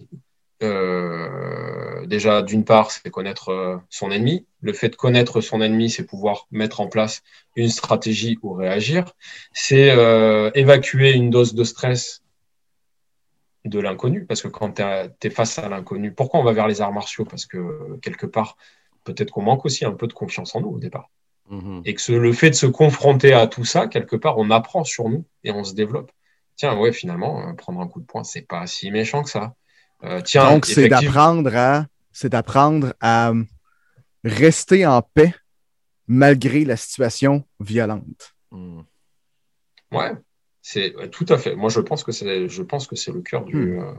euh, 0.62 1.85
déjà, 2.04 2.42
d'une 2.42 2.64
part, 2.64 2.90
c'est 2.90 3.10
connaître 3.10 3.50
euh, 3.50 3.76
son 3.88 4.10
ennemi. 4.10 4.46
Le 4.60 4.72
fait 4.72 4.90
de 4.90 4.96
connaître 4.96 5.40
son 5.40 5.62
ennemi, 5.62 5.88
c'est 5.88 6.04
pouvoir 6.04 6.46
mettre 6.50 6.80
en 6.80 6.88
place 6.88 7.22
une 7.54 7.68
stratégie 7.68 8.38
ou 8.42 8.52
réagir. 8.52 9.04
C'est 9.52 9.90
euh, 9.90 10.50
évacuer 10.54 11.12
une 11.12 11.30
dose 11.30 11.54
de 11.54 11.64
stress 11.64 12.22
de 13.64 13.80
l'inconnu, 13.80 14.26
parce 14.26 14.42
que 14.42 14.48
quand 14.48 14.74
tu 14.74 14.82
es, 14.82 15.30
face 15.30 15.58
à 15.58 15.68
l'inconnu, 15.68 16.12
pourquoi 16.12 16.40
on 16.40 16.44
va 16.44 16.52
vers 16.52 16.68
les 16.68 16.80
arts 16.80 16.92
martiaux? 16.92 17.24
Parce 17.24 17.46
que 17.46 17.98
quelque 18.02 18.26
part, 18.26 18.56
peut-être 19.04 19.30
qu'on 19.30 19.42
manque 19.42 19.64
aussi 19.64 19.84
un 19.84 19.92
peu 19.92 20.06
de 20.06 20.12
confiance 20.12 20.54
en 20.54 20.60
nous 20.60 20.70
au 20.70 20.78
départ. 20.78 21.10
Mm-hmm. 21.50 21.82
Et 21.84 21.94
que 21.94 22.12
le 22.12 22.32
fait 22.32 22.50
de 22.50 22.54
se 22.54 22.66
confronter 22.66 23.32
à 23.32 23.46
tout 23.46 23.64
ça, 23.64 23.86
quelque 23.86 24.16
part, 24.16 24.38
on 24.38 24.50
apprend 24.50 24.84
sur 24.84 25.08
nous 25.08 25.24
et 25.44 25.50
on 25.50 25.64
se 25.64 25.74
développe. 25.74 26.12
Tiens, 26.56 26.78
ouais, 26.78 26.92
finalement, 26.92 27.54
prendre 27.54 27.80
un 27.80 27.88
coup 27.88 28.00
de 28.00 28.06
poing, 28.06 28.24
c'est 28.24 28.42
pas 28.42 28.66
si 28.66 28.90
méchant 28.90 29.22
que 29.22 29.30
ça. 29.30 29.54
Euh, 30.04 30.20
Donc, 30.34 30.66
c'est 30.66 30.88
d'apprendre 30.88 31.54
à, 31.54 31.86
c'est 32.12 32.28
d'apprendre 32.28 32.94
à 33.00 33.32
rester 34.24 34.86
en 34.86 35.02
paix 35.02 35.34
malgré 36.06 36.64
la 36.64 36.76
situation 36.76 37.44
violente. 37.60 38.34
Hmm. 38.50 38.82
Ouais, 39.92 40.12
c'est 40.62 40.94
tout 41.10 41.26
à 41.28 41.38
fait. 41.38 41.54
Moi, 41.54 41.70
je 41.70 41.80
pense 41.80 42.04
que 42.04 42.12
c'est, 42.12 42.48
je 42.48 42.62
pense 42.62 42.86
que 42.86 42.96
c'est 42.96 43.12
le 43.12 43.22
cœur 43.22 43.44
du, 43.44 43.56
hmm. 43.56 43.80
euh, 43.80 43.92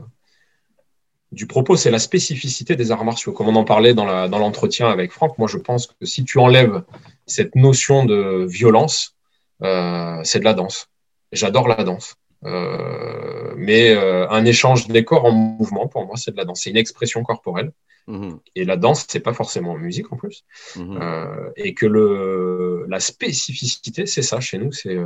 du 1.32 1.46
propos, 1.46 1.76
c'est 1.76 1.90
la 1.90 1.98
spécificité 1.98 2.76
des 2.76 2.90
arts 2.90 3.04
martiaux. 3.04 3.32
Comme 3.32 3.48
on 3.48 3.56
en 3.56 3.64
parlait 3.64 3.94
dans, 3.94 4.06
la, 4.06 4.28
dans 4.28 4.38
l'entretien 4.38 4.88
avec 4.88 5.12
Franck, 5.12 5.38
moi, 5.38 5.48
je 5.48 5.58
pense 5.58 5.86
que 5.86 6.06
si 6.06 6.24
tu 6.24 6.38
enlèves 6.38 6.82
cette 7.26 7.54
notion 7.54 8.04
de 8.04 8.46
violence, 8.48 9.16
euh, 9.62 10.20
c'est 10.24 10.38
de 10.38 10.44
la 10.44 10.54
danse. 10.54 10.88
J'adore 11.32 11.68
la 11.68 11.84
danse. 11.84 12.14
Euh, 12.44 13.54
mais 13.56 13.90
euh, 13.90 14.28
un 14.30 14.44
échange 14.44 14.86
des 14.88 15.04
corps 15.04 15.24
en 15.24 15.32
mouvement, 15.32 15.88
pour 15.88 16.06
moi, 16.06 16.16
c'est 16.16 16.30
de 16.30 16.36
la 16.36 16.44
danse. 16.44 16.62
C'est 16.62 16.70
une 16.70 16.76
expression 16.76 17.22
corporelle. 17.22 17.72
Mhm. 18.06 18.38
Et 18.54 18.64
la 18.64 18.76
danse, 18.76 19.06
c'est 19.08 19.20
pas 19.20 19.34
forcément 19.34 19.74
musique 19.74 20.12
en 20.12 20.16
plus. 20.16 20.44
Mhm. 20.76 20.98
Euh, 21.00 21.50
et 21.56 21.74
que 21.74 21.86
le, 21.86 22.86
la 22.88 23.00
spécificité, 23.00 24.06
c'est 24.06 24.22
ça 24.22 24.40
chez 24.40 24.58
nous, 24.58 24.72
c'est 24.72 24.96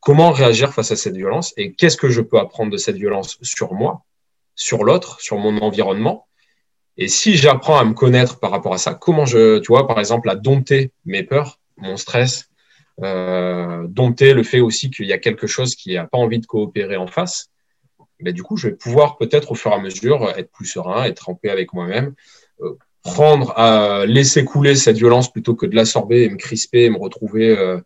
comment 0.00 0.30
réagir 0.32 0.74
face 0.74 0.90
à 0.90 0.96
cette 0.96 1.16
violence 1.16 1.54
et 1.56 1.72
qu'est-ce 1.72 1.96
que 1.96 2.10
je 2.10 2.20
peux 2.20 2.38
apprendre 2.38 2.70
de 2.70 2.76
cette 2.76 2.96
violence 2.96 3.38
sur 3.42 3.72
moi, 3.72 4.02
sur 4.54 4.84
l'autre, 4.84 5.20
sur 5.20 5.38
mon 5.38 5.56
environnement. 5.58 6.26
Et 6.96 7.08
si 7.08 7.36
j'apprends 7.36 7.78
à 7.78 7.84
me 7.84 7.94
connaître 7.94 8.38
par 8.38 8.50
rapport 8.50 8.74
à 8.74 8.78
ça, 8.78 8.94
comment 8.94 9.24
je, 9.24 9.58
tu 9.58 9.68
vois, 9.68 9.86
par 9.88 9.98
exemple, 9.98 10.28
à 10.28 10.36
dompter 10.36 10.92
mes 11.06 11.22
peurs, 11.22 11.58
mon 11.76 11.96
stress, 11.96 12.50
euh, 13.02 13.86
dompter 13.88 14.34
le 14.34 14.42
fait 14.42 14.60
aussi 14.60 14.90
qu'il 14.90 15.06
y 15.06 15.12
a 15.12 15.18
quelque 15.18 15.46
chose 15.46 15.74
qui 15.74 15.94
n'a 15.94 16.06
pas 16.06 16.18
envie 16.18 16.38
de 16.38 16.46
coopérer 16.46 16.96
en 16.96 17.06
face, 17.06 17.50
mais 18.20 18.32
du 18.32 18.42
coup, 18.42 18.56
je 18.56 18.68
vais 18.68 18.74
pouvoir 18.74 19.16
peut-être 19.16 19.52
au 19.52 19.54
fur 19.54 19.72
et 19.72 19.74
à 19.74 19.78
mesure 19.78 20.30
être 20.36 20.50
plus 20.52 20.66
serein, 20.66 21.04
être 21.04 21.28
en 21.28 21.34
paix 21.34 21.50
avec 21.50 21.72
moi-même, 21.72 22.14
euh, 22.60 22.74
prendre 23.02 23.52
à 23.58 24.06
laisser 24.06 24.44
couler 24.44 24.76
cette 24.76 24.96
violence 24.96 25.30
plutôt 25.30 25.54
que 25.54 25.66
de 25.66 25.74
l'absorber 25.74 26.22
et 26.22 26.30
me 26.30 26.36
crisper 26.36 26.84
et 26.84 26.90
me 26.90 26.98
retrouver 26.98 27.56
euh, 27.56 27.80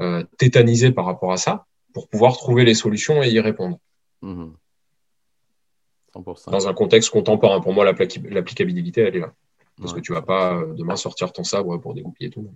euh 0.00 0.24
tétanisé 0.38 0.90
par 0.92 1.04
rapport 1.04 1.32
à 1.32 1.36
ça, 1.36 1.66
pour 1.92 2.08
pouvoir 2.08 2.36
trouver 2.36 2.64
les 2.64 2.74
solutions 2.74 3.22
et 3.22 3.28
y 3.28 3.40
répondre. 3.40 3.78
Mmh. 4.22 4.52
Dans 6.46 6.68
un 6.68 6.74
contexte 6.74 7.10
contemporain, 7.10 7.60
pour 7.60 7.72
moi, 7.72 7.84
l'applicabilité, 7.84 9.02
elle 9.02 9.16
est 9.16 9.20
là. 9.20 9.34
Parce 9.80 9.92
que 9.92 10.00
tu 10.00 10.12
vas 10.12 10.22
pas 10.22 10.54
euh, 10.54 10.74
demain 10.74 10.96
sortir 10.96 11.32
ton 11.32 11.44
sabre 11.44 11.76
pour 11.78 11.94
dégoupiller 11.94 12.30
tout. 12.30 12.48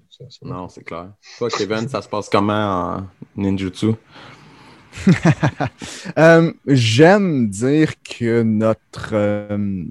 non, 0.43 0.68
c'est 0.68 0.83
clair. 0.83 1.12
Toi, 1.39 1.49
Kevin, 1.51 1.89
ça 1.89 2.03
se 2.03 2.09
passe 2.09 2.29
comment 2.29 2.97
en 2.97 3.07
ninjutsu? 3.37 3.93
Euh, 6.18 6.53
j'aime 6.66 7.49
dire 7.49 7.95
que 8.03 8.43
notre, 8.43 9.11
euh, 9.14 9.85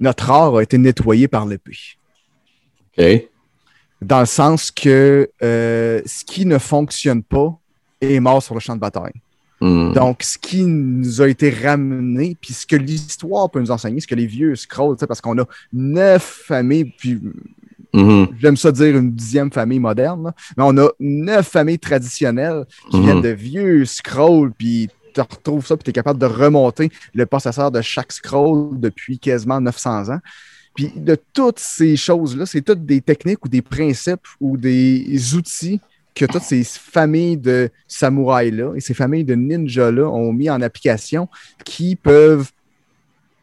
notre 0.00 0.30
art 0.30 0.56
a 0.56 0.62
été 0.62 0.78
nettoyé 0.78 1.28
par 1.28 1.44
l'épée. 1.44 1.76
OK. 2.96 3.28
Dans 4.00 4.20
le 4.20 4.26
sens 4.26 4.70
que 4.70 5.30
ce 5.40 6.24
qui 6.24 6.46
ne 6.46 6.56
fonctionne 6.56 7.22
pas 7.22 7.58
est 8.00 8.20
mort 8.20 8.42
sur 8.42 8.54
le 8.54 8.60
champ 8.60 8.74
de 8.74 8.80
bataille. 8.80 9.20
Hmm. 9.60 9.92
Donc, 9.92 10.22
ce 10.22 10.38
qui 10.38 10.64
nous 10.64 11.20
a 11.20 11.28
été 11.28 11.50
ramené, 11.50 12.36
puis 12.40 12.52
ce 12.52 12.66
que 12.66 12.76
l'histoire 12.76 13.50
peut 13.50 13.60
nous 13.60 13.70
enseigner, 13.70 14.00
ce 14.00 14.06
que 14.06 14.14
les 14.14 14.26
vieux 14.26 14.54
scrolls, 14.54 14.96
parce 15.06 15.20
qu'on 15.20 15.38
a 15.38 15.44
neuf 15.72 16.42
familles, 16.46 16.92
puis 16.96 17.20
hmm. 17.92 18.26
j'aime 18.40 18.56
ça 18.56 18.70
dire 18.70 18.96
une 18.96 19.12
dixième 19.12 19.50
famille 19.50 19.80
moderne, 19.80 20.32
mais 20.56 20.64
on 20.64 20.76
a 20.78 20.90
neuf 21.00 21.48
familles 21.48 21.78
traditionnelles 21.78 22.66
qui 22.90 22.98
hmm. 22.98 23.02
viennent 23.02 23.22
de 23.22 23.30
vieux 23.30 23.84
scrolls, 23.84 24.52
puis 24.56 24.88
tu 25.12 25.20
retrouves 25.20 25.66
ça, 25.66 25.76
puis 25.76 25.84
tu 25.84 25.90
es 25.90 25.92
capable 25.92 26.20
de 26.20 26.26
remonter 26.26 26.90
le 27.14 27.26
possesseur 27.26 27.70
de 27.70 27.80
chaque 27.80 28.12
scroll 28.12 28.78
depuis 28.78 29.18
quasiment 29.18 29.60
900 29.60 30.10
ans. 30.10 30.20
Puis 30.74 30.92
de 30.94 31.18
toutes 31.32 31.58
ces 31.58 31.96
choses-là, 31.96 32.46
c'est 32.46 32.62
toutes 32.62 32.86
des 32.86 33.00
techniques 33.00 33.44
ou 33.44 33.48
des 33.48 33.62
principes 33.62 34.28
ou 34.40 34.56
des 34.56 35.34
outils 35.34 35.80
que 36.18 36.26
toutes 36.26 36.42
ces 36.42 36.64
familles 36.64 37.36
de 37.36 37.70
samouraïs-là 37.86 38.74
et 38.74 38.80
ces 38.80 38.94
familles 38.94 39.24
de 39.24 39.36
ninjas-là 39.36 40.08
ont 40.08 40.32
mis 40.32 40.50
en 40.50 40.60
application 40.60 41.28
qui 41.64 41.94
peuvent 41.94 42.50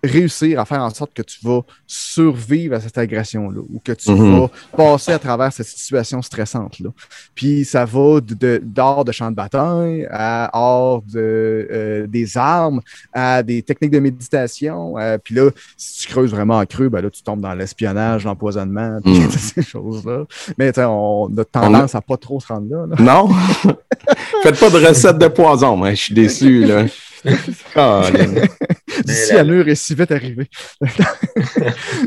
réussir 0.05 0.59
à 0.59 0.65
faire 0.65 0.81
en 0.81 0.89
sorte 0.89 1.13
que 1.13 1.21
tu 1.21 1.37
vas 1.43 1.61
survivre 1.85 2.75
à 2.75 2.79
cette 2.79 2.97
agression-là 2.97 3.59
ou 3.73 3.79
que 3.83 3.91
tu 3.91 4.11
Mhm. 4.11 4.39
vas 4.39 4.49
passer 4.75 5.11
à 5.11 5.19
travers 5.19 5.51
cette 5.53 5.65
situation 5.67 6.21
stressante-là. 6.21 6.89
Puis 7.33 7.65
ça 7.65 7.85
va 7.85 8.21
de, 8.21 8.33
de- 8.33 8.61
de 9.03 9.11
champ 9.11 9.29
de 9.31 9.35
bataille 9.35 10.07
à 10.11 10.49
art 10.57 11.01
de, 11.03 11.67
euh, 11.71 12.07
des 12.07 12.37
armes, 12.37 12.81
à 13.13 13.43
des 13.43 13.61
techniques 13.61 13.91
de 13.91 13.99
méditation. 13.99 14.97
euh, 14.97 15.17
puis 15.23 15.35
là, 15.35 15.49
si 15.77 16.01
tu 16.01 16.07
creuses 16.07 16.31
vraiment 16.31 16.57
en 16.57 16.65
creux, 16.65 16.89
ben 16.89 17.01
là, 17.01 17.09
tu 17.09 17.21
tombes 17.23 17.41
dans 17.41 17.53
l'espionnage, 17.53 18.23
l'empoisonnement, 18.25 18.99
puis 19.03 19.13
toutes 19.23 19.31
ces 19.39 19.61
choses-là. 19.63 20.25
Mais 20.57 20.71
tu 20.71 20.79
sais, 20.81 20.85
on 20.87 21.25
a 21.37 21.43
tendance 21.45 21.95
à 21.95 22.01
pas 22.01 22.17
trop 22.17 22.39
se 22.39 22.47
rendre 22.47 22.67
là. 22.69 22.85
là. 22.87 22.95
Non? 22.99 23.29
Faites 24.43 24.59
pas 24.59 24.69
de 24.69 24.85
recette 24.85 25.17
de 25.17 25.27
poison, 25.27 25.75
moi. 25.77 25.91
Je 25.91 25.95
suis 26.01 26.13
déçu, 26.13 26.65
là. 26.65 26.85
Du 29.05 29.13
cyanure 29.13 29.67
est 29.67 29.75
si 29.75 29.95
vite 29.95 30.11
arrivé. 30.11 30.49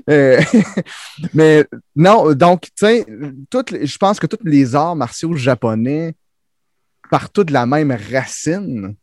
Euh, 0.09 0.41
mais 1.35 1.67
non, 1.95 2.33
donc, 2.33 2.63
tu 2.63 2.71
sais, 2.77 3.07
je 3.07 3.99
pense 3.99 4.19
que 4.19 4.27
tous 4.27 4.39
les 4.45 4.75
arts 4.75 4.97
martiaux 4.97 5.35
japonais 5.35 6.15
partent 7.11 7.41
de 7.41 7.53
la 7.53 7.67
même 7.67 7.97
racine. 8.11 8.95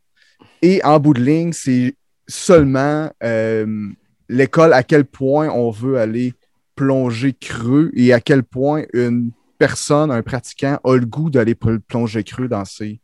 Et 0.61 0.84
en 0.84 0.99
bout 0.99 1.13
de 1.13 1.22
ligne, 1.22 1.53
c'est 1.53 1.95
seulement 2.28 3.11
euh, 3.24 3.88
l'école 4.30 4.74
à 4.74 4.82
quel 4.84 5.05
point 5.05 5.49
on 5.49 5.70
veut 5.70 5.99
aller 5.99 6.34
plonger 6.76 7.34
creux 7.34 7.91
et 7.93 8.11
à 8.13 8.20
quel 8.20 8.43
point 8.43 8.84
une 8.93 9.32
personne, 9.57 10.11
un 10.11 10.22
pratiquant, 10.22 10.80
a 10.84 10.95
le 10.95 11.05
goût 11.05 11.30
d'aller 11.30 11.55
pl- 11.55 11.80
plonger 11.80 12.24
creux 12.24 12.47
dans, 12.47 12.66
ces, 12.66 12.99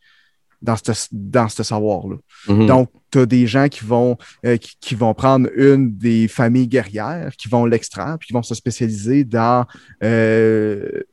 dans 0.61 0.75
ce 0.75 0.91
dans 1.11 1.49
ce 1.49 1.63
savoir-là. 1.63 2.17
Mhm. 2.47 2.65
Donc, 2.67 2.89
tu 3.11 3.19
as 3.19 3.25
des 3.25 3.47
gens 3.47 3.67
qui 3.67 3.83
vont, 3.83 4.17
euh, 4.45 4.57
qui, 4.57 4.77
qui 4.79 4.95
vont 4.95 5.13
prendre 5.13 5.49
une 5.55 5.97
des 5.97 6.27
familles 6.27 6.67
guerrières, 6.67 7.33
qui 7.37 7.49
vont 7.49 7.65
l'extraire, 7.65 8.17
puis 8.19 8.27
qui 8.27 8.33
vont 8.33 8.43
se 8.43 8.55
spécialiser 8.55 9.23
dans 9.23 9.65
euh, 10.03 11.03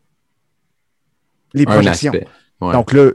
les 1.54 1.64
projections. 1.64 2.12
Ouais. 2.60 2.72
Donc 2.72 2.92
là, 2.92 3.10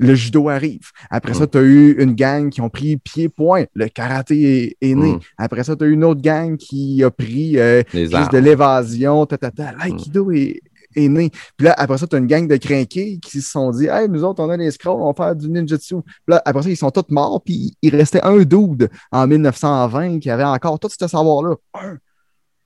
le 0.00 0.14
judo 0.14 0.48
arrive. 0.48 0.90
Après 1.10 1.34
ça, 1.34 1.44
Mm. 1.44 1.48
tu 1.50 1.58
as 1.58 1.62
eu 1.62 2.00
une 2.00 2.14
gang 2.14 2.50
qui 2.50 2.60
ont 2.60 2.70
pris 2.70 2.96
pied-point. 2.98 3.64
Le 3.74 3.88
karaté 3.88 4.64
est, 4.64 4.76
est 4.80 4.94
né. 4.94 5.14
Mm. 5.14 5.20
Après 5.38 5.64
ça, 5.64 5.74
tu 5.74 5.84
as 5.84 5.88
eu 5.88 5.92
une 5.92 6.04
autre 6.04 6.20
gang 6.20 6.56
qui 6.56 7.02
a 7.02 7.10
pris 7.10 7.58
euh, 7.58 7.82
juste 7.92 8.32
de 8.32 8.38
l'évasion, 8.38 9.26
ta, 9.26 9.36
ta, 9.38 9.50
ta. 9.50 9.72
L'aïkido 9.72 10.30
est, 10.30 10.60
est 10.96 11.08
né. 11.08 11.30
Puis 11.56 11.66
là, 11.66 11.74
après 11.76 11.98
ça, 11.98 12.06
tu 12.06 12.16
as 12.16 12.18
une 12.18 12.26
gang 12.26 12.46
de 12.48 12.56
crinqués 12.56 13.18
qui 13.20 13.40
se 13.40 13.50
sont 13.50 13.70
dit 13.70 13.86
Hey, 13.86 14.08
nous 14.08 14.24
autres, 14.24 14.42
on 14.42 14.48
a 14.50 14.56
les 14.56 14.70
scrolls, 14.70 15.00
on 15.00 15.12
va 15.12 15.24
faire 15.24 15.36
du 15.36 15.48
ninjutsu. 15.48 15.96
Puis 16.02 16.12
là, 16.28 16.42
après 16.44 16.62
ça, 16.62 16.70
ils 16.70 16.76
sont 16.76 16.90
tous 16.90 17.04
morts, 17.10 17.42
puis 17.44 17.76
il 17.82 17.94
restait 17.94 18.22
un 18.22 18.38
dude 18.38 18.88
en 19.12 19.26
1920 19.26 20.18
qui 20.20 20.30
avait 20.30 20.44
encore 20.44 20.78
tout 20.78 20.88
ce 20.88 21.06
savoir-là. 21.08 21.54
Un. 21.74 21.98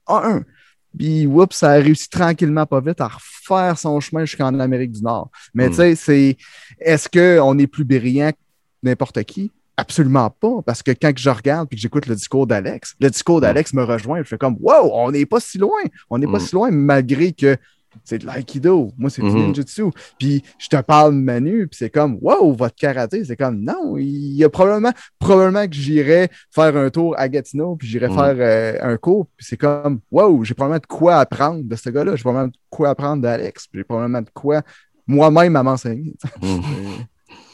Un. 0.07 0.35
un. 0.37 0.43
Puis, 0.97 1.25
oups, 1.25 1.55
ça 1.55 1.71
a 1.71 1.73
réussi 1.79 2.07
tranquillement, 2.07 2.67
pas 2.67 2.79
vite, 2.79 3.01
à 3.01 3.07
refaire 3.07 3.79
son 3.79 3.99
chemin 3.99 4.25
jusqu'en 4.25 4.59
Amérique 4.59 4.91
du 4.91 5.01
Nord. 5.01 5.31
Mais 5.53 5.67
Mm. 5.67 5.71
tu 5.71 5.75
sais, 5.77 5.95
c'est. 5.95 6.37
Est-ce 6.79 7.09
qu'on 7.09 7.57
est 7.57 7.65
plus 7.67 7.83
brillant 7.83 8.29
que 8.31 8.37
n'importe 8.83 9.23
qui? 9.23 9.51
Absolument 9.75 10.29
pas, 10.29 10.61
parce 10.63 10.83
que 10.83 10.91
quand 10.91 11.11
je 11.17 11.29
regarde 11.31 11.67
et 11.71 11.75
que 11.75 11.81
j'écoute 11.81 12.05
le 12.05 12.13
discours 12.13 12.45
d'Alex, 12.45 12.93
le 12.99 13.09
discours 13.09 13.41
d'Alex 13.41 13.73
me 13.73 13.83
rejoint. 13.83 14.19
Je 14.19 14.27
fais 14.27 14.37
comme, 14.37 14.55
wow, 14.61 14.91
on 14.93 15.09
n'est 15.09 15.25
pas 15.25 15.39
si 15.39 15.57
loin. 15.57 15.81
On 16.11 16.19
n'est 16.19 16.27
pas 16.27 16.37
Mm. 16.37 16.41
si 16.41 16.53
loin, 16.53 16.69
malgré 16.69 17.31
que 17.33 17.57
c'est 18.03 18.17
de 18.19 18.25
l'aïkido. 18.25 18.91
Moi, 18.97 19.09
c'est 19.09 19.21
du 19.21 19.29
Mhm. 19.29 19.47
ninjutsu. 19.47 19.83
Puis 20.19 20.43
je 20.57 20.67
te 20.67 20.81
parle 20.81 21.11
de 21.13 21.19
Manu, 21.19 21.67
puis 21.67 21.77
c'est 21.77 21.89
comme, 21.89 22.17
wow, 22.21 22.53
votre 22.53 22.75
karaté. 22.75 23.23
C'est 23.25 23.35
comme, 23.37 23.59
non, 23.61 23.97
il 23.97 24.33
y 24.35 24.43
a 24.43 24.49
probablement, 24.49 24.91
probablement 25.19 25.67
que 25.67 25.75
j'irais 25.75 26.29
faire 26.51 26.75
un 26.77 26.89
tour 26.89 27.15
à 27.17 27.27
Gatineau, 27.29 27.75
puis 27.75 27.87
j'irais 27.87 28.09
Mhm. 28.09 28.15
faire 28.15 28.35
euh, 28.39 28.93
un 28.93 28.97
cours. 28.97 29.27
Puis 29.37 29.45
c'est 29.49 29.57
comme, 29.57 29.99
wow, 30.11 30.43
j'ai 30.43 30.53
probablement 30.53 30.79
de 30.79 30.85
quoi 30.87 31.15
apprendre 31.17 31.63
de 31.63 31.75
ce 31.75 31.89
gars-là. 31.89 32.15
J'ai 32.15 32.23
probablement 32.23 32.47
de 32.51 32.57
quoi 32.69 32.89
apprendre 32.89 33.21
d'Alex. 33.21 33.67
puis 33.67 33.79
J'ai 33.79 33.83
probablement 33.83 34.21
de 34.21 34.29
quoi 34.33 34.61
moi-même 35.07 35.55
à 35.55 35.63
m'enseigner. 35.63 36.13
Mhm. 36.41 36.61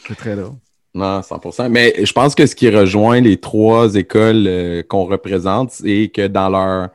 C'est 0.07 0.15
très 0.15 0.35
drôle. 0.35 0.55
Non, 0.95 1.21
100%. 1.21 1.69
Mais 1.69 1.93
je 2.03 2.11
pense 2.13 2.33
que 2.33 2.47
ce 2.47 2.55
qui 2.55 2.67
rejoint 2.69 3.21
les 3.21 3.37
trois 3.37 3.93
écoles 3.93 4.45
euh, 4.47 4.81
qu'on 4.81 5.05
représente, 5.05 5.69
c'est 5.71 6.09
que 6.11 6.25
dans 6.25 6.49
leur, 6.49 6.89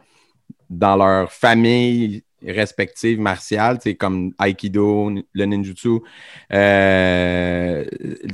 dans 0.68 0.96
leur 0.96 1.30
famille 1.30 2.24
respective 2.46 3.20
martiale, 3.20 3.78
c'est 3.82 3.94
comme 3.94 4.32
Aikido, 4.42 5.10
le 5.32 5.44
ninjutsu, 5.44 6.00
euh, 6.52 7.84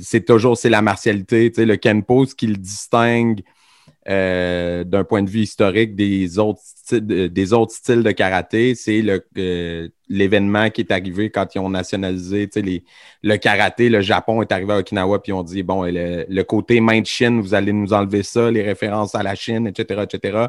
c'est 0.00 0.24
toujours 0.24 0.56
c'est 0.56 0.70
la 0.70 0.82
martialité. 0.82 1.52
Le 1.56 1.76
Kenpo, 1.76 2.26
ce 2.26 2.34
qui 2.34 2.46
le 2.46 2.56
distingue 2.56 3.42
euh, 4.08 4.82
d'un 4.82 5.04
point 5.04 5.22
de 5.22 5.28
vue 5.28 5.40
historique 5.40 5.94
des 5.94 6.38
autres, 6.38 6.60
des 6.90 7.52
autres 7.52 7.72
styles 7.72 8.02
de 8.02 8.10
karaté, 8.10 8.74
c'est 8.74 9.04
euh, 9.36 9.88
l'événement 10.08 10.70
qui 10.70 10.80
est 10.80 10.90
arrivé 10.90 11.30
quand 11.30 11.54
ils 11.54 11.58
ont 11.58 11.68
nationalisé 11.68 12.48
les, 12.56 12.82
le 13.22 13.36
karaté. 13.36 13.88
Le 13.90 14.00
Japon 14.00 14.42
est 14.42 14.50
arrivé 14.52 14.72
à 14.72 14.78
Okinawa 14.78 15.22
puis 15.22 15.32
ont 15.32 15.42
dit 15.42 15.62
bon, 15.62 15.84
le, 15.84 16.24
le 16.28 16.42
côté 16.44 16.80
main 16.80 17.00
de 17.00 17.06
Chine, 17.06 17.40
vous 17.40 17.54
allez 17.54 17.72
nous 17.72 17.92
enlever 17.92 18.22
ça, 18.22 18.50
les 18.50 18.62
références 18.62 19.14
à 19.14 19.22
la 19.22 19.34
Chine, 19.34 19.66
etc., 19.66 20.02
etc. 20.02 20.46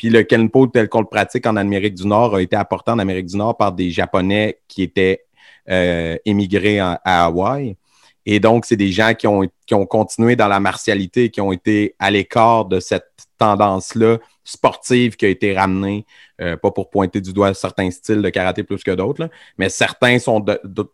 Puis 0.00 0.08
le 0.08 0.22
Kenpo 0.22 0.66
tel 0.66 0.88
qu'on 0.88 1.00
le 1.00 1.06
pratique 1.06 1.44
en 1.46 1.56
Amérique 1.56 1.92
du 1.92 2.06
Nord 2.06 2.36
a 2.36 2.40
été 2.40 2.56
apporté 2.56 2.90
en 2.90 2.98
Amérique 2.98 3.26
du 3.26 3.36
Nord 3.36 3.58
par 3.58 3.70
des 3.72 3.90
Japonais 3.90 4.58
qui 4.66 4.82
étaient 4.82 5.26
euh, 5.68 6.16
émigrés 6.24 6.80
en- 6.80 6.96
à 7.04 7.26
Hawaï. 7.26 7.76
Et 8.24 8.40
donc, 8.40 8.64
c'est 8.64 8.76
des 8.76 8.92
gens 8.92 9.12
qui 9.12 9.26
ont, 9.26 9.46
qui 9.66 9.74
ont 9.74 9.84
continué 9.84 10.36
dans 10.36 10.48
la 10.48 10.58
martialité, 10.58 11.28
qui 11.28 11.42
ont 11.42 11.52
été 11.52 11.96
à 11.98 12.10
l'écart 12.10 12.64
de 12.64 12.80
cette 12.80 13.10
tendance-là 13.36 14.16
sportive 14.42 15.16
qui 15.16 15.26
a 15.26 15.28
été 15.28 15.52
ramenée, 15.54 16.06
euh, 16.40 16.56
pas 16.56 16.70
pour 16.70 16.88
pointer 16.88 17.20
du 17.20 17.34
doigt 17.34 17.52
certains 17.52 17.90
styles 17.90 18.22
de 18.22 18.30
karaté 18.30 18.62
plus 18.62 18.82
que 18.82 18.92
d'autres, 18.92 19.28
mais 19.58 19.68
certains 19.68 20.18
sont 20.18 20.42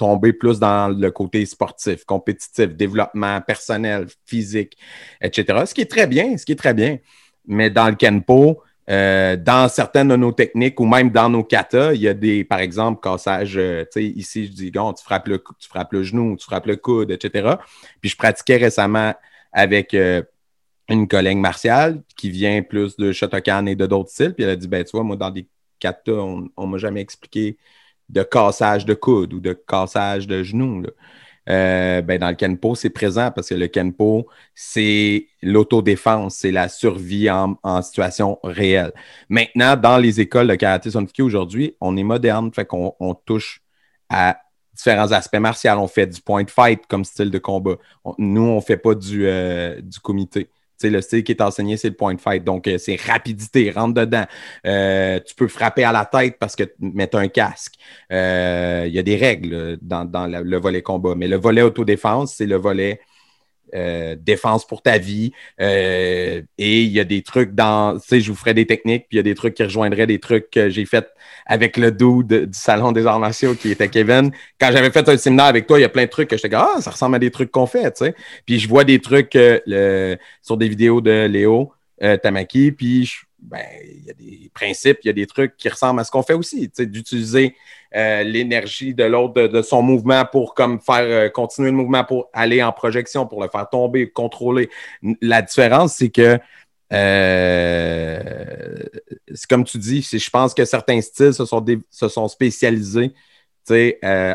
tombés 0.00 0.32
plus 0.32 0.58
dans 0.58 0.88
le 0.88 1.12
côté 1.12 1.46
sportif, 1.46 2.04
compétitif, 2.04 2.74
développement 2.74 3.40
personnel, 3.40 4.08
physique, 4.24 4.76
etc. 5.20 5.64
Ce 5.64 5.74
qui 5.74 5.82
est 5.82 5.90
très 5.90 6.08
bien, 6.08 6.36
ce 6.36 6.44
qui 6.44 6.50
est 6.50 6.56
très 6.56 6.74
bien. 6.74 6.98
Mais 7.46 7.70
dans 7.70 7.88
le 7.88 7.94
Kenpo, 7.94 8.62
euh, 8.88 9.36
dans 9.36 9.68
certaines 9.68 10.08
de 10.08 10.16
nos 10.16 10.32
techniques 10.32 10.78
ou 10.78 10.86
même 10.86 11.10
dans 11.10 11.28
nos 11.28 11.42
katas, 11.42 11.94
il 11.94 12.02
y 12.02 12.08
a 12.08 12.14
des, 12.14 12.44
par 12.44 12.60
exemple, 12.60 13.00
cassages, 13.00 13.56
euh, 13.56 13.84
tu 13.84 14.00
sais, 14.00 14.04
ici, 14.04 14.46
je 14.46 14.52
dis, 14.52 14.70
Gon, 14.70 14.92
tu 14.92 15.02
frappes, 15.02 15.26
le, 15.26 15.42
tu 15.58 15.68
frappes 15.68 15.92
le 15.92 16.04
genou, 16.04 16.36
tu 16.36 16.44
frappes 16.44 16.66
le 16.66 16.76
coude, 16.76 17.10
etc. 17.10 17.56
Puis 18.00 18.10
je 18.10 18.16
pratiquais 18.16 18.56
récemment 18.56 19.14
avec 19.52 19.92
euh, 19.94 20.22
une 20.88 21.08
collègue 21.08 21.38
martiale 21.38 22.02
qui 22.16 22.30
vient 22.30 22.62
plus 22.62 22.96
de 22.96 23.10
Shotokan 23.10 23.66
et 23.66 23.74
de 23.74 23.86
d'autres 23.86 24.10
styles. 24.10 24.34
Puis 24.34 24.44
elle 24.44 24.50
a 24.50 24.56
dit, 24.56 24.68
ben, 24.68 24.84
tu 24.84 24.92
vois, 24.92 25.02
moi, 25.02 25.16
dans 25.16 25.30
des 25.30 25.48
katas, 25.80 26.12
on, 26.12 26.48
on 26.56 26.66
m'a 26.68 26.78
jamais 26.78 27.00
expliqué 27.00 27.58
de 28.08 28.22
cassage 28.22 28.84
de 28.84 28.94
coude 28.94 29.34
ou 29.34 29.40
de 29.40 29.52
cassage 29.52 30.28
de 30.28 30.44
genou. 30.44 30.84
Euh, 31.48 32.02
ben, 32.02 32.18
dans 32.18 32.28
le 32.28 32.34
Kenpo, 32.34 32.74
c'est 32.74 32.90
présent 32.90 33.30
parce 33.30 33.48
que 33.50 33.54
le 33.54 33.68
Kenpo, 33.68 34.26
c'est 34.54 35.28
l'autodéfense, 35.42 36.36
c'est 36.36 36.50
la 36.50 36.68
survie 36.68 37.30
en, 37.30 37.56
en 37.62 37.82
situation 37.82 38.38
réelle. 38.42 38.92
Maintenant, 39.28 39.76
dans 39.76 39.98
les 39.98 40.20
écoles 40.20 40.48
de 40.48 40.54
karaté 40.56 40.90
Sonfuki 40.90 41.22
aujourd'hui, 41.22 41.76
on 41.80 41.96
est 41.96 42.02
moderne, 42.02 42.52
fait 42.52 42.64
qu'on 42.66 42.94
on 42.98 43.14
touche 43.14 43.62
à 44.08 44.38
différents 44.76 45.12
aspects 45.12 45.38
martiaux. 45.38 45.72
On 45.78 45.88
fait 45.88 46.06
du 46.06 46.20
point 46.20 46.44
fight 46.46 46.86
comme 46.86 47.04
style 47.04 47.30
de 47.30 47.38
combat. 47.38 47.76
Nous, 48.18 48.42
on 48.42 48.60
fait 48.60 48.76
pas 48.76 48.94
du, 48.94 49.26
euh, 49.26 49.80
du 49.80 49.98
comité. 50.00 50.50
Tu 50.78 50.90
le 50.90 51.00
style 51.00 51.24
qui 51.24 51.32
est 51.32 51.40
enseigné, 51.40 51.76
c'est 51.76 51.88
le 51.88 51.94
point 51.94 52.16
fight. 52.18 52.44
Donc, 52.44 52.68
euh, 52.68 52.78
c'est 52.78 52.96
rapidité, 53.00 53.70
rentre 53.70 53.94
dedans. 53.94 54.24
Euh, 54.66 55.20
tu 55.20 55.34
peux 55.34 55.48
frapper 55.48 55.84
à 55.84 55.92
la 55.92 56.04
tête 56.04 56.36
parce 56.38 56.54
que 56.54 56.64
mettre 56.80 57.18
un 57.18 57.28
casque. 57.28 57.74
Euh, 58.12 58.84
Il 58.86 58.94
y 58.94 58.98
a 58.98 59.02
des 59.02 59.16
règles 59.16 59.78
dans, 59.80 60.04
le 60.26 60.58
volet 60.58 60.82
combat. 60.82 61.14
Mais 61.16 61.28
le 61.28 61.36
volet 61.36 61.62
autodéfense, 61.62 62.34
c'est 62.34 62.46
le 62.46 62.56
volet 62.56 63.00
euh, 63.74 64.16
défense 64.18 64.66
pour 64.66 64.82
ta 64.82 64.98
vie. 64.98 65.32
Euh, 65.60 66.42
et 66.58 66.82
il 66.82 66.90
y 66.90 67.00
a 67.00 67.04
des 67.04 67.22
trucs 67.22 67.54
dans, 67.54 67.98
tu 67.98 68.06
sais, 68.08 68.20
je 68.20 68.30
vous 68.30 68.36
ferai 68.36 68.54
des 68.54 68.66
techniques, 68.66 69.06
puis 69.08 69.16
il 69.16 69.16
y 69.16 69.20
a 69.20 69.22
des 69.24 69.34
trucs 69.34 69.54
qui 69.54 69.62
rejoindraient 69.62 70.06
des 70.06 70.18
trucs 70.18 70.50
que 70.50 70.68
j'ai 70.70 70.86
fait 70.86 71.08
avec 71.46 71.76
le 71.76 71.90
dude 71.90 72.26
du 72.50 72.58
Salon 72.58 72.92
des 72.92 73.06
arts 73.06 73.18
martiaux 73.20 73.54
qui 73.54 73.70
était 73.70 73.88
Kevin. 73.88 74.30
Quand 74.60 74.70
j'avais 74.72 74.90
fait 74.90 75.08
un 75.08 75.16
séminaire 75.16 75.46
avec 75.46 75.66
toi, 75.66 75.78
il 75.78 75.82
y 75.82 75.84
a 75.84 75.88
plein 75.88 76.04
de 76.04 76.10
trucs 76.10 76.28
que 76.28 76.36
j'étais 76.36 76.50
comme, 76.50 76.66
ah, 76.76 76.80
ça 76.80 76.90
ressemble 76.90 77.16
à 77.16 77.18
des 77.18 77.30
trucs 77.30 77.50
qu'on 77.50 77.66
fait, 77.66 77.90
tu 77.92 78.04
sais. 78.04 78.14
Puis 78.44 78.58
je 78.58 78.68
vois 78.68 78.84
des 78.84 79.00
trucs 79.00 79.34
euh, 79.36 79.60
le- 79.66 80.16
sur 80.42 80.56
des 80.56 80.68
vidéos 80.68 81.00
de 81.00 81.26
Léo 81.26 81.72
Tamaki, 82.22 82.72
puis 82.72 83.06
je- 83.06 83.24
ben, 83.38 83.64
il 83.84 84.04
y 84.04 84.10
a 84.10 84.14
des 84.14 84.50
principes, 84.54 84.98
il 85.04 85.06
y 85.08 85.10
a 85.10 85.12
des 85.12 85.26
trucs 85.26 85.56
qui 85.56 85.68
ressemblent 85.68 86.00
à 86.00 86.04
ce 86.04 86.10
qu'on 86.10 86.22
fait 86.22 86.34
aussi, 86.34 86.70
d'utiliser 86.78 87.54
euh, 87.94 88.22
l'énergie 88.24 88.94
de 88.94 89.04
l'autre, 89.04 89.34
de, 89.34 89.46
de 89.46 89.62
son 89.62 89.82
mouvement 89.82 90.24
pour 90.24 90.54
comme 90.54 90.80
faire 90.80 91.02
euh, 91.02 91.28
continuer 91.28 91.70
le 91.70 91.76
mouvement 91.76 92.04
pour 92.04 92.28
aller 92.32 92.62
en 92.62 92.72
projection, 92.72 93.26
pour 93.26 93.42
le 93.42 93.48
faire 93.48 93.68
tomber, 93.68 94.10
contrôler. 94.10 94.68
La 95.20 95.42
différence, 95.42 95.94
c'est 95.94 96.10
que 96.10 96.38
euh, 96.92 98.82
c'est 99.34 99.48
comme 99.48 99.64
tu 99.64 99.78
dis, 99.78 100.02
je 100.02 100.30
pense 100.30 100.54
que 100.54 100.64
certains 100.64 101.00
styles 101.00 101.34
se 101.34 101.44
sont, 101.44 101.60
dé- 101.60 101.78
se 101.90 102.08
sont 102.08 102.28
spécialisés, 102.28 103.12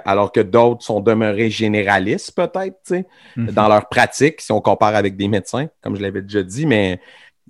alors 0.05 0.31
que 0.31 0.41
d'autres 0.41 0.83
sont 0.83 0.99
demeurés 0.99 1.49
généralistes 1.49 2.33
peut-être, 2.35 3.05
Mhm. 3.37 3.51
dans 3.51 3.69
leur 3.69 3.87
pratique, 3.87 4.41
si 4.41 4.51
on 4.51 4.61
compare 4.61 4.95
avec 4.95 5.15
des 5.15 5.27
médecins, 5.27 5.69
comme 5.81 5.95
je 5.95 6.01
l'avais 6.01 6.21
déjà 6.21 6.43
dit, 6.43 6.65
mais 6.65 6.99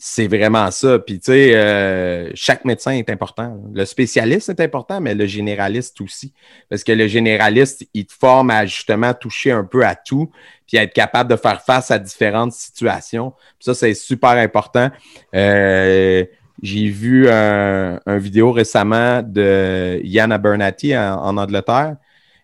c'est 0.03 0.25
vraiment 0.25 0.71
ça. 0.71 0.97
Puis, 0.97 1.19
tu 1.19 1.25
sais, 1.25 1.55
euh, 1.55 2.31
chaque 2.33 2.65
médecin 2.65 2.93
est 2.93 3.07
important. 3.11 3.61
Le 3.71 3.85
spécialiste 3.85 4.49
est 4.49 4.59
important, 4.59 4.99
mais 4.99 5.13
le 5.13 5.27
généraliste 5.27 6.01
aussi. 6.01 6.33
Parce 6.71 6.83
que 6.83 6.91
le 6.91 7.07
généraliste, 7.07 7.85
il 7.93 8.07
te 8.07 8.13
forme 8.13 8.49
à 8.49 8.65
justement 8.65 9.13
toucher 9.13 9.51
un 9.51 9.63
peu 9.63 9.85
à 9.85 9.93
tout, 9.93 10.31
puis 10.67 10.77
être 10.77 10.91
capable 10.91 11.29
de 11.29 11.35
faire 11.35 11.61
face 11.61 11.91
à 11.91 11.99
différentes 11.99 12.53
situations. 12.53 13.33
ça, 13.59 13.75
c'est 13.75 13.93
super 13.93 14.31
important. 14.31 14.89
Euh, 15.35 16.25
j'ai 16.63 16.87
vu 16.89 17.29
un, 17.29 17.99
vidéo 18.07 18.53
récemment 18.53 19.21
de 19.21 20.01
Yann 20.03 20.31
Abernathy 20.31 20.97
en, 20.97 21.37
Angleterre. 21.37 21.97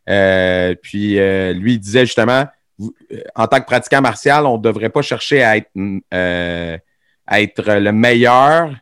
Euh, 0.07 0.75
puis 0.79 1.15
lui, 1.55 1.73
il 1.73 1.79
disait 1.79 2.05
justement, 2.05 2.45
en 3.33 3.47
tant 3.47 3.59
que 3.59 3.65
pratiquant 3.65 4.01
martial, 4.01 4.45
on 4.45 4.57
ne 4.57 4.61
devrait 4.61 4.89
pas 4.89 5.01
chercher 5.01 5.41
à 5.41 5.57
être 5.57 5.71
être 7.32 7.73
le 7.80 7.91
meilleur 7.91 8.75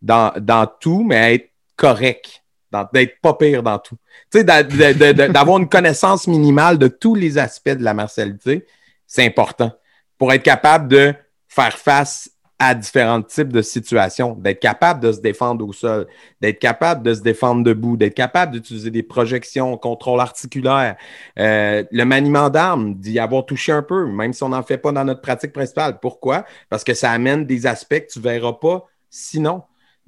dans, 0.00 0.32
dans 0.38 0.66
tout, 0.66 1.04
mais 1.04 1.34
être 1.34 1.50
correct, 1.76 2.42
d'être 2.92 3.20
pas 3.20 3.34
pire 3.34 3.62
dans 3.62 3.78
tout. 3.78 3.96
Tu 4.30 4.40
sais, 4.40 4.44
d'avoir 4.44 5.58
une 5.58 5.68
connaissance 5.68 6.26
minimale 6.26 6.78
de 6.78 6.88
tous 6.88 7.14
les 7.14 7.38
aspects 7.38 7.70
de 7.70 7.84
la 7.84 7.94
martialité, 7.94 8.66
c'est 9.06 9.24
important 9.24 9.72
pour 10.18 10.32
être 10.32 10.42
capable 10.42 10.88
de 10.88 11.14
faire 11.48 11.76
face 11.76 12.30
à 12.64 12.76
différents 12.76 13.22
types 13.22 13.52
de 13.52 13.60
situations, 13.60 14.36
d'être 14.36 14.60
capable 14.60 15.00
de 15.00 15.10
se 15.10 15.20
défendre 15.20 15.66
au 15.66 15.72
sol, 15.72 16.06
d'être 16.40 16.60
capable 16.60 17.02
de 17.02 17.12
se 17.12 17.20
défendre 17.20 17.64
debout, 17.64 17.96
d'être 17.96 18.14
capable 18.14 18.52
d'utiliser 18.52 18.92
des 18.92 19.02
projections, 19.02 19.76
contrôle 19.76 20.20
articulaire, 20.20 20.94
euh, 21.40 21.82
le 21.90 22.04
maniement 22.04 22.50
d'armes, 22.50 22.94
d'y 22.94 23.18
avoir 23.18 23.46
touché 23.46 23.72
un 23.72 23.82
peu, 23.82 24.06
même 24.06 24.32
si 24.32 24.44
on 24.44 24.50
n'en 24.50 24.62
fait 24.62 24.78
pas 24.78 24.92
dans 24.92 25.04
notre 25.04 25.22
pratique 25.22 25.52
principale. 25.52 25.98
Pourquoi? 26.00 26.44
Parce 26.70 26.84
que 26.84 26.94
ça 26.94 27.10
amène 27.10 27.46
des 27.46 27.66
aspects 27.66 27.98
que 27.98 28.12
tu 28.12 28.20
ne 28.20 28.22
verras 28.22 28.52
pas 28.52 28.86
sinon. 29.10 29.64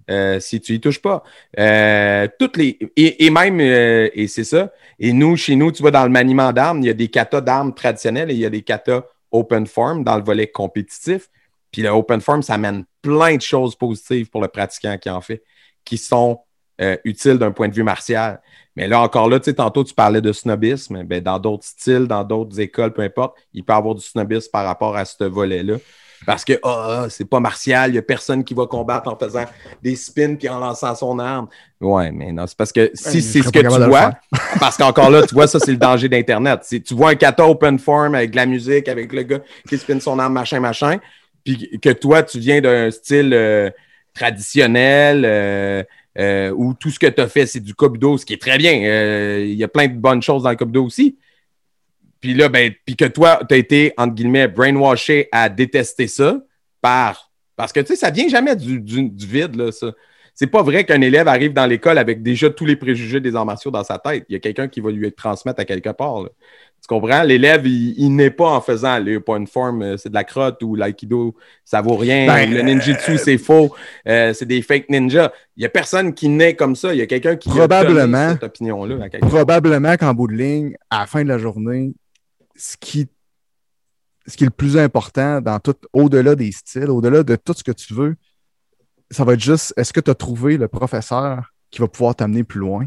Euh, 0.08 0.38
si 0.38 0.60
tu 0.60 0.74
y 0.74 0.80
touches 0.80 1.00
pas. 1.00 1.24
Euh, 1.58 2.28
toutes 2.38 2.58
les 2.58 2.78
et, 2.94 3.30
même 3.30 3.58
et 3.58 4.26
c'est 4.28 4.44
ça. 4.44 4.70
Et 5.00 5.12
nous, 5.14 5.34
chez 5.34 5.56
nous, 5.56 5.72
tu 5.72 5.82
vois, 5.82 5.90
dans 5.90 6.04
le 6.04 6.10
maniement 6.10 6.52
d'armes, 6.52 6.80
il 6.82 6.86
y 6.86 6.90
a 6.90 6.94
des 6.94 7.08
katas 7.08 7.40
d'armes 7.40 7.74
traditionnelles 7.74 8.30
et 8.30 8.34
il 8.34 8.40
y 8.40 8.46
a 8.46 8.50
des 8.50 8.62
katas 8.62 9.02
open 9.32 9.66
form 9.66 10.04
dans 10.04 10.16
le 10.18 10.22
volet 10.22 10.46
compétitif. 10.46 11.30
Puis 11.74 11.82
le 11.82 11.88
open 11.88 12.20
form, 12.20 12.40
ça 12.40 12.54
amène 12.54 12.84
plein 13.02 13.34
de 13.34 13.42
choses 13.42 13.74
positives 13.74 14.30
pour 14.30 14.40
le 14.40 14.46
pratiquant 14.46 14.96
qui 14.96 15.10
en 15.10 15.20
fait, 15.20 15.42
qui 15.84 15.98
sont 15.98 16.38
euh, 16.80 16.96
utiles 17.04 17.36
d'un 17.36 17.50
point 17.50 17.66
de 17.66 17.74
vue 17.74 17.82
martial. 17.82 18.40
Mais 18.76 18.86
là, 18.86 19.00
encore 19.00 19.28
là, 19.28 19.40
tu 19.40 19.46
sais, 19.46 19.54
tantôt, 19.54 19.82
tu 19.82 19.92
parlais 19.92 20.20
de 20.20 20.32
snobisme. 20.32 21.02
Ben, 21.02 21.20
dans 21.20 21.40
d'autres 21.40 21.64
styles, 21.64 22.06
dans 22.06 22.22
d'autres 22.22 22.60
écoles, 22.60 22.92
peu 22.92 23.02
importe, 23.02 23.36
il 23.52 23.64
peut 23.64 23.72
y 23.72 23.76
avoir 23.76 23.96
du 23.96 24.04
snobisme 24.04 24.52
par 24.52 24.64
rapport 24.64 24.96
à 24.96 25.04
ce 25.04 25.24
volet-là. 25.24 25.78
Parce 26.24 26.44
que 26.44 26.52
ah, 26.62 27.02
ah, 27.02 27.06
c'est 27.10 27.24
pas 27.24 27.40
martial, 27.40 27.90
il 27.90 27.94
n'y 27.94 27.98
a 27.98 28.02
personne 28.02 28.44
qui 28.44 28.54
va 28.54 28.66
combattre 28.66 29.12
en 29.12 29.16
faisant 29.18 29.44
des 29.82 29.96
spins 29.96 30.36
puis 30.36 30.48
en 30.48 30.60
lançant 30.60 30.94
son 30.94 31.18
arme. 31.18 31.48
Ouais, 31.80 32.12
mais 32.12 32.30
non, 32.30 32.46
c'est 32.46 32.56
parce 32.56 32.70
que 32.70 32.92
si 32.94 33.20
c'est 33.20 33.42
ce 33.42 33.48
que 33.48 33.58
tu 33.58 33.88
vois, 33.88 34.12
parce 34.60 34.76
qu'encore 34.76 35.10
là, 35.10 35.26
tu 35.26 35.34
vois, 35.34 35.48
ça, 35.48 35.58
c'est 35.58 35.72
le 35.72 35.76
danger 35.76 36.08
d'Internet. 36.08 36.60
Si 36.62 36.80
tu 36.80 36.94
vois 36.94 37.10
un 37.10 37.14
kata 37.16 37.44
open 37.48 37.80
form 37.80 38.14
avec 38.14 38.30
de 38.30 38.36
la 38.36 38.46
musique, 38.46 38.88
avec 38.88 39.12
le 39.12 39.24
gars 39.24 39.40
qui 39.68 39.76
spin 39.76 39.98
son 39.98 40.20
arme, 40.20 40.34
machin, 40.34 40.60
machin, 40.60 41.00
puis 41.44 41.78
que 41.78 41.90
toi, 41.90 42.22
tu 42.22 42.38
viens 42.38 42.60
d'un 42.60 42.90
style 42.90 43.32
euh, 43.34 43.70
traditionnel 44.14 45.24
euh, 45.24 45.82
euh, 46.18 46.50
où 46.56 46.74
tout 46.74 46.90
ce 46.90 46.98
que 46.98 47.06
tu 47.06 47.20
as 47.20 47.28
fait, 47.28 47.46
c'est 47.46 47.60
du 47.60 47.74
Kobudo, 47.74 48.16
ce 48.16 48.24
qui 48.24 48.32
est 48.32 48.40
très 48.40 48.56
bien. 48.56 48.72
Il 49.38 49.54
y 49.54 49.62
a 49.62 49.68
plein 49.68 49.88
de 49.88 49.94
bonnes 49.94 50.22
choses 50.22 50.42
dans 50.42 50.50
le 50.50 50.56
Kobudo 50.56 50.84
aussi. 50.84 51.18
Puis 52.20 52.32
là, 52.32 52.48
ben, 52.48 52.72
puis 52.86 52.96
que 52.96 53.04
toi, 53.04 53.40
tu 53.46 53.54
as 53.54 53.58
été, 53.58 53.92
entre 53.98 54.14
guillemets, 54.14 54.48
brainwashé 54.48 55.28
à 55.30 55.50
détester 55.50 56.06
ça 56.06 56.40
par. 56.80 57.30
Parce 57.54 57.72
que, 57.72 57.80
tu 57.80 57.88
sais, 57.88 57.96
ça 57.96 58.10
vient 58.10 58.28
jamais 58.28 58.56
du, 58.56 58.80
vide, 59.26 59.56
là, 59.56 59.70
ça. 59.70 59.92
C'est 60.36 60.48
pas 60.48 60.62
vrai 60.62 60.84
qu'un 60.84 61.00
élève 61.00 61.28
arrive 61.28 61.52
dans 61.52 61.66
l'école 61.66 61.96
avec 61.96 62.20
déjà 62.20 62.50
tous 62.50 62.64
les 62.64 62.74
préjugés 62.74 63.20
des 63.20 63.36
arts 63.36 63.46
martiaux 63.46 63.70
dans 63.70 63.84
sa 63.84 63.98
tête. 63.98 64.24
Il 64.28 64.32
y 64.32 64.36
a 64.36 64.40
quelqu'un 64.40 64.66
qui 64.66 64.80
va 64.80 64.90
lui 64.90 65.12
transmettre 65.12 65.60
à 65.60 65.64
quelque 65.64 65.90
part. 65.90 66.22
Là. 66.22 66.30
Tu 66.84 66.88
comprends? 66.88 67.22
L'élève, 67.22 67.66
il, 67.66 68.14
n'est 68.14 68.30
pas 68.30 68.50
en 68.50 68.60
faisant 68.60 68.98
le 68.98 69.18
point 69.18 69.46
form, 69.46 69.80
euh, 69.80 69.96
c'est 69.96 70.10
de 70.10 70.14
la 70.14 70.22
crotte 70.22 70.62
ou 70.62 70.74
l'aïkido, 70.74 71.34
ça 71.64 71.80
vaut 71.80 71.96
rien. 71.96 72.26
Ben, 72.26 72.52
le 72.52 72.60
ninjutsu, 72.60 73.12
euh, 73.12 73.16
c'est 73.16 73.38
faux. 73.38 73.74
Euh, 74.06 74.34
c'est 74.34 74.44
des 74.44 74.60
fake 74.60 74.90
ninjas. 74.90 75.32
Il 75.56 75.60
n'y 75.60 75.64
a 75.64 75.70
personne 75.70 76.12
qui 76.12 76.28
naît 76.28 76.54
comme 76.54 76.76
ça. 76.76 76.92
Il 76.92 76.98
y 76.98 77.00
a 77.00 77.06
quelqu'un 77.06 77.36
qui 77.36 77.48
probablement, 77.48 78.18
a 78.18 78.32
cette 78.32 78.44
opinion-là. 78.44 79.08
Probablement 79.22 79.96
qu'en 79.96 80.12
bout 80.12 80.26
de 80.26 80.34
ligne, 80.34 80.76
à 80.90 81.00
la 81.00 81.06
fin 81.06 81.22
de 81.22 81.28
la 81.28 81.38
journée, 81.38 81.94
ce 82.54 82.76
qui, 82.76 83.08
ce 84.26 84.36
qui 84.36 84.44
est 84.44 84.48
le 84.48 84.50
plus 84.50 84.76
important 84.76 85.40
dans 85.40 85.60
tout, 85.60 85.76
au-delà 85.94 86.34
des 86.34 86.52
styles, 86.52 86.90
au-delà 86.90 87.22
de 87.22 87.36
tout 87.36 87.54
ce 87.54 87.64
que 87.64 87.72
tu 87.72 87.94
veux, 87.94 88.14
ça 89.10 89.24
va 89.24 89.32
être 89.32 89.40
juste, 89.40 89.72
est-ce 89.78 89.94
que 89.94 90.00
tu 90.00 90.10
as 90.10 90.14
trouvé 90.14 90.58
le 90.58 90.68
professeur 90.68 91.50
qui 91.70 91.80
va 91.80 91.88
pouvoir 91.88 92.14
t'amener 92.14 92.44
plus 92.44 92.60
loin? 92.60 92.84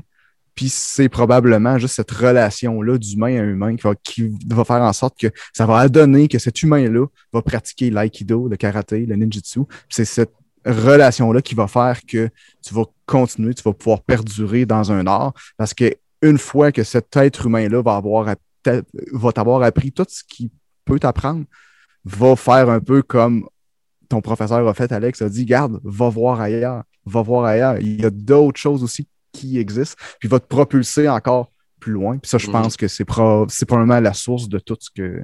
Puis 0.58 0.70
c'est 0.70 1.08
probablement 1.08 1.78
juste 1.78 1.94
cette 1.96 2.10
relation-là 2.10 2.98
d'humain 2.98 3.40
à 3.40 3.44
humain 3.44 3.76
qui 4.04 4.36
va, 4.48 4.66
faire 4.66 4.82
en 4.82 4.92
sorte 4.92 5.16
que 5.20 5.28
ça 5.54 5.68
va 5.68 5.88
donner 5.88 6.28
que 6.28 6.40
cet 6.40 6.64
humain-là 6.64 7.06
va 7.32 7.42
pratiquer 7.44 7.92
l'aïkido, 7.92 8.48
le 8.48 8.58
karaté, 8.58 9.06
le 9.06 9.16
ninjutsu. 9.16 9.62
C'est 9.88 10.04
cette 10.04 10.34
relation-là 10.66 11.44
qui 11.44 11.54
va 11.54 11.68
faire 11.68 12.02
que 12.08 12.30
tu 12.64 12.74
vas 12.74 12.86
continuer, 13.06 13.54
tu 13.54 13.62
vas 13.62 13.74
pouvoir 13.74 14.02
perdurer 14.02 14.66
dans 14.66 14.92
un 14.92 15.06
art 15.06 15.34
parce 15.58 15.76
que 15.76 15.96
une 16.24 16.40
fois 16.40 16.72
que 16.72 16.84
cet 16.84 17.16
être 17.16 17.46
humain-là 17.46 17.84
va 17.84 17.96
avoir 17.96 18.36
va 19.14 19.32
t'avoir 19.32 19.62
appris 19.62 19.92
tout 19.92 20.08
ce 20.10 20.24
qu'il 20.28 20.50
peut 20.86 21.00
t'apprendre, 21.00 21.46
va 22.04 22.36
faire 22.36 22.68
un 22.72 22.80
peu 22.80 23.04
comme 23.04 23.48
ton 24.10 24.22
professeur 24.22 24.68
a 24.68 24.74
fait, 24.74 24.92
Alex, 24.92 25.22
a 25.22 25.30
dit, 25.30 25.46
garde, 25.46 25.80
va 25.84 26.10
voir 26.10 26.42
ailleurs, 26.42 26.84
va 27.06 27.22
voir 27.22 27.46
ailleurs. 27.46 27.78
Il 27.80 28.02
y 28.02 28.06
a 28.06 28.10
d'autres 28.10 28.60
choses 28.60 28.84
aussi 28.84 29.08
qui 29.38 29.60
existe, 29.60 29.98
puis 30.20 30.28
va 30.28 30.40
te 30.40 30.48
propulser 30.48 31.08
encore 31.08 31.52
plus 31.80 31.94
loin. 31.94 32.18
Puis 32.18 32.30
ça, 32.30 32.38
je 32.38 32.50
pense 32.50 32.78
que 32.78 32.88
c'est 32.88 33.06
probablement 33.06 34.00
la 34.00 34.14
source 34.14 34.50
de 34.50 34.60
tout 34.60 34.78
ce 34.80 34.90
que 34.90 35.24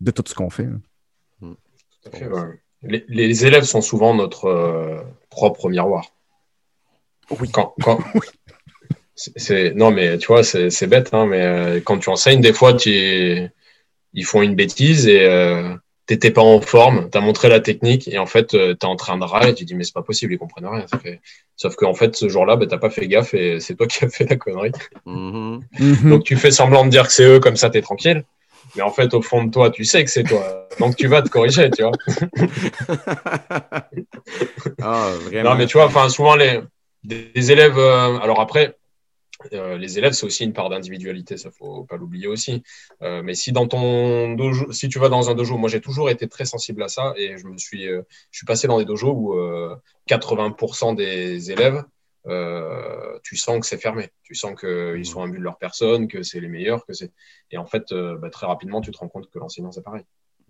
de 0.00 0.10
tout 0.10 0.24
ce 0.26 0.34
qu'on 0.34 0.50
fait. 0.50 0.68
Mm. 1.40 1.54
les, 2.82 3.46
élèves 3.46 3.64
sont 3.64 3.80
souvent 3.80 4.14
notre 4.14 4.46
euh, 4.46 5.00
propre 5.30 5.68
miroir. 5.68 6.06
Oui. 7.30 7.48
Quand, 7.52 7.74
non, 9.74 9.90
mais 9.92 10.18
tu 10.18 10.26
vois, 10.26 10.42
c'est 10.42 10.86
bête, 10.86 11.10
hein, 11.12 11.26
mais 11.26 11.42
euh, 11.42 11.80
quand 11.80 11.98
tu 11.98 12.08
enseignes, 12.08 12.40
des 12.40 12.52
fois, 12.52 12.74
tu, 12.74 13.48
ils 14.12 14.24
font 14.24 14.42
une 14.42 14.54
bêtise 14.54 15.06
et 15.06 15.24
euh, 15.24 15.74
t'étais 16.06 16.30
pas 16.30 16.42
en 16.42 16.60
forme, 16.60 17.08
tu 17.10 17.18
as 17.18 17.20
montré 17.20 17.48
la 17.48 17.60
technique 17.60 18.08
et 18.08 18.18
en 18.18 18.26
fait, 18.26 18.54
euh, 18.54 18.74
tu 18.78 18.86
es 18.86 18.88
en 18.88 18.96
train 18.96 19.18
de 19.18 19.24
râler, 19.24 19.54
tu 19.54 19.64
dis 19.64 19.74
mais 19.74 19.84
c'est 19.84 19.94
pas 19.94 20.02
possible, 20.02 20.32
ils 20.32 20.38
comprennent 20.38 20.66
rien. 20.66 20.86
Ça 20.86 20.98
fait... 20.98 21.20
Sauf 21.56 21.76
qu'en 21.76 21.94
fait, 21.94 22.16
ce 22.16 22.28
jour-là, 22.28 22.56
bah, 22.56 22.66
t'as 22.68 22.78
pas 22.78 22.90
fait 22.90 23.06
gaffe 23.06 23.34
et 23.34 23.60
c'est 23.60 23.76
toi 23.76 23.86
qui 23.88 24.04
as 24.04 24.08
fait 24.08 24.28
la 24.28 24.36
connerie. 24.36 24.72
Mm-hmm. 25.06 26.08
Donc 26.08 26.24
tu 26.24 26.36
fais 26.36 26.50
semblant 26.50 26.84
de 26.84 26.90
dire 26.90 27.06
que 27.06 27.12
c'est 27.12 27.24
eux, 27.24 27.40
comme 27.40 27.56
ça 27.56 27.70
tu 27.70 27.78
es 27.78 27.82
tranquille. 27.82 28.24
Mais 28.76 28.82
en 28.82 28.90
fait, 28.90 29.12
au 29.12 29.20
fond 29.20 29.44
de 29.44 29.50
toi, 29.50 29.70
tu 29.70 29.84
sais 29.84 30.02
que 30.02 30.10
c'est 30.10 30.22
toi. 30.22 30.68
Donc 30.78 30.96
tu 30.96 31.06
vas 31.06 31.20
te 31.22 31.28
corriger, 31.28 31.70
tu 31.70 31.82
vois. 31.82 31.92
oh, 34.82 35.18
vraiment. 35.26 35.50
Non, 35.50 35.56
mais 35.56 35.66
tu 35.66 35.76
vois, 35.76 35.86
enfin, 35.86 36.08
souvent 36.08 36.36
les, 36.36 36.60
des 37.04 37.52
élèves. 37.52 37.78
Euh, 37.78 38.18
alors 38.18 38.40
après, 38.40 38.76
euh, 39.52 39.78
les 39.78 39.98
élèves, 39.98 40.12
c'est 40.12 40.26
aussi 40.26 40.44
une 40.44 40.52
part 40.52 40.68
d'individualité, 40.68 41.36
ça 41.36 41.50
faut 41.50 41.84
pas 41.84 41.96
l'oublier 41.96 42.26
aussi. 42.26 42.62
Euh, 43.02 43.22
mais 43.22 43.34
si 43.34 43.52
dans 43.52 43.66
ton 43.66 44.34
dojo, 44.34 44.72
si 44.72 44.88
tu 44.88 44.98
vas 44.98 45.08
dans 45.08 45.30
un 45.30 45.34
dojo, 45.34 45.56
moi 45.56 45.68
j'ai 45.68 45.80
toujours 45.80 46.10
été 46.10 46.28
très 46.28 46.44
sensible 46.44 46.82
à 46.82 46.88
ça 46.88 47.14
et 47.16 47.38
je 47.38 47.46
me 47.46 47.58
suis, 47.58 47.88
euh, 47.88 48.02
je 48.30 48.38
suis 48.38 48.46
passé 48.46 48.68
dans 48.68 48.78
des 48.78 48.84
dojos 48.84 49.12
où 49.12 49.34
80% 50.08 50.94
des 50.94 51.50
élèves, 51.50 51.84
tu 53.22 53.36
sens 53.36 53.60
que 53.60 53.66
c'est 53.66 53.78
fermé, 53.78 54.10
tu 54.22 54.34
sens 54.34 54.58
qu'ils 54.58 55.06
sont 55.06 55.22
imbus 55.22 55.38
de 55.38 55.44
leur 55.44 55.58
personne, 55.58 56.08
que 56.08 56.22
c'est 56.22 56.40
les 56.40 56.48
meilleurs, 56.48 56.84
que 56.86 56.92
c'est. 56.92 57.12
Et 57.50 57.58
en 57.58 57.66
fait, 57.66 57.92
bah, 57.92 58.30
très 58.30 58.46
rapidement, 58.46 58.80
tu 58.80 58.90
te 58.90 58.98
rends 58.98 59.08
compte 59.08 59.30
que 59.30 59.38
l'enseignant 59.38 59.72
c'est 59.72 59.82
pareil. 59.82 60.04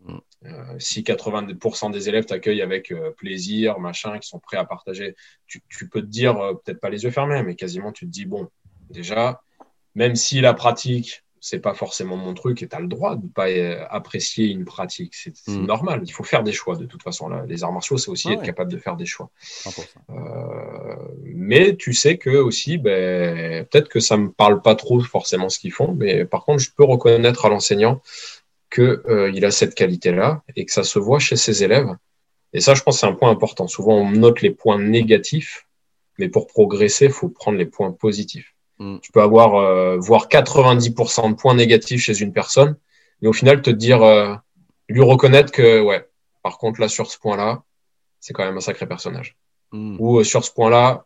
Mm. 0.05 0.81
si 0.81 1.05
80% 1.05 1.93
des 1.93 2.09
élèves 2.09 2.25
t'accueillent 2.25 2.63
avec 2.63 2.93
plaisir, 3.17 3.79
machin, 3.79 4.19
qui 4.19 4.29
sont 4.29 4.41
prêts 4.41 4.57
à 4.57 4.65
partager, 4.65 5.15
tu, 5.47 5.63
tu 5.69 5.89
peux 5.89 6.01
te 6.01 6.07
dire, 6.07 6.35
peut-être 6.65 6.81
pas 6.81 6.91
les 6.91 7.05
yeux 7.05 7.13
fermés, 7.13 7.43
mais 7.45 7.55
quasiment 7.55 7.93
tu 7.93 8.07
te 8.07 8.11
dis, 8.11 8.27
bon, 8.27 8.49
déjà, 8.93 9.43
même 9.95 10.15
si 10.15 10.41
la 10.41 10.55
pratique, 10.55 11.23
c'est 11.45 11.59
pas 11.59 11.75
forcément 11.75 12.17
mon 12.17 12.35
truc 12.35 12.63
et 12.63 12.69
tu 12.69 12.77
as 12.77 12.79
le 12.79 12.87
droit 12.87 13.17
de 13.17 13.25
ne 13.25 13.29
pas 13.29 13.49
euh, 13.49 13.85
apprécier 13.91 14.47
une 14.47 14.65
pratique. 14.65 15.13
C'est 15.17 15.49
mm. 15.49 15.67
normal. 15.67 16.03
Il 16.05 16.13
faut 16.13 16.23
faire 16.23 16.45
des 16.45 16.53
choix 16.53 16.77
de 16.77 16.87
toute 16.87 17.03
façon. 17.03 17.29
Là. 17.29 17.45
Les 17.49 17.65
arts 17.65 17.73
martiaux, 17.73 17.99
c'est 17.99 18.13
aussi 18.13 18.31
être 18.31 18.45
capable 18.45 18.71
de 18.71 18.79
faire 18.79 18.95
des 18.95 19.07
choix. 19.07 19.29
Euh, 20.11 20.15
mais 21.25 21.75
tu 21.75 21.95
sais 21.95 22.17
que 22.17 22.31
aussi, 22.31 22.79
ben, 22.79 23.67
peut-être 23.67 23.89
que 23.89 23.99
ça 23.99 24.17
me 24.17 24.31
parle 24.31 24.63
pas 24.63 24.77
trop 24.77 25.01
forcément 25.01 25.49
ce 25.49 25.59
qu'ils 25.59 25.73
font, 25.73 25.93
mais 25.93 26.25
par 26.25 26.45
contre, 26.45 26.61
je 26.61 26.71
peux 26.71 26.85
reconnaître 26.85 27.45
à 27.45 27.49
l'enseignant 27.49 28.01
qu'il 28.73 29.01
euh, 29.09 29.43
a 29.43 29.51
cette 29.51 29.75
qualité-là 29.75 30.45
et 30.55 30.65
que 30.65 30.73
ça 30.73 30.85
se 30.85 31.01
voit 31.01 31.19
chez 31.19 31.37
ses 31.37 31.65
élèves. 31.65 31.91
Et 32.53 32.61
ça, 32.61 32.75
je 32.75 32.83
pense, 32.83 33.01
c'est 33.01 33.07
un 33.07 33.15
point 33.15 33.31
important. 33.31 33.67
Souvent, 33.67 33.95
on 33.95 34.11
note 34.13 34.43
les 34.43 34.51
points 34.51 34.79
négatifs, 34.79 35.67
mais 36.19 36.29
pour 36.29 36.47
progresser, 36.47 37.07
il 37.07 37.11
faut 37.11 37.29
prendre 37.29 37.59
les 37.59 37.67
points 37.67 37.91
positifs. 37.91 38.55
Mm. 38.83 38.99
Tu 39.01 39.13
peux 39.13 39.23
avoir 39.23 39.55
euh, 39.55 39.97
voire 39.99 40.29
90% 40.29 41.31
de 41.31 41.35
points 41.35 41.55
négatifs 41.55 42.01
chez 42.01 42.21
une 42.21 42.33
personne, 42.33 42.77
mais 43.21 43.29
au 43.29 43.33
final 43.33 43.63
te 43.63 43.71
dire, 43.71 44.03
euh, 44.03 44.35
lui 44.89 45.03
reconnaître 45.03 45.53
que 45.53 45.81
ouais, 45.81 46.09
par 46.43 46.59
contre 46.59 46.81
là 46.81 46.89
sur 46.89 47.11
ce 47.11 47.19
point-là, 47.19 47.63
c'est 48.21 48.33
quand 48.33 48.45
même 48.45 48.57
un 48.57 48.61
sacré 48.61 48.87
personnage. 48.87 49.37
Mm. 49.73 49.97
Ou 50.01 50.19
euh, 50.19 50.25
sur 50.25 50.45
ce 50.45 50.51
point-là, 50.51 51.05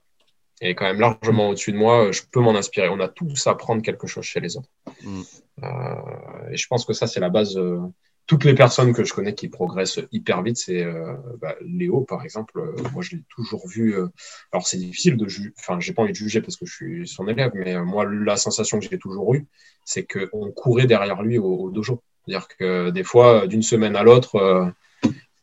il 0.63 0.69
est 0.69 0.75
quand 0.75 0.87
même 0.87 1.01
largement 1.01 1.51
au-dessus 1.51 1.73
de 1.73 1.77
moi. 1.77 2.11
Je 2.13 2.23
peux 2.31 2.41
m'en 2.41 2.55
inspirer. 2.55 2.89
On 2.89 3.01
a 3.01 3.09
tous 3.09 3.47
à 3.47 3.55
prendre 3.55 3.83
quelque 3.83 4.07
chose 4.07 4.25
chez 4.25 4.41
les 4.41 4.57
autres. 4.57 4.71
Mm. 5.03 5.23
Euh, 5.63 6.51
et 6.51 6.57
je 6.57 6.67
pense 6.67 6.85
que 6.87 6.95
ça, 6.95 7.07
c'est 7.07 7.21
la 7.21 7.29
base. 7.29 7.59
Euh, 8.33 8.37
toutes 8.39 8.45
les 8.45 8.55
personnes 8.55 8.93
que 8.93 9.05
je 9.05 9.13
connais 9.15 9.35
qui 9.35 9.49
progressent 9.49 10.01
hyper 10.13 10.43
vite, 10.43 10.57
c'est 10.57 10.83
euh, 10.85 11.15
bah, 11.41 11.55
Léo, 11.63 12.03
par 12.03 12.23
exemple. 12.25 12.59
Euh, 12.59 12.75
moi, 12.93 13.03
je 13.03 13.17
l'ai 13.17 13.23
toujours 13.29 13.67
vu. 13.69 13.95
euh, 13.97 14.09
alors, 14.53 14.67
c'est 14.67 14.79
difficile 14.79 15.17
de 15.17 15.29
juger. 15.29 15.53
Enfin, 15.59 15.81
j'ai 15.81 15.93
pas 15.93 16.03
envie 16.03 16.13
de 16.13 16.17
juger 16.17 16.41
parce 16.41 16.57
que 16.57 16.67
je 16.67 16.75
suis 16.75 17.09
son 17.09 17.29
élève, 17.29 17.53
mais 17.55 17.77
euh, 17.77 17.85
moi, 17.85 18.05
la 18.07 18.37
sensation 18.37 18.79
que 18.81 18.87
j'ai 18.91 18.99
toujours 18.99 19.35
eue, 19.35 19.47
c'est 19.85 20.07
qu'on 20.07 20.53
courait 20.53 20.87
derrière 20.87 21.23
lui 21.23 21.39
au, 21.39 21.47
au 21.57 21.71
dojo. 21.71 22.03
C'est-à-dire 22.27 22.49
que 22.49 22.91
des 22.91 23.05
fois, 23.05 23.47
d'une 23.47 23.63
semaine 23.63 23.97
à 23.97 24.03
l'autre, 24.03 24.37
euh, 24.37 24.67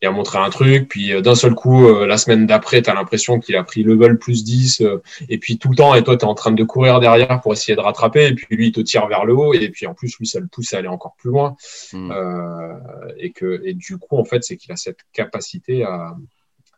il 0.04 0.06
a 0.08 0.12
montré 0.12 0.38
un 0.38 0.50
truc, 0.50 0.90
puis 0.90 1.14
euh, 1.14 1.22
d'un 1.22 1.34
seul 1.34 1.56
coup, 1.56 1.88
euh, 1.88 2.06
la 2.06 2.18
semaine 2.18 2.46
d'après, 2.46 2.82
tu 2.82 2.90
as 2.90 2.94
l'impression 2.94 3.40
qu'il 3.40 3.56
a 3.56 3.64
pris 3.64 3.84
level 3.84 4.18
plus 4.20 4.44
10, 4.44 4.82
euh, 4.82 5.02
et 5.30 5.38
puis 5.38 5.58
tout 5.58 5.70
le 5.70 5.78
temps, 5.78 5.96
et 5.96 6.04
toi, 6.04 6.18
tu 6.18 6.26
es 6.26 6.28
en 6.28 6.34
train 6.34 6.52
de 6.52 6.64
courir 6.66 7.00
derrière 7.00 7.40
pour 7.40 7.54
essayer 7.54 7.78
de 7.78 7.80
rattraper, 7.80 8.28
et 8.28 8.36
puis 8.36 8.54
lui, 8.54 8.68
il 8.68 8.72
te 8.74 8.82
tire 8.82 9.08
vers 9.08 9.24
le 9.24 9.34
haut, 9.34 9.54
et 9.54 9.70
puis 9.70 9.88
en 9.88 9.94
plus, 9.94 10.18
lui, 10.20 10.28
ça 10.28 10.42
le 10.42 10.48
pousse 10.48 10.74
à 10.74 10.80
aller 10.80 10.90
encore 10.90 11.16
plus 11.18 11.30
loin. 11.30 11.56
Mm. 11.94 12.12
Euh, 12.12 12.74
et, 13.18 13.32
que, 13.32 13.62
et 13.64 13.74
du 13.74 13.98
coup, 13.98 14.18
en 14.18 14.26
fait, 14.26 14.44
c'est 14.44 14.58
qu'il 14.58 14.74
a 14.74 14.76
cette 14.76 15.00
capacité 15.14 15.84
à, 15.84 16.18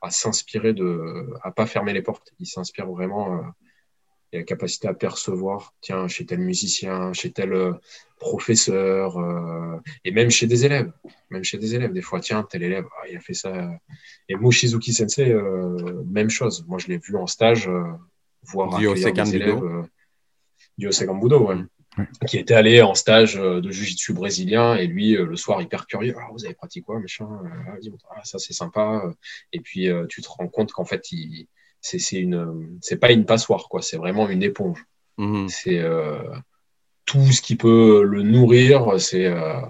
à 0.03 0.11
s'inspirer 0.11 0.73
de. 0.73 1.34
à 1.41 1.49
pas 1.49 1.65
fermer 1.65 1.93
les 1.93 2.03
portes. 2.03 2.32
Il 2.39 2.45
s'inspire 2.45 2.86
vraiment. 2.86 3.41
La 4.38 4.43
capacité 4.43 4.88
à 4.88 4.93
percevoir, 4.93 5.73
tiens, 5.81 6.07
chez 6.07 6.25
tel 6.25 6.39
musicien, 6.39 7.13
chez 7.13 7.31
tel 7.31 7.53
euh, 7.53 7.73
professeur, 8.19 9.17
euh, 9.17 9.77
et 10.03 10.11
même 10.11 10.29
chez 10.29 10.47
des 10.47 10.65
élèves. 10.65 10.91
Même 11.29 11.43
chez 11.43 11.57
des 11.57 11.75
élèves, 11.75 11.93
des 11.93 12.01
fois, 12.01 12.19
tiens, 12.19 12.43
tel 12.43 12.63
élève, 12.63 12.86
ah, 13.01 13.07
il 13.09 13.17
a 13.17 13.19
fait 13.19 13.33
ça. 13.33 13.69
Et 14.29 14.36
Mushizuki 14.36 14.93
Sensei, 14.93 15.31
euh, 15.31 16.03
même 16.09 16.29
chose. 16.29 16.65
Moi, 16.67 16.79
je 16.79 16.88
l'ai 16.88 16.97
vu 16.97 17.15
en 17.17 17.27
stage, 17.27 17.67
euh, 17.67 17.83
voir 18.43 18.69
Du 18.69 18.88
accueillir 18.88 18.91
Osekan 18.91 19.23
des 19.23 19.36
élèves. 19.36 19.63
Ouais. 19.63 21.57
Ouais. 21.97 22.05
Qui 22.27 22.38
était 22.38 22.53
allé 22.53 22.81
en 22.81 22.93
stage 22.93 23.36
de 23.36 23.71
jiu-jitsu 23.71 24.13
brésilien, 24.13 24.75
et 24.75 24.86
lui, 24.86 25.13
le 25.13 25.36
soir, 25.38 25.61
hyper 25.61 25.88
curieux. 25.88 26.13
Ah, 26.19 26.27
vous 26.33 26.43
avez 26.43 26.53
pratiqué 26.53 26.83
quoi, 26.83 26.99
machin 26.99 27.27
Ah. 27.67 27.77
Ah, 28.09 28.21
ça, 28.23 28.38
c'est 28.38 28.53
sympa. 28.53 29.03
Et 29.53 29.61
puis, 29.61 29.89
tu 30.09 30.21
te 30.21 30.27
rends 30.27 30.49
compte 30.49 30.73
qu'en 30.73 30.83
fait, 30.83 31.11
il, 31.11 31.47
c'est, 31.99 32.17
une, 32.17 32.77
c'est 32.81 32.97
pas 32.97 33.11
une 33.11 33.25
passoire, 33.25 33.67
quoi. 33.69 33.81
C'est 33.81 33.97
vraiment 33.97 34.27
une 34.29 34.43
éponge. 34.43 34.83
Mhm. 35.17 35.47
C'est 35.49 35.79
euh, 35.79 36.17
tout 37.05 37.31
ce 37.31 37.41
qui 37.41 37.55
peut 37.55 38.03
le 38.03 38.23
nourrir, 38.23 38.99
c'est 38.99 39.25
euh, 39.27 39.61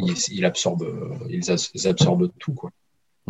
il, 0.00 0.14
il 0.32 0.44
absorbe, 0.44 0.82
euh, 0.82 1.14
ils, 1.30 1.50
as- 1.50 1.70
ils 1.74 1.88
absorbent 1.88 2.30
tout, 2.38 2.52
quoi. 2.52 2.70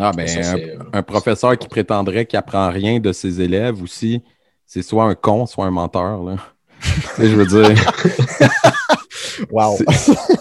Ah, 0.01 0.13
ben, 0.13 0.27
Ça, 0.29 0.55
un, 0.55 0.59
euh, 0.99 1.03
professeur 1.03 1.57
qui 1.59 1.67
prétendrait 1.69 2.27
qu'il 2.27 2.39
apprend 2.39 2.71
rien 2.71 3.01
de 3.01 3.13
ses 3.13 3.41
élèves 3.41 3.83
aussi, 3.83 4.23
c'est 4.67 4.83
soit 4.83 5.05
un 5.05 5.15
con, 5.15 5.47
soit 5.47 5.67
un 5.67 5.71
menteur, 5.71 6.23
là. 6.23 6.37
tu 7.17 7.27
je 7.27 7.35
veux 7.37 7.47
dire. 7.47 7.75
Wow. 9.51 9.79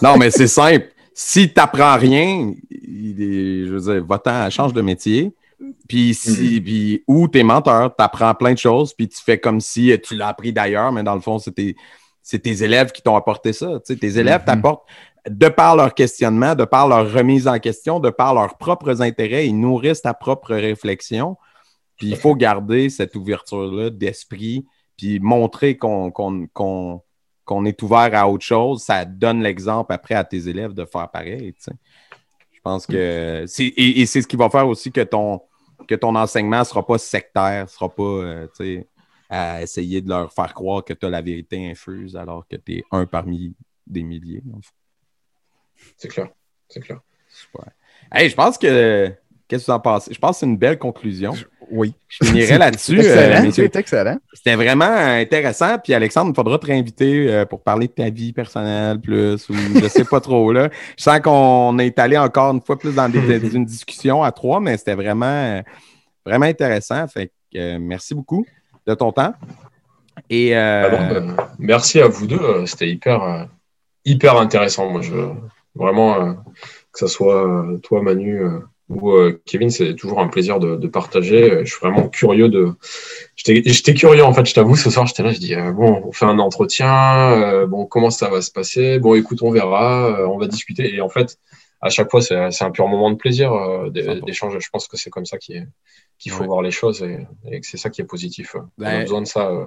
Non, 0.01 0.17
mais 0.17 0.31
c'est 0.31 0.47
simple. 0.47 0.87
Si 1.13 1.53
t'apprends 1.53 1.97
rien, 1.97 2.51
il 2.71 3.21
est- 3.21 3.65
je 3.67 3.73
veux 3.73 3.93
dire, 3.93 4.05
va-t'en, 4.05 4.49
change 4.49 4.73
de 4.73 4.81
métier. 4.81 5.33
Puis 5.87 6.13
si, 6.13 6.61
puis, 6.61 7.03
ou 7.07 7.27
t'es 7.27 7.43
menteur, 7.43 7.95
t'apprends 7.95 8.33
plein 8.35 8.53
de 8.53 8.57
choses, 8.57 8.93
puis 8.93 9.07
tu 9.07 9.21
fais 9.21 9.39
comme 9.39 9.61
si 9.61 9.93
tu 10.03 10.15
l'as 10.15 10.27
appris 10.29 10.51
d'ailleurs, 10.53 10.91
mais 10.91 11.03
dans 11.03 11.15
le 11.15 11.21
fond, 11.21 11.39
c'est 11.39 11.53
tes, 11.53 11.75
c'est 12.21 12.39
tes 12.39 12.63
élèves 12.63 12.91
qui 12.91 13.01
t'ont 13.01 13.15
apporté 13.15 13.53
ça. 13.53 13.79
Tes 13.79 14.19
élèves 14.19 14.41
Mhm. 14.41 14.45
t'apportent, 14.45 14.83
de 15.29 15.47
par 15.49 15.75
leur 15.75 15.93
questionnement, 15.93 16.55
de 16.55 16.65
par 16.65 16.87
leur 16.87 17.11
remise 17.11 17.47
en 17.47 17.59
question, 17.59 17.99
de 17.99 18.09
par 18.09 18.33
leurs 18.33 18.57
propres 18.57 19.01
intérêts, 19.01 19.47
ils 19.47 19.59
nourrissent 19.59 20.01
ta 20.01 20.13
propre 20.13 20.53
réflexion. 20.55 21.37
Puis 21.97 22.07
il 22.07 22.15
faut 22.15 22.35
garder 22.35 22.89
cette 22.89 23.15
ouverture-là 23.15 23.89
d'esprit, 23.89 24.65
puis 24.97 25.19
montrer 25.19 25.77
qu'on 25.77 26.11
est 27.65 27.81
ouvert 27.83 28.09
à 28.13 28.29
autre 28.29 28.45
chose. 28.45 28.83
Ça 28.83 29.03
donne 29.05 29.41
l'exemple 29.41 29.93
après 29.93 30.15
à 30.15 30.23
tes 30.23 30.47
élèves 30.47 30.73
de 30.73 30.85
faire 30.85 31.09
pareil. 31.09 31.53
Je 32.51 32.59
pense 32.63 32.85
que 32.85 33.45
et, 33.59 34.01
et 34.01 34.05
c'est 34.05 34.21
ce 34.21 34.27
qui 34.27 34.35
va 34.35 34.49
faire 34.49 34.67
aussi 34.67 34.91
que 34.91 35.01
ton 35.01 35.41
que 35.87 35.95
ton 35.95 36.15
enseignement 36.15 36.59
ne 36.59 36.63
sera 36.63 36.85
pas 36.85 36.97
sectaire, 36.97 37.63
ne 37.63 37.69
sera 37.69 37.89
pas 37.89 38.03
euh, 38.03 38.47
à 39.29 39.61
essayer 39.61 40.01
de 40.01 40.09
leur 40.09 40.31
faire 40.31 40.53
croire 40.53 40.83
que 40.83 40.93
tu 40.93 41.05
as 41.05 41.09
la 41.09 41.21
vérité 41.21 41.69
infuse 41.69 42.15
alors 42.15 42.47
que 42.47 42.55
tu 42.55 42.77
es 42.77 42.83
un 42.91 43.05
parmi 43.05 43.55
des 43.85 44.03
milliers. 44.03 44.43
C'est 45.95 46.07
clair, 46.07 46.29
c'est 46.67 46.81
clair. 46.81 47.01
Super. 47.29 47.71
Hey, 48.11 48.29
je 48.29 48.35
pense 48.35 48.57
que. 48.57 49.13
Qu'est-ce 49.47 49.65
que 49.65 49.71
vous 49.71 49.75
en 49.75 49.79
pensez? 49.79 50.13
Je 50.13 50.19
pense 50.19 50.31
que 50.31 50.39
c'est 50.41 50.45
une 50.45 50.57
belle 50.57 50.77
conclusion. 50.77 51.33
Oui. 51.69 51.93
Je 52.07 52.25
finirai 52.25 52.57
là-dessus. 52.57 52.97
C'est 53.01 53.09
euh, 53.17 53.31
excellent. 53.43 53.51
c'est 53.51 53.75
excellent. 53.75 54.17
C'était 54.33 54.55
vraiment 54.55 54.85
intéressant. 54.89 55.77
Puis 55.83 55.93
Alexandre, 55.93 56.31
il 56.31 56.35
faudra 56.35 56.57
te 56.57 56.65
réinviter 56.65 57.29
euh, 57.33 57.45
pour 57.45 57.61
parler 57.61 57.87
de 57.87 57.91
ta 57.91 58.09
vie 58.09 58.31
personnelle 58.31 58.99
plus 59.01 59.49
ou 59.49 59.53
je 59.81 59.87
sais 59.87 60.05
pas 60.05 60.21
trop 60.21 60.53
là. 60.53 60.69
Je 60.97 61.03
sens 61.03 61.19
qu'on 61.19 61.77
est 61.79 61.97
allé 61.99 62.17
encore 62.17 62.53
une 62.53 62.61
fois 62.61 62.77
plus 62.79 62.95
dans 62.95 63.09
des- 63.09 63.53
une 63.53 63.65
discussion 63.65 64.23
à 64.23 64.31
trois, 64.31 64.59
mais 64.61 64.77
c'était 64.77 64.95
vraiment, 64.95 65.25
euh, 65.25 65.61
vraiment 66.25 66.45
intéressant. 66.45 67.05
Fait 67.09 67.27
que 67.53 67.57
euh, 67.59 67.77
merci 67.81 68.15
beaucoup 68.15 68.45
de 68.85 68.93
ton 68.93 69.11
temps. 69.11 69.33
Et 70.29 70.55
euh, 70.57 70.89
Ah 70.89 71.11
euh, 71.13 71.31
merci 71.59 71.99
à 71.99 72.07
vous 72.07 72.27
deux. 72.27 72.39
euh, 72.41 72.65
C'était 72.65 72.89
hyper, 72.89 73.21
euh, 73.23 73.43
hyper 74.05 74.37
intéressant. 74.37 74.89
Moi, 74.89 75.01
je, 75.01 75.13
vraiment, 75.75 76.21
euh, 76.21 76.33
que 76.93 76.99
ce 76.99 77.07
soit 77.07 77.45
euh, 77.45 77.77
toi, 77.79 78.01
Manu, 78.01 78.41
ou 78.89 79.11
euh, 79.11 79.41
Kevin, 79.45 79.69
c'est 79.69 79.95
toujours 79.95 80.19
un 80.21 80.27
plaisir 80.29 80.59
de, 80.59 80.75
de 80.77 80.87
partager. 80.87 81.51
Euh, 81.51 81.65
Je 81.65 81.71
suis 81.71 81.79
vraiment 81.81 82.07
curieux 82.09 82.49
de. 82.49 82.73
J'étais 83.35 83.93
curieux, 83.93 84.23
en 84.23 84.33
fait, 84.33 84.45
je 84.45 84.53
t'avoue, 84.53 84.75
ce 84.75 84.89
soir, 84.89 85.05
j'étais 85.07 85.23
là, 85.23 85.31
je 85.31 85.39
dis, 85.39 85.55
euh, 85.55 85.71
bon, 85.73 86.01
on 86.05 86.11
fait 86.11 86.25
un 86.25 86.39
entretien, 86.39 87.31
euh, 87.33 87.67
bon, 87.67 87.85
comment 87.85 88.09
ça 88.09 88.29
va 88.29 88.41
se 88.41 88.51
passer? 88.51 88.99
Bon, 88.99 89.15
écoute, 89.15 89.41
on 89.41 89.51
verra, 89.51 90.19
euh, 90.21 90.27
on 90.27 90.37
va 90.37 90.47
discuter. 90.47 90.93
Et 90.95 91.01
en 91.01 91.09
fait, 91.09 91.37
à 91.81 91.89
chaque 91.89 92.09
fois, 92.09 92.21
c'est 92.21 92.35
un 92.63 92.71
pur 92.71 92.87
moment 92.87 93.11
de 93.11 93.17
plaisir 93.17 93.53
euh, 93.53 93.89
d'échanger. 93.89 94.59
Je 94.59 94.69
pense 94.69 94.87
que 94.87 94.97
c'est 94.97 95.09
comme 95.09 95.25
ça 95.25 95.37
qu'il 95.37 95.67
faut 96.31 96.41
Ouais. 96.41 96.47
voir 96.47 96.61
les 96.61 96.71
choses 96.71 97.03
et, 97.03 97.27
et 97.51 97.59
que 97.61 97.67
c'est 97.67 97.77
ça 97.77 97.89
qui 97.89 98.01
est 98.01 98.05
positif. 98.05 98.55
On 98.55 98.59
a 98.59 98.63
Ben, 98.77 99.01
besoin 99.03 99.21
de 99.21 99.27
ça 99.27 99.47
euh, 99.49 99.65